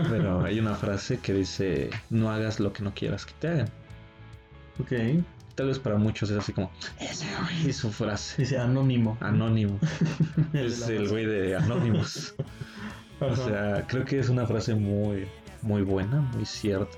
pero 0.08 0.42
hay 0.42 0.58
una 0.58 0.74
frase 0.74 1.18
que 1.18 1.34
dice 1.34 1.90
no 2.08 2.30
hagas 2.30 2.60
lo 2.60 2.72
que 2.72 2.82
no 2.82 2.94
quieras 2.94 3.26
que 3.26 3.34
te 3.40 3.48
hagan. 3.48 3.68
Ok 4.80 5.22
tal 5.54 5.68
vez 5.68 5.78
para 5.78 5.96
muchos 5.96 6.30
es 6.30 6.38
así 6.38 6.52
como, 6.52 6.70
ese 7.00 7.26
güey 7.40 7.72
su 7.72 7.90
frase. 7.90 8.42
Dice 8.42 8.58
anónimo. 8.58 9.16
Anónimo. 9.20 9.78
es 10.52 10.88
el 10.88 11.08
güey 11.08 11.26
de 11.26 11.56
Anonymous. 11.56 12.34
o 13.20 13.36
sea, 13.36 13.86
creo 13.86 14.04
que 14.04 14.18
es 14.18 14.28
una 14.28 14.46
frase 14.46 14.74
muy, 14.74 15.26
muy 15.62 15.82
buena, 15.82 16.20
muy 16.20 16.44
cierta. 16.44 16.96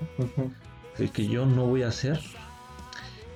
que 1.13 1.27
yo 1.27 1.45
no 1.45 1.65
voy 1.67 1.83
a 1.83 1.89
hacer 1.89 2.19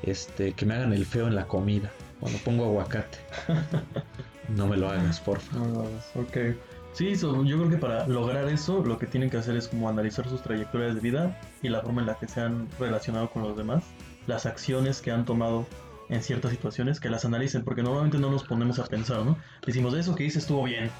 este, 0.03 0.53
que 0.53 0.65
me 0.65 0.75
hagan 0.75 0.93
el 0.93 1.05
feo 1.05 1.27
en 1.27 1.35
la 1.35 1.47
comida. 1.47 1.91
Cuando 2.19 2.37
pongo 2.39 2.65
aguacate. 2.65 3.19
no 4.49 4.67
me 4.67 4.77
lo 4.77 4.89
hagas, 4.89 5.19
por 5.19 5.39
favor. 5.39 5.67
No 5.67 6.21
ok. 6.21 6.55
Sí, 6.93 7.15
yo 7.15 7.41
creo 7.43 7.69
que 7.69 7.77
para 7.77 8.05
lograr 8.07 8.49
eso 8.49 8.83
lo 8.83 8.97
que 8.99 9.07
tienen 9.07 9.29
que 9.29 9.37
hacer 9.37 9.55
es 9.55 9.69
como 9.69 9.87
analizar 9.87 10.27
sus 10.27 10.41
trayectorias 10.41 10.93
de 10.93 10.99
vida 10.99 11.39
y 11.61 11.69
la 11.69 11.81
forma 11.81 12.01
en 12.01 12.07
la 12.07 12.15
que 12.15 12.27
se 12.27 12.41
han 12.41 12.67
relacionado 12.79 13.29
con 13.29 13.43
los 13.43 13.55
demás 13.55 13.83
las 14.27 14.45
acciones 14.45 15.01
que 15.01 15.11
han 15.11 15.25
tomado 15.25 15.65
en 16.09 16.21
ciertas 16.21 16.51
situaciones, 16.51 16.99
que 16.99 17.09
las 17.09 17.23
analicen, 17.23 17.63
porque 17.63 17.83
normalmente 17.83 18.17
no 18.17 18.29
nos 18.29 18.43
ponemos 18.43 18.79
a 18.79 18.85
pensar, 18.85 19.25
¿no? 19.25 19.37
Decimos, 19.65 19.93
eso 19.93 20.13
que 20.13 20.25
hice 20.25 20.39
estuvo 20.39 20.63
bien. 20.63 20.91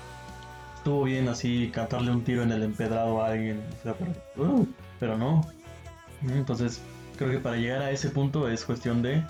Estuvo 0.78 1.04
bien 1.04 1.28
así 1.28 1.70
cantarle 1.72 2.12
un 2.12 2.24
tiro 2.24 2.44
en 2.44 2.52
el 2.52 2.64
empedrado 2.64 3.22
a 3.22 3.28
alguien, 3.28 3.62
uh, 4.38 4.66
pero, 5.00 5.18
no. 5.18 5.42
Entonces, 6.28 6.82
creo 7.18 7.30
que 7.30 7.40
para 7.40 7.58
llegar 7.58 7.82
a 7.82 7.92
ese 7.92 8.10
punto 8.10 8.48
es 8.48 8.64
cuestión 8.64 9.02
de 9.02 9.24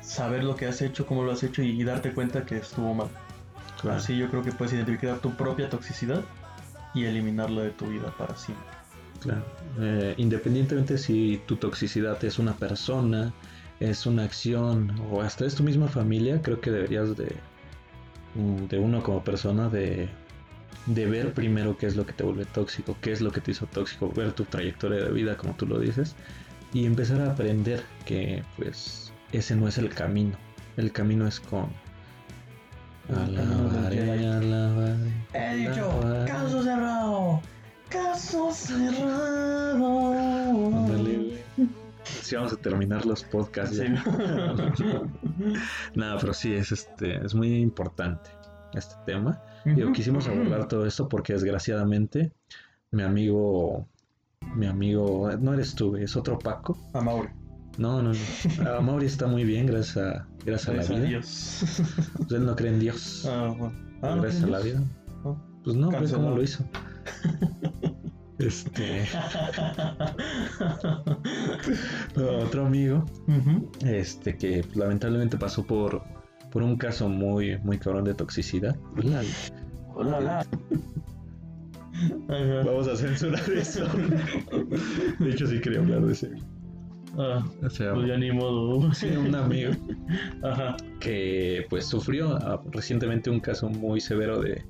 saber 0.00 0.44
lo 0.44 0.56
que 0.56 0.66
has 0.66 0.80
hecho, 0.80 1.06
cómo 1.06 1.22
lo 1.22 1.32
has 1.32 1.42
hecho 1.42 1.62
y, 1.62 1.84
darte 1.84 2.12
cuenta 2.12 2.44
que 2.44 2.56
estuvo 2.56 2.94
mal. 2.94 3.08
Así 3.90 4.16
yo 4.16 4.28
creo 4.30 4.42
que 4.42 4.52
puedes 4.52 4.72
identificar 4.72 5.18
tu 5.18 5.36
propia 5.36 5.68
toxicidad 5.68 6.22
y 6.94 7.04
eliminarla 7.04 7.62
de 7.62 7.70
tu 7.70 7.86
vida 7.86 8.14
para 8.16 8.34
siempre. 8.36 8.71
Claro. 9.22 9.44
Eh, 9.80 10.14
independientemente 10.18 10.98
si 10.98 11.40
tu 11.46 11.56
toxicidad 11.56 12.22
es 12.24 12.38
una 12.38 12.54
persona, 12.54 13.32
es 13.80 14.06
una 14.06 14.24
acción 14.24 14.94
o 15.10 15.22
hasta 15.22 15.46
es 15.46 15.54
tu 15.54 15.62
misma 15.62 15.88
familia, 15.88 16.40
creo 16.42 16.60
que 16.60 16.70
deberías 16.70 17.16
de, 17.16 17.36
mm, 18.34 18.66
de 18.66 18.78
uno 18.78 19.02
como 19.02 19.24
persona 19.24 19.68
de 19.68 20.08
de 20.86 21.06
ver 21.06 21.32
primero 21.32 21.76
qué 21.76 21.86
es 21.86 21.96
lo 21.96 22.04
que 22.06 22.12
te 22.12 22.24
vuelve 22.24 22.44
tóxico, 22.44 22.96
qué 23.00 23.12
es 23.12 23.20
lo 23.20 23.30
que 23.30 23.40
te 23.40 23.52
hizo 23.52 23.66
tóxico, 23.66 24.10
ver 24.10 24.32
tu 24.32 24.44
trayectoria 24.44 25.04
de 25.04 25.12
vida, 25.12 25.36
como 25.36 25.54
tú 25.54 25.66
lo 25.66 25.78
dices, 25.78 26.16
y 26.72 26.86
empezar 26.86 27.20
a 27.20 27.32
aprender 27.32 27.84
que 28.04 28.42
pues 28.56 29.12
ese 29.32 29.54
no 29.54 29.68
es 29.68 29.78
el 29.78 29.88
camino. 29.90 30.36
El 30.76 30.90
camino 30.90 31.26
es 31.26 31.38
con 31.38 31.68
Alabaré, 33.08 34.26
alabaré. 34.26 35.12
He 35.34 35.56
dicho, 35.56 36.00
caso 36.26 36.62
cerrado. 36.62 37.42
Caso 37.88 38.52
cerrado. 38.52 39.11
Si 42.32 42.36
vamos 42.36 42.54
a 42.54 42.56
terminar 42.56 43.04
los 43.04 43.24
podcasts. 43.24 43.78
Nada, 45.94 46.16
pero 46.18 46.32
sí, 46.32 46.54
es, 46.54 46.72
este, 46.72 47.22
es 47.22 47.34
muy 47.34 47.54
importante 47.56 48.30
este 48.72 48.94
tema. 49.04 49.38
Digo, 49.66 49.92
quisimos 49.92 50.26
abordar 50.28 50.66
todo 50.66 50.86
esto 50.86 51.10
porque 51.10 51.34
desgraciadamente 51.34 52.32
mi 52.90 53.02
amigo, 53.02 53.86
mi 54.56 54.64
amigo, 54.64 55.30
no 55.40 55.52
eres 55.52 55.74
tú, 55.74 55.94
es 55.96 56.16
otro 56.16 56.38
Paco. 56.38 56.78
Amauri. 56.94 57.28
No, 57.76 58.00
no, 58.00 58.14
no. 58.14 58.70
Amauri 58.78 59.04
está 59.04 59.26
muy 59.26 59.44
bien, 59.44 59.66
gracias 59.66 59.98
a, 59.98 60.26
gracias, 60.46 60.68
a 60.70 60.72
la 60.72 60.84
vida. 60.84 61.08
Dios. 61.08 61.64
Pues 62.16 62.32
él 62.32 62.46
no 62.46 62.56
cree 62.56 62.70
en 62.70 62.80
Dios. 62.80 63.28
Ah, 63.28 63.54
bueno. 63.58 63.74
Ah, 64.00 64.16
gracias 64.18 64.44
a 64.44 64.46
la 64.46 64.60
vida. 64.60 64.82
Ah. 65.26 65.36
Pues 65.62 65.76
no, 65.76 65.90
pues 65.90 66.10
cómo 66.10 66.30
lo 66.30 66.42
hizo. 66.42 66.64
Este. 68.42 69.04
otro 72.42 72.66
amigo. 72.66 73.04
Este 73.84 74.36
que 74.36 74.64
lamentablemente 74.74 75.36
pasó 75.38 75.64
por 75.64 76.02
por 76.50 76.62
un 76.62 76.76
caso 76.76 77.08
muy, 77.08 77.58
muy 77.58 77.78
cabrón 77.78 78.04
de 78.04 78.14
toxicidad. 78.14 78.76
Hola. 79.94 80.46
Vamos 82.64 82.88
a 82.88 82.96
censurar 82.96 83.50
eso. 83.50 83.86
De 85.18 85.30
hecho, 85.30 85.46
sí 85.46 85.60
quería 85.60 85.80
hablar 85.80 86.02
de 86.02 86.12
ese. 86.12 86.30
Ah, 87.18 87.44
o 87.62 87.70
sea, 87.70 87.94
pues 87.94 88.08
ya 88.08 88.16
ni 88.16 88.32
modo. 88.32 88.92
Sí, 88.94 89.06
un 89.08 89.34
amigo 89.34 89.72
Ajá. 90.42 90.76
que 91.00 91.66
pues 91.68 91.86
sufrió 91.86 92.36
ah, 92.36 92.62
recientemente 92.70 93.28
un 93.30 93.40
caso 93.40 93.68
muy 93.68 94.00
severo 94.00 94.40
de 94.40 94.64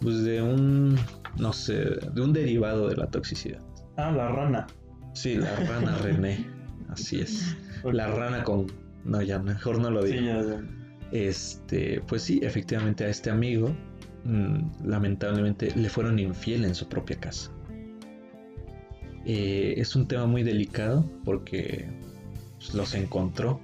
pues 0.00 0.22
de 0.22 0.42
un 0.42 0.98
no 1.38 1.52
sé, 1.52 1.74
de 1.74 2.20
un 2.20 2.32
derivado 2.32 2.88
de 2.88 2.96
la 2.96 3.06
toxicidad. 3.06 3.60
Ah, 3.96 4.10
la 4.10 4.28
rana. 4.28 4.66
Sí, 5.14 5.34
la 5.36 5.54
rana 5.56 5.96
René. 5.98 6.46
Así 6.88 7.20
es. 7.20 7.56
La 7.84 8.08
rana 8.08 8.44
con 8.44 8.66
no, 9.04 9.22
ya 9.22 9.38
mejor 9.38 9.78
no 9.78 9.90
lo 9.90 10.02
digo. 10.02 10.60
Este, 11.12 12.02
pues 12.06 12.22
sí, 12.22 12.40
efectivamente 12.42 13.04
a 13.04 13.08
este 13.08 13.30
amigo, 13.30 13.74
mm, 14.24 14.86
lamentablemente, 14.86 15.74
le 15.74 15.88
fueron 15.88 16.18
infiel 16.18 16.64
en 16.64 16.74
su 16.74 16.88
propia 16.88 17.18
casa. 17.18 17.50
Eh, 19.24 19.74
es 19.76 19.96
un 19.96 20.06
tema 20.06 20.26
muy 20.26 20.42
delicado 20.42 21.08
porque 21.24 21.88
pues, 22.58 22.74
los 22.74 22.94
encontró. 22.94 23.60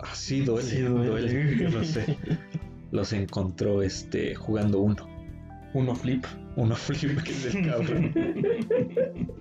Así 0.00 0.40
duele, 0.40 0.68
sí, 0.68 0.80
duele, 0.80 1.70
yo 1.70 1.84
sé. 1.84 2.16
Los 2.90 3.12
encontró 3.12 3.82
este, 3.82 4.34
jugando 4.34 4.80
uno. 4.80 5.06
Uno 5.74 5.94
flip. 5.94 6.24
Uno 6.56 6.74
flip, 6.74 7.22
que 7.22 7.30
es 7.30 7.54
el 7.54 7.66
cabrón. 7.66 8.12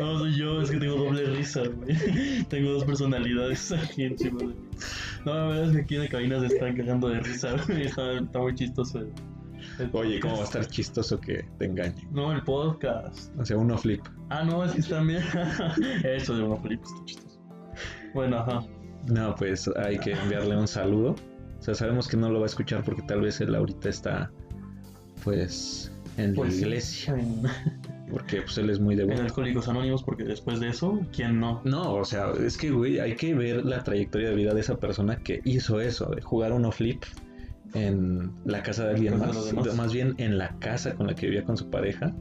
No, 0.00 0.18
soy 0.18 0.36
yo, 0.36 0.62
es 0.62 0.70
que 0.70 0.78
tengo 0.78 0.96
doble 0.96 1.24
risa, 1.26 1.62
güey. 1.62 2.44
Tengo 2.48 2.72
dos 2.72 2.84
personalidades 2.84 3.72
aquí 3.72 4.04
encima 4.04 4.38
de 4.40 4.46
mí. 4.46 4.54
No, 5.24 5.34
la 5.34 5.46
verdad 5.46 5.64
es 5.66 5.72
que 5.72 5.82
aquí 5.82 5.94
en 5.96 6.02
la 6.02 6.08
cabina 6.08 6.40
se 6.40 6.46
están 6.46 6.76
cagando 6.76 7.08
de 7.08 7.20
risa, 7.20 7.54
güey. 7.66 7.86
Está, 7.86 8.12
está 8.12 8.38
muy 8.38 8.54
chistoso. 8.54 9.06
Oye, 9.92 10.20
¿cómo 10.20 10.34
va 10.34 10.40
a 10.42 10.44
estar 10.44 10.66
chistoso 10.66 11.20
que 11.20 11.44
te 11.58 11.66
engañe? 11.66 12.06
No, 12.10 12.32
el 12.32 12.42
podcast. 12.42 13.32
O 13.38 13.44
sea, 13.44 13.56
uno 13.56 13.78
flip. 13.78 14.02
Ah, 14.30 14.42
no, 14.44 14.64
es 14.64 14.72
que 14.72 14.82
también. 14.82 15.22
Eso 16.04 16.36
de 16.36 16.42
uno 16.42 16.56
flip 16.58 16.82
está 16.82 17.04
chistoso. 17.04 17.40
Bueno, 18.14 18.38
ajá. 18.38 18.64
No, 19.06 19.34
pues 19.34 19.68
hay 19.76 19.98
que 19.98 20.12
enviarle 20.12 20.56
un 20.56 20.68
saludo. 20.68 21.16
O 21.62 21.64
sea, 21.64 21.76
sabemos 21.76 22.08
que 22.08 22.16
no 22.16 22.28
lo 22.28 22.40
va 22.40 22.46
a 22.46 22.48
escuchar 22.48 22.82
porque 22.82 23.02
tal 23.02 23.20
vez 23.20 23.40
él 23.40 23.54
ahorita 23.54 23.88
está, 23.88 24.32
pues, 25.22 25.92
en 26.16 26.30
la 26.30 26.34
pues 26.34 26.58
iglesia. 26.58 27.14
Porque 28.10 28.42
pues 28.42 28.58
él 28.58 28.68
es 28.68 28.78
muy 28.78 28.96
devoto. 28.96 29.20
En 29.20 29.24
Alcohólicos 29.24 29.68
Anónimos, 29.68 30.02
porque 30.02 30.24
después 30.24 30.60
de 30.60 30.68
eso, 30.68 31.00
¿quién 31.14 31.40
no? 31.40 31.62
No, 31.64 31.94
o 31.94 32.04
sea, 32.04 32.32
es 32.32 32.58
que, 32.58 32.70
güey, 32.70 32.98
hay 32.98 33.14
que 33.14 33.32
ver 33.32 33.64
la 33.64 33.82
trayectoria 33.82 34.28
de 34.28 34.34
vida 34.34 34.52
de 34.52 34.60
esa 34.60 34.76
persona 34.76 35.16
que 35.16 35.40
hizo 35.44 35.80
eso, 35.80 36.10
de 36.10 36.20
jugar 36.20 36.52
uno 36.52 36.70
flip 36.72 37.04
en 37.72 38.30
la 38.44 38.62
casa 38.62 38.84
de 38.84 38.96
alguien 38.96 39.18
más. 39.18 39.54
más 39.74 39.92
bien 39.94 40.14
en 40.18 40.36
la 40.36 40.58
casa 40.58 40.94
con 40.94 41.06
la 41.06 41.14
que 41.14 41.26
vivía 41.26 41.44
con 41.44 41.56
su 41.56 41.70
pareja. 41.70 42.12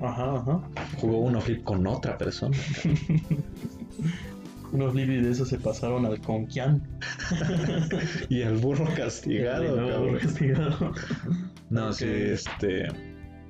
Ajá, 0.00 0.36
ajá. 0.36 0.60
Jugó 0.98 1.18
uno 1.18 1.40
flip 1.40 1.64
con 1.64 1.84
otra 1.88 2.16
persona. 2.16 2.56
unos 4.72 4.94
y 4.94 5.04
de 5.06 5.30
eso 5.30 5.44
se 5.44 5.58
pasaron 5.58 6.06
al 6.06 6.20
conquian. 6.20 6.82
y 8.28 8.42
al 8.42 8.56
burro 8.56 8.86
castigado. 8.96 10.00
burro 10.00 10.18
castigado. 10.18 10.92
No, 11.70 11.92
sí, 11.92 12.06
este 12.06 12.88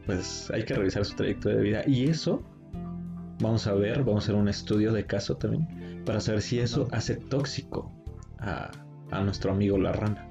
pues 0.09 0.51
hay 0.55 0.65
que 0.65 0.73
revisar 0.73 1.05
su 1.05 1.15
trayectoria 1.17 1.59
de 1.59 1.63
vida. 1.63 1.83
Y 1.87 2.09
eso, 2.09 2.43
vamos 3.41 3.67
a 3.67 3.75
ver, 3.75 4.05
vamos 4.05 4.25
a 4.25 4.25
hacer 4.25 4.37
un 4.37 4.49
estudio 4.49 4.91
de 4.91 5.05
caso 5.05 5.37
también, 5.37 6.03
para 6.07 6.19
saber 6.19 6.41
si 6.41 6.61
eso 6.61 6.89
hace 6.93 7.17
tóxico 7.17 7.93
a, 8.39 8.71
nuestro 9.23 9.53
amigo 9.53 9.77
la 9.77 9.93
rana. 9.93 10.27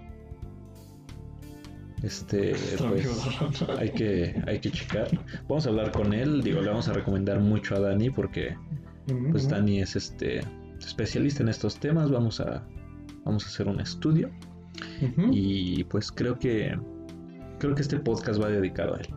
Este, 2.01 2.55
pues, 2.89 3.61
hay 3.77 3.91
que, 3.91 4.41
hay 4.47 4.59
que 4.59 4.71
checar. 4.71 5.09
Vamos 5.47 5.67
a 5.67 5.69
hablar 5.69 5.91
con 5.91 6.11
él, 6.11 6.41
digo, 6.41 6.59
le 6.59 6.69
vamos 6.69 6.87
a 6.87 6.93
recomendar 6.93 7.39
mucho 7.39 7.75
a 7.75 7.79
Dani 7.79 8.09
porque, 8.09 8.57
pues, 9.29 9.47
Dani 9.47 9.81
es 9.81 9.95
este 9.95 10.41
especialista 10.85 11.43
en 11.43 11.49
estos 11.49 11.79
temas. 11.79 12.11
Vamos 12.11 12.39
a, 12.39 12.63
vamos 13.25 13.45
a 13.45 13.47
hacer 13.47 13.67
un 13.67 13.79
estudio 13.79 14.29
y, 15.31 15.83
pues, 15.85 16.11
creo 16.11 16.37
que, 16.37 16.77
creo 17.59 17.75
que 17.75 17.81
este 17.81 17.99
podcast 17.99 18.41
va 18.41 18.49
dedicado 18.49 18.95
a 18.95 18.99
él. 18.99 19.07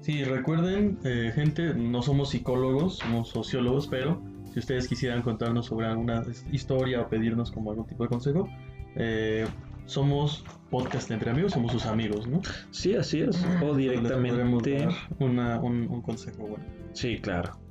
Sí, 0.00 0.22
recuerden, 0.24 0.98
eh, 1.04 1.32
gente, 1.34 1.74
no 1.74 2.02
somos 2.02 2.30
psicólogos, 2.30 2.98
somos 2.98 3.30
sociólogos, 3.30 3.86
pero 3.86 4.20
si 4.52 4.58
ustedes 4.58 4.86
quisieran 4.86 5.22
contarnos 5.22 5.66
sobre 5.66 5.86
alguna 5.86 6.22
historia 6.52 7.00
o 7.00 7.08
pedirnos 7.08 7.50
como 7.50 7.70
algún 7.70 7.86
tipo 7.86 8.02
de 8.02 8.08
consejo, 8.10 8.48
eh, 8.96 9.46
somos 9.86 10.44
podcast 10.70 11.10
entre 11.10 11.30
amigos, 11.30 11.52
somos 11.52 11.72
sus 11.72 11.86
amigos, 11.86 12.26
¿no? 12.26 12.40
Sí, 12.70 12.94
así 12.94 13.20
es. 13.20 13.44
O 13.62 13.74
directamente. 13.74 14.88
Una, 15.18 15.60
un, 15.60 15.88
un, 15.88 16.02
consejo 16.02 16.46
bueno. 16.46 16.64
Sí, 16.92 17.18
claro. 17.18 17.63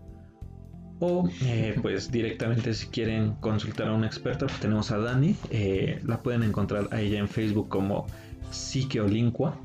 O 1.06 1.28
eh, 1.42 1.78
pues 1.82 2.10
directamente 2.10 2.74
si 2.74 2.88
quieren 2.88 3.34
consultar 3.42 3.90
a 3.90 3.94
una 3.94 4.08
experta, 4.08 4.46
pues 4.46 4.58
tenemos 4.62 4.90
a 4.90 5.00
Dani. 5.00 5.36
la 6.04 6.24
pueden 6.24 6.44
encontrar 6.44 6.88
a 6.92 7.02
ella 7.02 7.20
en 7.20 7.28
Facebook 7.28 7.68
como 7.68 8.08
Psiqueolincua. 8.52 9.60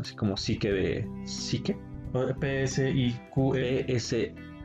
Así 0.00 0.16
como 0.16 0.36
psique 0.36 0.72
de 0.72 1.08
psique. 1.24 1.76
P-S-I-Q-E. 2.40 3.84
P-S-I-K-H-E. 3.84 4.64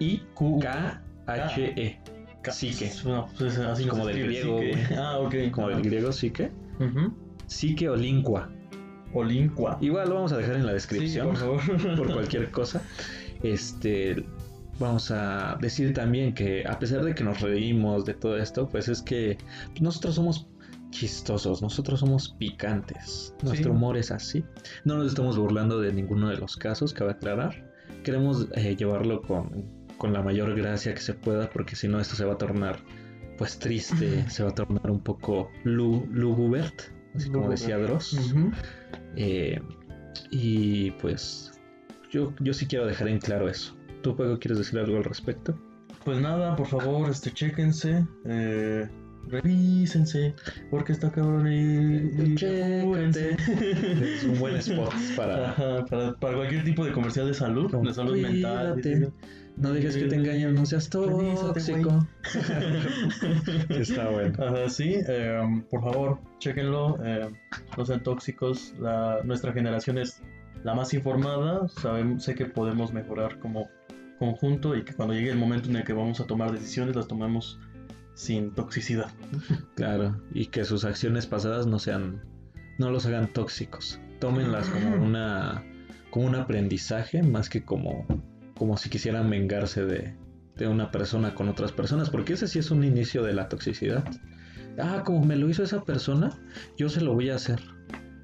Psique. 2.49 2.91
Pues, 3.38 3.60
así 3.60 3.86
como 3.86 4.08
del 4.08 4.24
griego. 4.24 4.60
Ah, 4.97 5.20
ok. 5.20 5.36
Como 5.52 5.70
del 5.70 5.84
griego 5.84 6.12
psique. 6.12 6.49
Psique 7.45 7.88
o 7.88 7.95
lingua. 7.95 8.49
O 9.14 9.24
lingua. 9.24 9.78
Igual 9.82 10.10
lo 10.10 10.16
vamos 10.16 10.32
a 10.32 10.38
dejar 10.38 10.56
en 10.56 10.66
la 10.66 10.74
descripción. 10.74 11.36
por, 11.95 12.12
cualquier 12.12 12.49
cosa. 12.49 12.82
Este. 13.43 14.26
Vamos 14.82 15.11
a 15.11 15.59
decir 15.61 15.93
también 15.93 16.34
que 16.34 16.65
a 16.67 16.79
pesar 16.79 17.05
de 17.05 17.13
que 17.13 17.23
nos 17.23 17.39
reímos 17.39 18.03
de 18.03 18.15
todo 18.15 18.36
esto, 18.36 18.67
pues 18.67 18.88
es 18.88 19.03
que 19.03 19.38
nosotros 19.79 20.15
somos 20.15 20.47
chistosos, 20.89 21.61
nosotros 21.61 21.99
somos 21.99 22.29
picantes. 22.39 23.36
Nuestro 23.43 23.73
humor 23.73 23.95
es 23.95 24.09
así. 24.09 24.43
No 24.84 24.97
nos 24.97 25.09
estamos 25.09 25.38
burlando 25.38 25.79
de 25.79 25.93
ninguno 25.93 26.29
de 26.29 26.38
los 26.38 26.57
casos, 26.57 26.93
cabe 26.93 27.11
aclarar. 27.11 27.71
Queremos 28.03 28.47
eh, 28.55 28.75
llevarlo 28.75 29.21
con, 29.21 29.69
con, 29.99 30.13
la 30.13 30.23
mayor 30.23 30.55
gracia 30.55 30.95
que 30.95 31.01
se 31.01 31.13
pueda, 31.13 31.47
porque 31.51 31.75
si 31.75 31.88
no, 31.88 31.99
esto 31.99 32.15
se 32.15 32.25
va 32.25 32.34
a 32.34 32.38
tornar 32.39 32.79
pues 33.38 33.59
triste, 33.59 34.27
se 34.32 34.43
va 34.43 34.49
a 34.49 34.55
tornar 34.55 34.89
un 34.89 35.03
poco 35.03 35.51
lugubert, 35.63 36.91
así 37.13 37.29
como 37.29 37.51
decía 37.51 37.77
Dross. 37.77 38.17
Eh, 39.15 39.61
y 40.32 40.89
pues 40.91 41.51
yo, 42.09 42.34
yo 42.39 42.53
sí 42.53 42.65
quiero 42.65 42.88
dejar 42.88 43.09
en 43.09 43.19
claro 43.19 43.47
eso. 43.47 43.77
¿Tú, 44.02 44.16
Paco, 44.16 44.39
quieres 44.39 44.58
decir 44.58 44.80
algo 44.80 44.97
al 44.97 45.04
respecto? 45.04 45.56
Pues 46.04 46.20
nada, 46.20 46.56
por 46.56 46.68
favor, 46.68 47.10
este, 47.10 47.32
chéquense. 47.32 48.06
Eh, 48.26 48.88
revísense, 49.28 50.34
porque 50.70 50.93
está 50.93 51.12
cabrón 51.12 51.47
y, 51.52 52.36
Es 52.36 54.24
un 54.24 54.39
buen 54.39 54.56
spot 54.56 54.93
para... 55.16 55.56
para... 55.86 56.16
para, 56.16 56.36
cualquier 56.36 56.64
tipo 56.64 56.84
de 56.86 56.91
comercial 56.91 57.28
de 57.28 57.34
salud, 57.34 57.72
de 57.72 57.93
salud 57.93 58.18
mental. 58.18 58.82
No 59.58 59.74
dejes 59.74 59.97
que 59.97 60.06
te 60.06 60.16
engañen, 60.16 60.56
no 60.56 60.66
seas 60.66 60.89
tóxico. 60.89 62.08
Está 63.70 64.10
bueno. 64.10 64.34
Ajá, 64.43 64.70
sí, 64.70 64.95
em, 65.08 65.62
por 65.64 65.82
favor, 65.82 66.20
chequenlo. 66.39 66.97
em, 67.04 67.34
no 67.78 67.86
sean 67.86 68.02
tóxicos. 68.02 68.74
La, 68.80 69.20
nuestra 69.24 69.52
generación 69.52 69.97
es 69.97 70.24
la 70.64 70.74
más 70.74 70.93
informada. 70.93 71.68
Sabemos, 71.68 72.24
sé 72.24 72.34
que 72.34 72.45
podemos 72.45 72.93
mejorar 72.93 73.39
como 73.39 73.68
conjunto 74.22 74.76
y 74.76 74.84
que 74.84 74.93
cuando 74.93 75.15
llegue 75.15 75.32
el 75.32 75.38
momento 75.39 75.67
en 75.67 75.78
el 75.78 75.84
que 75.84 75.93
vamos 75.93 76.19
a 76.19 76.28
tomar 76.28 76.51
decisiones, 76.51 76.95
las 76.95 77.07
tomemos 77.07 77.59
sin 78.13 78.51
toxicidad. 78.51 79.11
Claro, 79.76 80.22
y 80.32 80.45
que 80.45 80.63
sus 80.63 80.86
acciones 80.86 81.26
pasadas 81.26 81.65
no 81.65 81.80
sean, 81.80 82.22
no 82.78 82.91
los 82.91 83.07
hagan 83.07 83.34
tóxicos. 83.34 83.99
Tómenlas 84.19 84.69
como 84.69 85.03
una, 85.03 85.63
como 86.11 86.28
un 86.28 86.36
aprendizaje 86.36 87.24
más 87.24 87.49
que 87.49 87.65
como, 87.65 88.05
como 88.55 88.78
si 88.78 88.91
quisieran 88.91 89.28
vengarse 89.28 89.86
de, 89.86 90.15
de 90.55 90.67
una 90.67 90.91
persona 90.91 91.34
con 91.34 91.49
otras 91.49 91.72
personas, 91.72 92.11
porque 92.11 92.34
ese 92.34 92.47
sí 92.47 92.59
es 92.59 92.69
un 92.69 92.84
inicio 92.84 93.24
de 93.24 93.34
la 93.34 93.49
toxicidad. 93.49 94.03
Ah, 94.78 95.01
como 95.03 95.26
me 95.26 95.36
lo 95.36 95.49
hizo 95.49 95.63
esa 95.63 95.84
persona, 95.84 96.30
yo 96.78 96.89
se 96.89 97.01
lo 97.01 97.15
voy 97.15 97.32
a 97.32 97.36
hacer. 97.36 97.59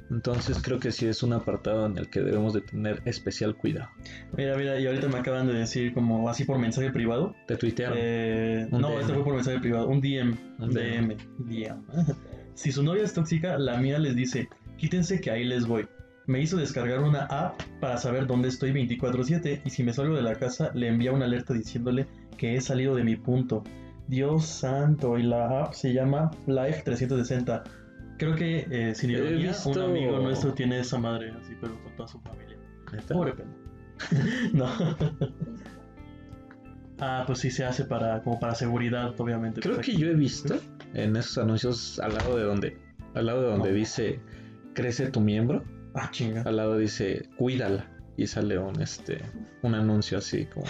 Entonces 0.10 0.60
creo 0.62 0.80
que 0.80 0.92
sí 0.92 1.06
es 1.06 1.22
un 1.22 1.34
apartado 1.34 1.86
en 1.86 1.98
el 1.98 2.10
que 2.10 2.22
debemos 2.22 2.54
de 2.54 2.62
tener 2.62 3.02
especial 3.06 3.56
cuidado. 3.56 3.90
Mira, 4.36 4.56
mira, 4.58 4.80
y 4.80 4.88
ahorita 4.88 5.08
me 5.10 5.20
acaban 5.20 5.48
de 5.48 5.54
decir 5.54 5.94
como 5.94 6.30
así 6.30 6.46
por 6.46 6.58
mensaje 6.58 6.92
privado. 6.92 7.36
Te 7.48 7.58
tuitearon. 7.58 7.98
Eh, 8.00 8.68
no, 8.72 8.90
DM. 8.90 9.00
este 9.02 9.14
fue 9.14 9.24
por 9.24 9.36
mensaje 9.36 9.60
privado, 9.60 9.88
un 9.88 10.00
DM. 10.00 10.38
Un 10.60 10.70
DM. 10.74 11.18
DM. 11.40 11.84
si 12.56 12.72
su 12.72 12.84
novia 12.84 13.04
es 13.04 13.14
tóxica, 13.14 13.58
la 13.58 13.78
mía 13.78 14.00
les 14.00 14.16
dice, 14.16 14.48
quítense 14.78 15.20
que 15.20 15.32
ahí 15.32 15.44
les 15.44 15.66
voy. 15.66 15.88
Me 16.26 16.42
hizo 16.42 16.58
descargar 16.58 17.02
una 17.04 17.24
app 17.26 17.62
para 17.80 17.98
saber 17.98 18.28
dónde 18.28 18.50
estoy 18.50 18.72
24/7 18.72 19.62
y 19.64 19.70
si 19.70 19.84
me 19.84 19.94
salgo 19.94 20.16
de 20.16 20.22
la 20.22 20.36
casa 20.36 20.72
le 20.74 20.88
envía 20.88 21.14
una 21.14 21.26
alerta 21.26 21.54
diciéndole 21.54 22.06
que 22.38 22.56
he 22.56 22.62
salido 22.62 22.96
de 22.96 23.04
mi 23.04 23.16
punto. 23.16 23.64
Dios 24.08 24.46
santo, 24.46 25.18
y 25.18 25.24
la 25.24 25.64
app 25.64 25.74
se 25.74 25.94
llama 25.94 26.32
Life 26.46 26.84
360. 26.86 27.64
Creo 28.18 28.36
que 28.36 28.68
eh, 28.72 28.96
sin 28.96 29.12
ironía, 29.12 29.50
visto- 29.50 29.70
un 29.70 29.80
amigo 29.80 30.20
nuestro 30.20 30.54
tiene 30.54 30.80
esa 30.80 30.98
madre 30.98 31.32
así, 31.32 31.54
pero 31.62 31.82
con 31.84 31.96
toda 31.96 32.08
su 32.08 32.20
familia. 32.22 32.58
Pobre 33.08 33.34
pena. 33.34 33.52
no. 34.54 34.68
Ah, 37.00 37.24
pues 37.28 37.38
sí 37.40 37.52
se 37.52 37.64
hace 37.64 37.86
para 37.86 38.24
como 38.24 38.40
para 38.40 38.56
seguridad, 38.56 39.14
obviamente. 39.20 39.62
Creo 39.62 39.78
que 39.80 39.96
yo 39.96 40.08
he 40.08 40.16
visto 40.16 40.56
en 40.96 41.16
esos 41.16 41.38
anuncios 41.38 42.00
al 42.00 42.16
lado 42.16 42.36
de 42.38 42.44
donde, 42.44 42.78
al 43.14 43.28
lado 43.28 43.42
de 43.44 43.48
donde 43.50 43.70
No. 43.70 43.76
dice 43.76 44.20
crece 44.74 45.12
tu 45.12 45.20
miembro, 45.22 45.64
Ah, 45.94 46.10
chinga. 46.12 46.42
al 46.42 46.56
lado 46.56 46.76
dice 46.76 47.30
cuídala 47.38 47.88
y 48.18 48.26
sale 48.26 48.58
un 48.58 48.82
este 48.82 49.22
un 49.62 49.76
anuncio 49.76 50.18
así 50.18 50.46
como 50.46 50.66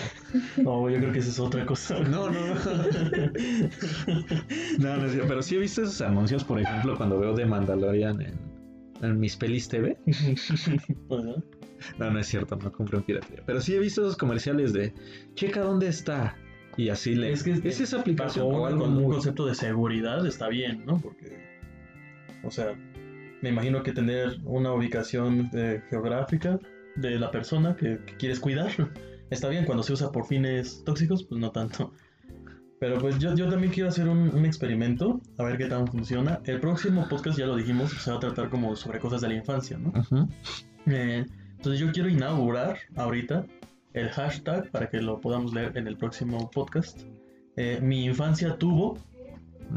No, 0.58 0.90
yo 0.90 0.98
creo 0.98 1.14
que 1.14 1.20
esa 1.20 1.30
es 1.30 1.40
otra 1.40 1.66
cosa. 1.66 1.98
no 2.00 2.30
no 2.30 2.40
no 2.48 2.56
no, 4.80 4.98
no 4.98 5.06
es 5.06 5.12
cierto, 5.14 5.28
pero 5.28 5.42
sí 5.42 5.56
he 5.56 5.60
visto 5.60 5.82
esos 5.84 6.02
anuncios 6.02 6.44
por 6.44 6.60
ejemplo 6.60 6.98
cuando 6.98 7.18
veo 7.20 7.34
de 7.34 7.46
Mandalorian 7.46 8.22
en, 8.22 8.34
en 9.02 9.20
mis 9.20 9.38
pelis 9.38 9.70
TV 9.70 9.98
no 11.10 12.12
no 12.12 12.20
es 12.20 12.28
cierto 12.28 12.58
no 12.58 12.72
compré 12.72 12.98
un 12.98 13.04
piratería 13.04 13.44
pero 13.46 13.62
sí 13.62 13.74
he 13.74 13.80
visto 13.80 14.02
esos 14.02 14.18
comerciales 14.18 14.74
de 14.74 14.94
checa 15.36 15.62
dónde 15.62 15.88
está 15.88 16.36
y 16.76 16.90
así 16.90 17.16
le 17.16 17.32
Es 17.32 17.44
que 17.44 17.54
es 17.54 17.82
esa 17.82 18.02
aplicación 18.02 18.48
Bajo 18.50 18.62
un, 18.62 18.68
algo 18.68 18.86
con 18.86 18.98
un 18.98 19.12
concepto 19.12 19.48
de 19.48 19.56
seguridad 19.56 20.26
está 20.28 20.48
bien, 20.48 20.86
¿no? 20.86 21.00
Porque, 21.00 21.36
o 22.44 22.52
sea, 22.52 22.76
me 23.42 23.50
imagino 23.50 23.82
que 23.82 23.94
tener 23.94 24.38
una 24.44 24.72
ubicación 24.74 25.50
eh, 25.54 25.82
geográfica 25.90 26.60
de 26.98 27.20
la 27.20 27.32
persona 27.32 27.76
que, 27.76 28.00
que 28.06 28.18
quieres 28.18 28.40
cuidar 28.40 28.72
está 29.30 29.50
bien. 29.50 29.66
Cuando 29.66 29.84
se 29.84 29.94
usa 29.94 30.12
por 30.12 30.26
fines 30.26 30.84
tóxicos, 30.84 31.24
pues 31.24 31.40
no 31.40 31.52
tanto. 31.52 31.94
Pero 32.80 33.00
pues 33.00 33.18
yo, 33.18 33.34
yo 33.34 33.50
también 33.50 33.74
quiero 33.74 33.90
hacer 33.90 34.08
un, 34.08 34.30
un 34.36 34.46
experimento, 34.46 35.20
a 35.38 35.44
ver 35.44 35.58
qué 35.58 35.66
tan 35.66 35.88
funciona. 35.88 36.40
El 36.46 36.60
próximo 36.60 37.08
podcast, 37.10 37.38
ya 37.38 37.48
lo 37.48 37.56
dijimos, 37.56 37.92
se 37.92 38.12
va 38.12 38.18
a 38.18 38.20
tratar 38.20 38.50
como 38.50 38.76
sobre 38.76 39.00
cosas 39.00 39.22
de 39.22 39.30
la 39.30 39.34
infancia, 39.34 39.78
¿no? 39.78 39.92
Eh, 40.86 41.26
entonces 41.56 41.80
yo 41.80 41.92
quiero 41.92 42.08
inaugurar 42.08 42.78
ahorita 42.96 43.46
el 43.94 44.10
hashtag 44.10 44.70
para 44.70 44.90
que 44.90 45.02
lo 45.02 45.20
podamos 45.20 45.54
leer 45.54 45.76
en 45.76 45.88
el 45.88 45.98
próximo 45.98 46.52
podcast. 46.52 47.02
Eh, 47.56 47.80
mi 47.82 48.06
infancia 48.06 48.56
tuvo, 48.58 49.00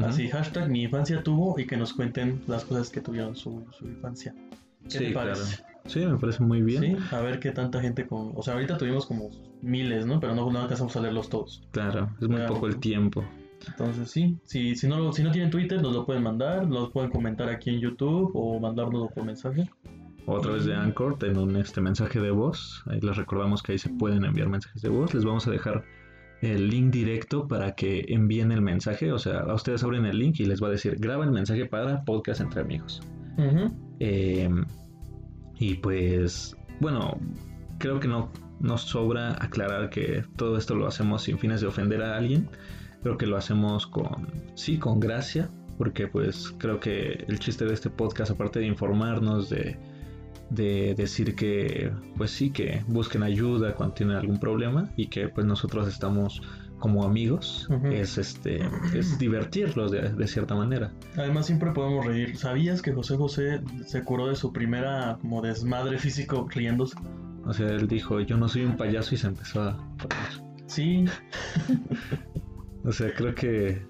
así 0.01 0.29
hashtag 0.29 0.69
mi 0.69 0.83
infancia 0.83 1.23
tuvo 1.23 1.59
y 1.59 1.67
que 1.67 1.79
nos 1.79 1.95
cuenten 1.95 2.43
las 2.47 2.67
cosas 2.67 2.91
que 2.91 3.01
tuvieron 3.01 3.35
su, 3.35 3.65
su 3.73 3.87
infancia. 3.87 4.35
¿Qué 4.85 4.91
sí 4.91 4.99
te 4.99 5.13
claro 5.13 5.33
parece? 5.33 5.70
Sí 5.87 6.01
me 6.07 6.17
parece 6.19 6.43
muy 6.43 6.63
bien 6.63 6.83
Sí, 6.83 6.97
a 7.15 7.21
ver 7.21 7.39
qué 7.41 7.51
tanta 7.53 7.81
gente 7.81 8.07
con... 8.07 8.33
O 8.35 8.43
sea, 8.43 8.55
ahorita 8.55 8.77
tuvimos 8.79 9.07
como 9.07 9.31
miles, 9.63 10.07
¿no? 10.07 10.21
Pero 10.21 10.35
no, 10.35 10.51
no 10.51 10.59
alcanzamos 10.61 10.95
a 10.97 11.01
leerlos 11.01 11.29
todos. 11.29 11.63
Claro, 11.73 12.11
es 12.21 12.29
muy 12.29 12.37
Claro. 12.39 12.55
poco 12.55 12.67
el 12.67 12.79
tiempo. 12.79 13.25
Entonces 13.69 14.11
sí, 14.11 14.39
si, 14.45 14.75
si, 14.75 14.89
no, 14.89 14.99
lo- 14.99 15.13
si 15.13 15.23
no 15.23 15.31
tienen 15.33 15.51
Twitter 15.51 15.83
nos 15.83 15.95
lo 15.95 16.07
pueden 16.07 16.23
mandar, 16.23 16.67
nos 16.67 16.91
pueden 16.91 17.11
comentar 17.11 17.49
aquí 17.51 17.71
en 17.71 17.81
YouTube 17.81 18.31
o 18.35 18.59
mandárnoslo 18.59 19.09
por 19.11 19.25
mensaje. 19.25 19.69
O 20.27 20.37
a 20.37 20.41
través 20.41 20.65
de 20.65 20.75
Anchor 20.75 21.17
en 21.23 21.37
un 21.39 21.57
este 21.57 21.81
mensaje 21.81 22.21
de 22.21 22.31
voz. 22.31 22.83
Ahí 22.87 23.01
les 23.01 23.17
recordamos 23.17 23.63
que 23.63 23.73
ahí 23.73 23.79
se 23.79 23.91
pueden 23.91 24.25
enviar 24.25 24.49
mensajes 24.49 24.81
de 24.81 24.89
voz. 24.89 25.13
Les 25.13 25.25
vamos 25.25 25.47
a 25.47 25.51
dejar 25.51 25.85
el 26.41 26.69
link 26.71 26.91
directo 26.93 27.47
para 27.49 27.75
que 27.75 28.05
envíen 28.09 28.53
el 28.53 28.63
mensaje. 28.63 29.13
O 29.13 29.19
sea, 29.19 29.41
a 29.41 29.55
ustedes 29.55 29.83
abren 29.85 30.07
el 30.07 30.19
link 30.19 30.41
y 30.41 30.45
les 30.47 30.63
va 30.63 30.69
a 30.69 30.71
decir 30.71 30.97
graba 30.99 31.25
el 31.25 31.31
mensaje 31.33 31.67
para 31.67 32.03
podcast 32.05 32.41
entre 32.41 32.61
amigos. 32.63 33.01
Ujú. 33.37 33.75
Eh, 33.99 34.49
y 35.61 35.75
pues, 35.75 36.57
bueno, 36.81 37.21
creo 37.79 38.01
que 38.01 38.09
no 38.09 38.33
nos 38.61 38.81
sobra 38.81 39.33
aclarar 39.45 39.91
que 39.91 40.25
todo 40.37 40.57
esto 40.57 40.75
lo 40.75 40.87
hacemos 40.87 41.23
sin 41.23 41.39
fines 41.39 41.61
de 41.61 41.67
ofender 41.67 42.03
a 42.03 42.17
alguien. 42.17 42.49
Creo 43.03 43.19
que 43.19 43.27
lo 43.27 43.37
hacemos 43.37 43.87
con, 43.87 44.27
sí, 44.55 44.79
con 44.79 45.01
gracia, 45.01 45.51
porque 45.77 46.09
pues 46.09 46.55
creo 46.59 46.81
que 46.81 47.25
el 47.29 47.39
chiste 47.39 47.67
de 47.67 47.75
este 47.75 47.91
podcast, 47.91 48.31
aparte 48.31 48.59
de 48.59 48.67
informarnos, 48.67 49.51
de, 49.51 49.77
de 50.49 50.95
decir 50.95 51.35
que, 51.35 51.93
pues 52.17 52.31
sí, 52.31 52.51
que 52.51 52.83
busquen 52.89 53.23
ayuda 53.23 53.75
cuando 53.75 53.95
tienen 53.95 54.17
algún 54.17 54.41
problema 54.41 54.91
y 54.97 55.09
que 55.09 55.29
pues 55.29 55.47
nosotros 55.47 55.87
estamos 55.89 56.41
como 56.81 57.05
amigos, 57.05 57.69
es 57.85 58.19
este, 58.19 58.61
es 58.95 59.19
divertirlos 59.19 59.93
de, 59.93 60.09
de 60.09 60.27
cierta 60.27 60.57
manera. 60.57 60.93
Además 61.17 61.47
siempre 61.47 61.71
podemos 61.71 62.05
reír. 62.05 62.37
¿Sabías 62.37 62.83
que 62.83 62.93
José 62.93 63.17
José 63.17 63.61
se 63.87 64.03
curó 64.03 64.27
de 64.27 64.35
su 64.35 64.53
primera 64.53 65.19
como 65.21 65.43
desmadre 65.43 65.99
físico 65.99 66.49
riéndose? 66.51 66.97
O 67.47 67.53
sea, 67.53 67.69
él 67.69 67.87
dijo, 67.87 68.21
yo 68.21 68.37
no 68.37 68.49
soy 68.49 68.65
un 68.65 68.77
payaso 68.77 69.15
y 69.15 69.19
se 69.19 69.29
empezó 69.29 69.63
a... 69.63 69.79
Sí, 70.67 71.05
O 72.85 72.93
sea, 72.93 73.13
creo 73.15 73.35
que... 73.35 73.83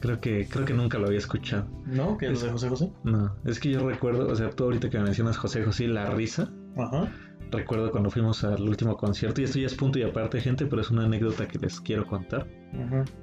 Creo 0.00 0.20
que, 0.20 0.46
creo 0.48 0.64
que 0.64 0.74
nunca 0.74 0.96
lo 0.96 1.06
había 1.06 1.18
escuchado. 1.18 1.66
¿no? 1.86 2.16
Que 2.18 2.28
lo 2.28 2.38
de 2.38 2.50
José 2.50 2.68
José. 2.68 2.92
No, 3.02 3.34
es 3.44 3.58
que 3.58 3.70
yo 3.70 3.88
recuerdo, 3.88 4.28
o 4.28 4.36
sea, 4.36 4.50
tú 4.50 4.64
ahorita 4.64 4.90
que 4.90 4.98
mencionas 5.00 5.36
José 5.36 5.64
José, 5.64 5.88
la 5.88 6.10
risa, 6.10 6.52
Ajá. 6.76 7.12
Recuerdo 7.50 7.90
cuando 7.90 8.10
fuimos 8.10 8.44
al 8.44 8.62
último 8.68 8.96
concierto, 8.96 9.40
y 9.40 9.44
esto 9.44 9.58
ya 9.58 9.66
es 9.66 9.74
punto 9.74 9.98
y 9.98 10.02
aparte, 10.02 10.40
gente, 10.40 10.66
pero 10.66 10.82
es 10.82 10.90
una 10.90 11.04
anécdota 11.04 11.46
que 11.48 11.58
les 11.58 11.80
quiero 11.80 12.06
contar, 12.06 12.46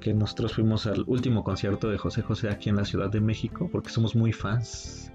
que 0.00 0.12
nosotros 0.14 0.54
fuimos 0.54 0.86
al 0.86 1.04
último 1.06 1.42
concierto 1.44 1.88
de 1.88 1.98
José 1.98 2.22
José 2.22 2.48
aquí 2.50 2.68
en 2.68 2.76
la 2.76 2.84
Ciudad 2.84 3.10
de 3.10 3.20
México, 3.20 3.68
porque 3.70 3.90
somos 3.90 4.14
muy 4.16 4.32
fans, 4.32 5.12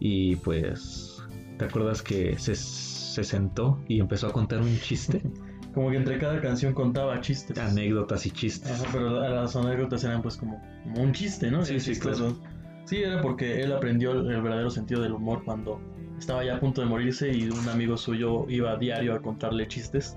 y 0.00 0.36
pues, 0.36 1.22
¿te 1.58 1.64
acuerdas 1.64 2.02
que 2.02 2.38
se, 2.38 2.54
se 2.54 3.24
sentó 3.24 3.80
y 3.88 4.00
empezó 4.00 4.26
a 4.28 4.32
contar 4.32 4.60
un 4.60 4.78
chiste? 4.80 5.22
Como 5.74 5.90
que 5.90 5.96
entre 5.96 6.18
cada 6.18 6.40
canción 6.40 6.72
contaba 6.72 7.20
chistes. 7.20 7.58
Anécdotas 7.58 8.26
y 8.26 8.30
chistes. 8.30 8.70
Ajá, 8.70 8.84
pero 8.92 9.10
la- 9.20 9.28
las 9.30 9.56
anécdotas 9.56 10.04
eran 10.04 10.22
pues 10.22 10.36
como, 10.36 10.62
como 10.84 11.02
un 11.02 11.10
chiste, 11.12 11.50
¿no? 11.50 11.64
Sí, 11.64 11.80
sí, 11.80 11.90
chistoso. 11.90 12.38
Sí, 12.84 12.98
era 13.02 13.20
porque 13.20 13.60
él 13.60 13.72
aprendió 13.72 14.12
el 14.12 14.40
verdadero 14.40 14.70
sentido 14.70 15.02
del 15.02 15.10
humor 15.10 15.42
cuando 15.44 15.80
estaba 16.24 16.42
ya 16.42 16.56
a 16.56 16.60
punto 16.60 16.80
de 16.80 16.86
morirse 16.86 17.30
y 17.30 17.50
un 17.50 17.68
amigo 17.68 17.98
suyo 17.98 18.46
iba 18.48 18.70
a 18.70 18.76
diario 18.76 19.14
a 19.14 19.20
contarle 19.20 19.68
chistes 19.68 20.16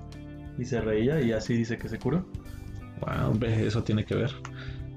y 0.58 0.64
se 0.64 0.80
reía 0.80 1.20
y 1.20 1.34
así 1.34 1.54
dice 1.54 1.78
que 1.78 1.90
se 1.90 2.00
curó. 2.00 2.26
Wow, 3.02 3.38
ve, 3.38 3.68
eso 3.68 3.84
tiene 3.84 4.06
que 4.06 4.16
ver. 4.16 4.32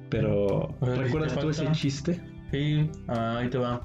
Pero, 0.08 0.72
¿recuerdas 0.80 1.34
¿te 1.34 1.40
tú 1.40 1.50
ese 1.50 1.70
chiste? 1.72 2.22
Sí, 2.52 2.88
ah, 3.08 3.38
ahí 3.38 3.50
te 3.50 3.58
va. 3.58 3.82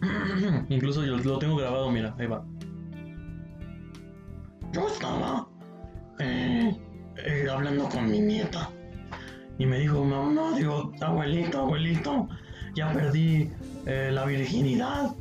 Incluso 0.70 1.04
yo 1.04 1.18
lo 1.18 1.38
tengo 1.38 1.56
grabado, 1.56 1.90
mira, 1.90 2.14
ahí 2.18 2.26
va. 2.26 2.42
Yo 4.72 4.88
estaba 4.88 5.46
eh, 6.18 6.74
eh, 7.18 7.46
hablando 7.50 7.86
con 7.90 8.10
mi 8.10 8.20
nieta 8.20 8.70
y 9.58 9.66
me 9.66 9.80
dijo, 9.80 10.02
mamá, 10.02 10.56
digo, 10.56 10.90
abuelito, 11.02 11.60
abuelito, 11.60 12.28
ya 12.74 12.92
perdí 12.94 13.50
eh, 13.84 14.10
la 14.10 14.24
virginidad. 14.24 15.14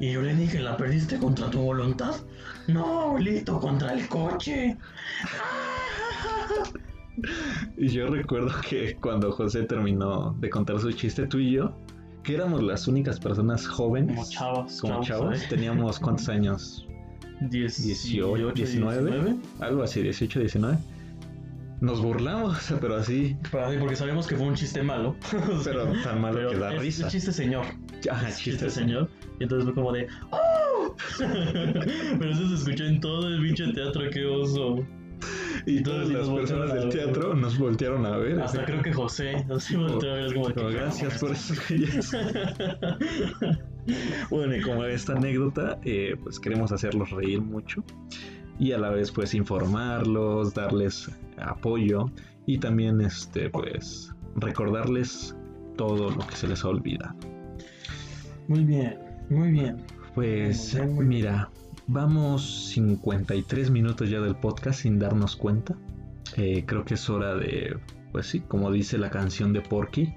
Y 0.00 0.12
yo 0.12 0.22
le 0.22 0.34
dije, 0.34 0.60
¿la 0.60 0.78
perdiste 0.78 1.18
contra 1.18 1.50
tu 1.50 1.60
voluntad? 1.60 2.14
No, 2.68 3.02
abuelito, 3.02 3.60
contra 3.60 3.92
el 3.92 4.08
coche. 4.08 4.76
Y 7.76 7.88
yo 7.88 8.06
recuerdo 8.06 8.50
que 8.66 8.96
cuando 8.96 9.30
José 9.30 9.64
terminó 9.64 10.34
de 10.40 10.48
contar 10.48 10.80
su 10.80 10.90
chiste, 10.92 11.26
tú 11.26 11.38
y 11.38 11.52
yo, 11.52 11.76
que 12.22 12.34
éramos 12.34 12.62
las 12.62 12.88
únicas 12.88 13.20
personas 13.20 13.66
jóvenes, 13.66 14.16
Como 14.16 14.30
chavas, 14.30 14.80
como 14.80 14.94
chavos, 15.02 15.06
chavos, 15.08 15.42
¿eh? 15.42 15.46
teníamos 15.50 15.98
cuántos 15.98 16.30
años, 16.30 16.86
18, 17.42 18.26
18, 18.26 18.52
19, 18.54 19.36
algo 19.60 19.82
así, 19.82 20.02
18, 20.02 20.40
19. 20.40 20.78
nos 21.80 22.00
burlamos, 22.00 22.72
pero 22.80 22.96
así. 22.96 23.36
porque 23.50 23.96
sabemos 23.96 24.26
que 24.26 24.36
fue 24.36 24.46
un 24.46 24.54
chiste 24.54 24.82
malo. 24.82 25.14
pero 25.64 25.92
tan 26.02 26.22
malo 26.22 26.50
que 26.50 26.56
da 26.56 26.74
es, 26.74 26.80
risa. 26.80 27.06
Es 27.06 27.12
chiste 27.12 27.32
señor. 27.32 27.66
Chiste, 28.36 28.70
señor. 28.70 29.08
Y 29.38 29.44
entonces 29.44 29.64
fue 29.66 29.74
como 29.74 29.92
de. 29.92 30.06
¡Oh! 30.30 30.94
pero 31.18 32.30
eso 32.30 32.48
se 32.48 32.54
escuchó 32.54 32.84
en 32.84 33.00
todo 33.00 33.28
el 33.28 33.42
pinche 33.42 33.72
teatro, 33.72 34.02
qué 34.10 34.24
oso. 34.24 34.84
Y 35.66 35.82
todas 35.82 36.08
las 36.08 36.28
personas 36.28 36.72
del 36.72 36.88
teatro 36.88 37.34
nos 37.34 37.58
voltearon 37.58 38.06
a 38.06 38.16
ver. 38.16 38.40
Hasta 38.40 38.64
creo 38.64 38.82
que 38.82 38.92
José 38.92 39.44
nos 39.46 39.70
volteó 39.72 40.10
a 40.10 40.14
ver. 40.14 40.26
Es 40.26 40.32
como 40.32 40.48
de 40.48 40.72
gracias 40.72 41.18
por 41.18 41.32
eso. 41.32 41.54
bueno, 44.30 44.56
y 44.56 44.60
como 44.62 44.84
esta 44.84 45.12
anécdota, 45.12 45.78
eh, 45.84 46.16
pues 46.22 46.40
queremos 46.40 46.72
hacerlos 46.72 47.10
reír 47.10 47.40
mucho 47.40 47.84
y 48.58 48.72
a 48.72 48.78
la 48.78 48.90
vez 48.90 49.10
pues 49.10 49.34
informarlos, 49.34 50.54
darles 50.54 51.10
apoyo 51.38 52.06
y 52.46 52.58
también 52.58 53.00
este 53.00 53.50
pues 53.50 54.14
recordarles 54.36 55.34
todo 55.76 56.10
lo 56.10 56.26
que 56.26 56.36
se 56.36 56.46
les 56.46 56.64
ha 56.64 56.68
olvidado. 56.68 57.14
Muy 58.50 58.64
bien, 58.64 58.98
muy 59.28 59.52
bien. 59.52 59.76
Pues 60.12 60.76
mira, 60.98 61.48
vamos 61.86 62.72
53 62.74 63.70
minutos 63.70 64.10
ya 64.10 64.20
del 64.20 64.34
podcast 64.34 64.80
sin 64.80 64.98
darnos 64.98 65.36
cuenta. 65.36 65.76
Eh, 66.36 66.64
creo 66.66 66.84
que 66.84 66.94
es 66.94 67.08
hora 67.08 67.36
de, 67.36 67.78
pues 68.10 68.26
sí, 68.26 68.40
como 68.40 68.72
dice 68.72 68.98
la 68.98 69.08
canción 69.08 69.52
de 69.52 69.60
Porky. 69.60 70.12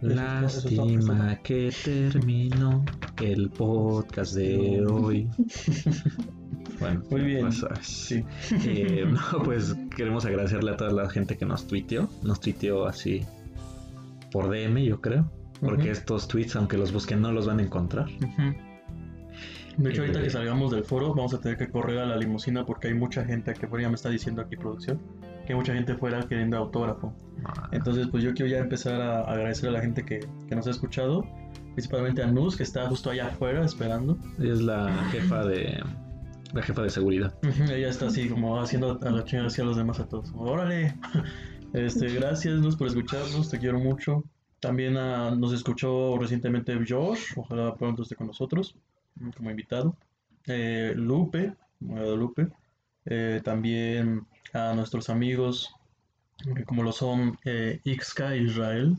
Lástima 0.00 1.40
que 1.42 1.74
terminó 1.84 2.84
el 3.20 3.50
podcast 3.50 4.34
de 4.36 4.86
hoy. 4.86 5.28
Bueno, 6.78 7.02
muy 7.10 7.20
bien. 7.20 7.40
Pues, 7.42 7.62
sí. 7.82 8.24
Eh, 8.64 9.04
no, 9.10 9.42
pues 9.42 9.76
queremos 9.94 10.24
agradecerle 10.24 10.70
a 10.70 10.76
toda 10.78 10.90
la 10.92 11.10
gente 11.10 11.36
que 11.36 11.44
nos 11.44 11.66
tuiteó. 11.66 12.08
Nos 12.22 12.40
tuiteó 12.40 12.86
así 12.86 13.26
por 14.30 14.48
DM, 14.48 14.82
yo 14.84 15.02
creo. 15.02 15.30
Porque 15.60 15.90
estos 15.90 16.26
tweets, 16.28 16.56
aunque 16.56 16.76
los 16.76 16.92
busquen, 16.92 17.20
no 17.20 17.32
los 17.32 17.46
van 17.46 17.58
a 17.58 17.62
encontrar. 17.62 18.06
De 19.76 19.90
hecho, 19.90 20.02
ahorita 20.02 20.22
que 20.22 20.30
salgamos 20.30 20.70
del 20.72 20.84
foro, 20.84 21.14
vamos 21.14 21.34
a 21.34 21.40
tener 21.40 21.56
que 21.58 21.70
correr 21.70 21.98
a 21.98 22.06
la 22.06 22.16
limusina 22.16 22.64
porque 22.66 22.88
hay 22.88 22.94
mucha 22.94 23.24
gente 23.24 23.52
que 23.54 23.68
ya 23.80 23.88
me 23.88 23.94
está 23.94 24.10
diciendo 24.10 24.42
aquí 24.42 24.56
producción 24.56 25.00
que 25.50 25.52
hay 25.54 25.58
mucha 25.58 25.74
gente 25.74 25.94
fuera 25.96 26.22
queriendo 26.28 26.56
autógrafo. 26.56 27.12
Ah. 27.44 27.68
Entonces, 27.72 28.08
pues 28.08 28.22
yo 28.22 28.32
quiero 28.34 28.50
ya 28.50 28.58
empezar 28.58 29.00
a 29.00 29.22
agradecer 29.22 29.68
a 29.68 29.72
la 29.72 29.80
gente 29.80 30.04
que, 30.04 30.20
que 30.48 30.54
nos 30.54 30.66
ha 30.66 30.70
escuchado, 30.70 31.24
principalmente 31.74 32.22
a 32.22 32.26
Nuz, 32.26 32.56
que 32.56 32.62
está 32.62 32.88
justo 32.88 33.10
allá 33.10 33.28
afuera 33.28 33.64
esperando. 33.64 34.16
es 34.38 34.60
la 34.60 34.92
jefa 35.10 35.44
de 35.44 35.82
la 36.52 36.62
jefa 36.62 36.82
de 36.82 36.90
seguridad. 36.90 37.34
ella 37.42 37.88
está 37.88 38.06
así 38.06 38.28
como 38.28 38.60
haciendo 38.60 38.98
a 39.02 39.10
la 39.10 39.24
chingada 39.24 39.48
hacia 39.48 39.64
los 39.64 39.76
demás 39.76 40.00
a 40.00 40.08
todos. 40.08 40.32
Órale. 40.36 40.94
Este, 41.72 42.08
gracias 42.08 42.54
Luz 42.54 42.74
por 42.74 42.88
escucharnos, 42.88 43.48
te 43.48 43.56
quiero 43.60 43.78
mucho. 43.78 44.24
También 44.60 44.96
ah, 44.96 45.34
nos 45.36 45.52
escuchó 45.52 46.16
recientemente 46.18 46.78
Josh, 46.86 47.32
ojalá 47.36 47.74
pronto 47.74 48.02
esté 48.02 48.14
con 48.14 48.26
nosotros 48.28 48.76
como 49.36 49.50
invitado. 49.50 49.96
Eh, 50.46 50.92
Lupe, 50.96 51.54
Lupe. 51.80 52.48
Eh, 53.06 53.40
también 53.42 54.26
a 54.52 54.74
nuestros 54.74 55.08
amigos 55.08 55.74
como 56.66 56.82
lo 56.82 56.92
son 56.92 57.38
eh, 57.44 57.80
Ixka 57.84 58.36
Israel, 58.36 58.96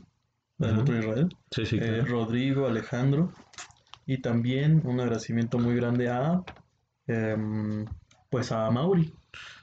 del 0.58 0.78
otro 0.78 0.96
Israel, 0.96 1.36
eh, 1.56 2.04
Rodrigo, 2.06 2.66
Alejandro, 2.66 3.32
y 4.06 4.18
también 4.18 4.80
un 4.84 5.00
agradecimiento 5.00 5.58
muy 5.58 5.74
grande 5.74 6.08
a 6.08 6.44
Em, 7.06 7.84
pues 8.30 8.52
a 8.52 8.70
Mauri. 8.70 9.12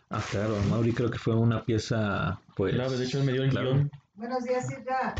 Ah, 0.10 0.22
claro, 0.30 0.58
Mauri 0.70 0.93
creo 0.93 1.10
que 1.10 1.20
fue 1.20 1.36
una 1.36 1.64
pieza, 1.64 2.39
pues... 2.56 2.74
Claro, 2.74 2.97
de 2.97 3.06
hecho 3.06 3.20
él 3.20 3.26
me 3.26 3.32
dio 3.34 3.43
el 3.43 3.52
guion. 3.52 3.91
Buenos 4.16 4.43
días, 4.43 4.68
Silvia. 4.68 5.16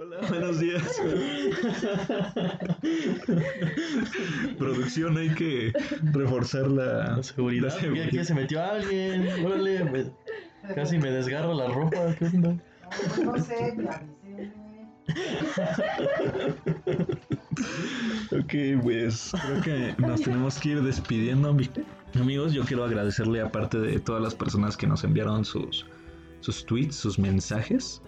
Hola, 0.00 0.18
buenos 0.28 0.60
días. 0.60 0.80
Producción, 4.58 5.18
hay 5.18 5.30
que 5.30 5.72
reforzar 6.12 6.68
la, 6.68 7.20
seguridad. 7.24 7.76
Aquí 8.06 8.24
se 8.24 8.32
metió 8.32 8.62
alguien. 8.62 9.26
Órale, 9.44 10.12
casi 10.72 10.98
me 10.98 11.10
desgarro 11.10 11.52
la 11.52 11.66
ropa. 11.66 12.14
¿Qué 12.16 12.26
onda? 12.26 12.56
No, 13.18 13.24
no 13.24 13.42
sé, 13.42 13.74
ok, 18.30 18.54
pues 18.82 19.32
creo 19.42 19.60
que 19.62 19.96
nos 19.98 20.22
tenemos 20.22 20.60
que 20.60 20.68
ir 20.68 20.80
despidiendo, 20.82 21.56
amigos. 22.14 22.52
Yo 22.52 22.64
quiero 22.64 22.84
agradecerle, 22.84 23.40
aparte 23.40 23.80
de 23.80 23.98
todas 23.98 24.22
las 24.22 24.36
personas 24.36 24.76
que 24.76 24.86
nos 24.86 25.02
enviaron 25.02 25.44
sus, 25.44 25.86
sus 26.38 26.64
tweets, 26.64 26.94
sus 26.94 27.18
mensajes, 27.18 28.00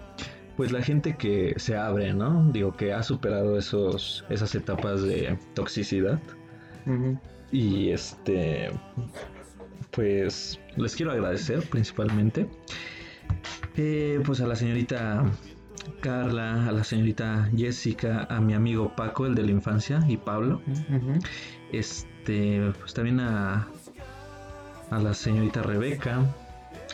pues 0.60 0.72
la 0.72 0.82
gente 0.82 1.16
que 1.16 1.54
se 1.56 1.74
abre, 1.74 2.12
¿no? 2.12 2.50
Digo, 2.52 2.76
que 2.76 2.92
ha 2.92 3.02
superado 3.02 3.56
esos, 3.56 4.26
esas 4.28 4.54
etapas 4.54 5.02
de 5.02 5.38
toxicidad. 5.54 6.20
Y 7.50 7.88
este, 7.88 8.70
pues 9.90 10.60
les 10.76 10.94
quiero 10.94 11.12
agradecer 11.12 11.62
principalmente. 11.70 12.46
Eh, 13.78 14.20
pues 14.22 14.42
a 14.42 14.46
la 14.46 14.54
señorita 14.54 15.24
Carla, 16.02 16.68
a 16.68 16.72
la 16.72 16.84
señorita 16.84 17.48
Jessica, 17.56 18.26
a 18.28 18.38
mi 18.42 18.52
amigo 18.52 18.94
Paco, 18.94 19.24
el 19.24 19.34
de 19.34 19.44
la 19.44 19.52
infancia, 19.52 20.04
y 20.08 20.18
Pablo. 20.18 20.60
Este, 21.72 22.70
pues 22.78 22.92
también 22.92 23.20
a, 23.20 23.66
a 24.90 24.98
la 24.98 25.14
señorita 25.14 25.62
Rebeca, 25.62 26.20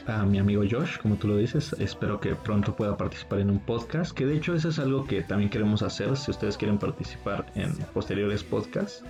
a 0.07 0.25
mi 0.25 0.39
amigo 0.39 0.63
Josh, 0.69 0.99
como 0.99 1.17
tú 1.17 1.29
lo 1.29 1.37
dices. 1.37 1.75
Espero 1.79 2.21
que 2.21 2.35
pronto 2.35 2.75
pueda 2.75 2.97
participar 2.97 3.41
en 3.41 3.51
un 3.51 3.59
podcast, 3.59 4.13
que 4.13 4.27
de 4.27 4.37
hecho 4.37 4.55
eso 4.55 4.69
es 4.69 4.79
algo 4.79 5.05
que 5.05 5.23
también 5.23 5.51
queremos 5.51 5.83
hacer. 5.83 6.17
Si 6.17 6.31
ustedes 6.31 6.57
quieren 6.57 6.79
participar 6.79 7.47
en 7.55 7.73
posteriores 7.93 8.43
podcasts, 8.45 9.05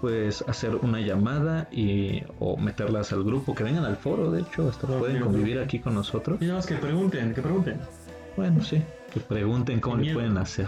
pues 0.00 0.44
hacer 0.46 0.76
una 0.76 1.00
llamada 1.00 1.68
y 1.70 2.22
o 2.38 2.56
meterlas 2.56 3.12
al 3.12 3.24
grupo, 3.24 3.54
que 3.54 3.64
vengan 3.64 3.84
al 3.84 3.96
foro, 3.96 4.30
de 4.30 4.42
hecho, 4.42 4.68
hasta 4.68 4.86
pueden 4.86 5.20
convivir 5.20 5.58
aquí 5.58 5.78
con 5.78 5.94
nosotros. 5.94 6.38
Y 6.40 6.44
nada 6.44 6.56
más 6.58 6.66
que 6.66 6.74
pregunten, 6.74 7.32
que 7.34 7.40
pregunten. 7.40 7.80
Bueno, 8.36 8.62
sí 8.62 8.82
que 9.14 9.20
pregunten 9.20 9.80
cómo 9.80 9.98
le 9.98 10.12
pueden 10.12 10.36
hacer 10.38 10.66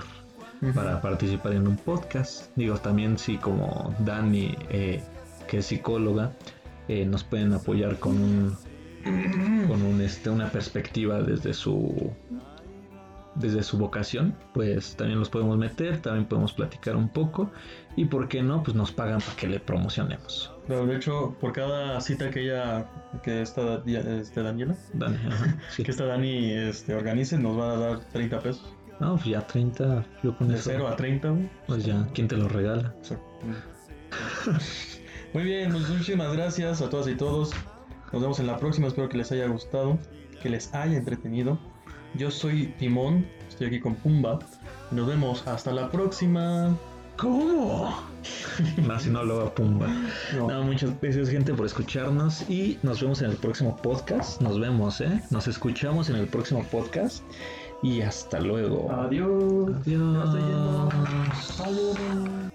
para 0.73 1.03
participar 1.03 1.53
en 1.53 1.67
un 1.67 1.77
podcast. 1.77 2.49
Digo, 2.55 2.77
también 2.77 3.19
si 3.19 3.39
como 3.39 3.93
Dani, 3.99 4.55
eh, 4.71 5.03
que 5.49 5.59
es 5.59 5.67
psicóloga, 5.67 6.33
eh, 6.87 7.05
nos 7.05 7.25
pueden 7.25 7.53
apoyar 7.53 7.99
con 7.99 8.13
un 8.13 8.57
con 9.69 9.83
un, 9.83 10.01
este, 10.01 10.31
una 10.31 10.51
perspectiva 10.51 11.21
desde 11.21 11.55
su 11.55 12.13
desde 13.37 13.63
su 13.63 13.79
vocación, 13.79 14.35
pues 14.55 14.97
también 14.97 15.19
los 15.19 15.29
podemos 15.29 15.59
meter, 15.59 16.01
también 16.01 16.25
podemos 16.25 16.53
platicar 16.53 16.97
un 16.97 17.09
poco 17.09 17.51
y 17.95 18.07
por 18.07 18.29
qué 18.29 18.43
no, 18.43 18.63
pues 18.63 18.75
nos 18.75 18.93
pagan 18.93 19.21
para 19.21 19.37
que 19.37 19.47
le 19.47 19.61
promocionemos. 19.61 20.53
Pero 20.67 20.87
de 20.87 20.97
hecho, 20.97 21.37
por 21.41 21.53
cada 21.53 22.01
cita 22.01 22.31
que 22.31 22.45
ella, 22.45 22.87
que 23.23 23.43
esta 23.43 23.83
este 23.87 24.43
Daniela, 24.43 24.75
Dani, 24.95 25.19
que 25.77 25.91
esta 25.91 26.07
Dani 26.07 26.53
este, 26.53 26.95
organice, 26.95 27.39
nos 27.39 27.59
va 27.59 27.73
a 27.73 27.77
dar 27.77 28.01
30 28.13 28.41
pesos. 28.41 28.75
No, 29.01 29.17
pues 29.17 29.27
ya 29.27 29.47
30, 29.47 30.07
yo 30.23 30.37
con 30.37 30.49
De 30.49 30.55
eso. 30.55 30.71
0 30.73 30.89
a 30.89 30.97
30, 30.97 31.35
Pues 31.67 31.85
ya, 31.85 32.09
¿quién 32.15 32.29
te 32.29 32.37
lo 32.37 32.49
regala? 32.49 32.95
Muy 35.35 35.45
bien, 35.45 35.71
pues 35.71 35.89
muchísimas 35.91 36.33
gracias 36.33 36.81
a 36.81 36.89
todas 36.89 37.07
y 37.09 37.15
todos. 37.15 37.53
Nos 38.17 38.23
vemos 38.23 38.41
en 38.41 38.47
la 38.47 38.57
próxima, 38.57 38.87
espero 38.87 39.11
que 39.11 39.19
les 39.19 39.31
haya 39.31 39.47
gustado, 39.47 39.99
que 40.43 40.49
les 40.49 40.73
haya 40.73 40.97
entretenido. 40.97 41.59
Yo 42.15 42.31
soy 42.31 42.69
Timón, 42.79 43.27
estoy 43.47 43.67
aquí 43.67 43.79
con 43.79 43.95
Pumba. 43.95 44.39
Nos 44.91 45.07
vemos 45.07 45.47
hasta 45.47 45.71
la 45.71 45.91
próxima. 45.91 46.75
¿Cómo? 47.19 47.95
no, 48.89 48.99
si 48.99 49.11
no 49.11 49.23
lo 49.23 49.45
va 49.45 49.55
Pumba. 49.55 49.89
No. 50.35 50.63
muchas 50.63 50.99
gracias, 50.99 51.29
gente, 51.29 51.53
por 51.53 51.67
escucharnos 51.67 52.49
y 52.49 52.79
nos 52.83 53.03
vemos 53.03 53.21
en 53.21 53.33
el 53.33 53.37
próximo 53.37 53.77
podcast. 53.77 54.41
Nos 54.41 54.59
vemos, 54.59 55.03
¿eh? 55.03 55.21
Nos 55.29 55.47
escuchamos 55.47 56.09
en 56.09 56.17
el 56.17 56.27
próximo 56.27 56.65
podcast 56.71 57.23
y 57.83 58.01
hasta 58.01 58.41
luego. 58.41 58.91
Adiós. 58.93 59.77
Adiós. 59.83 60.35
Adiós. 61.59 62.53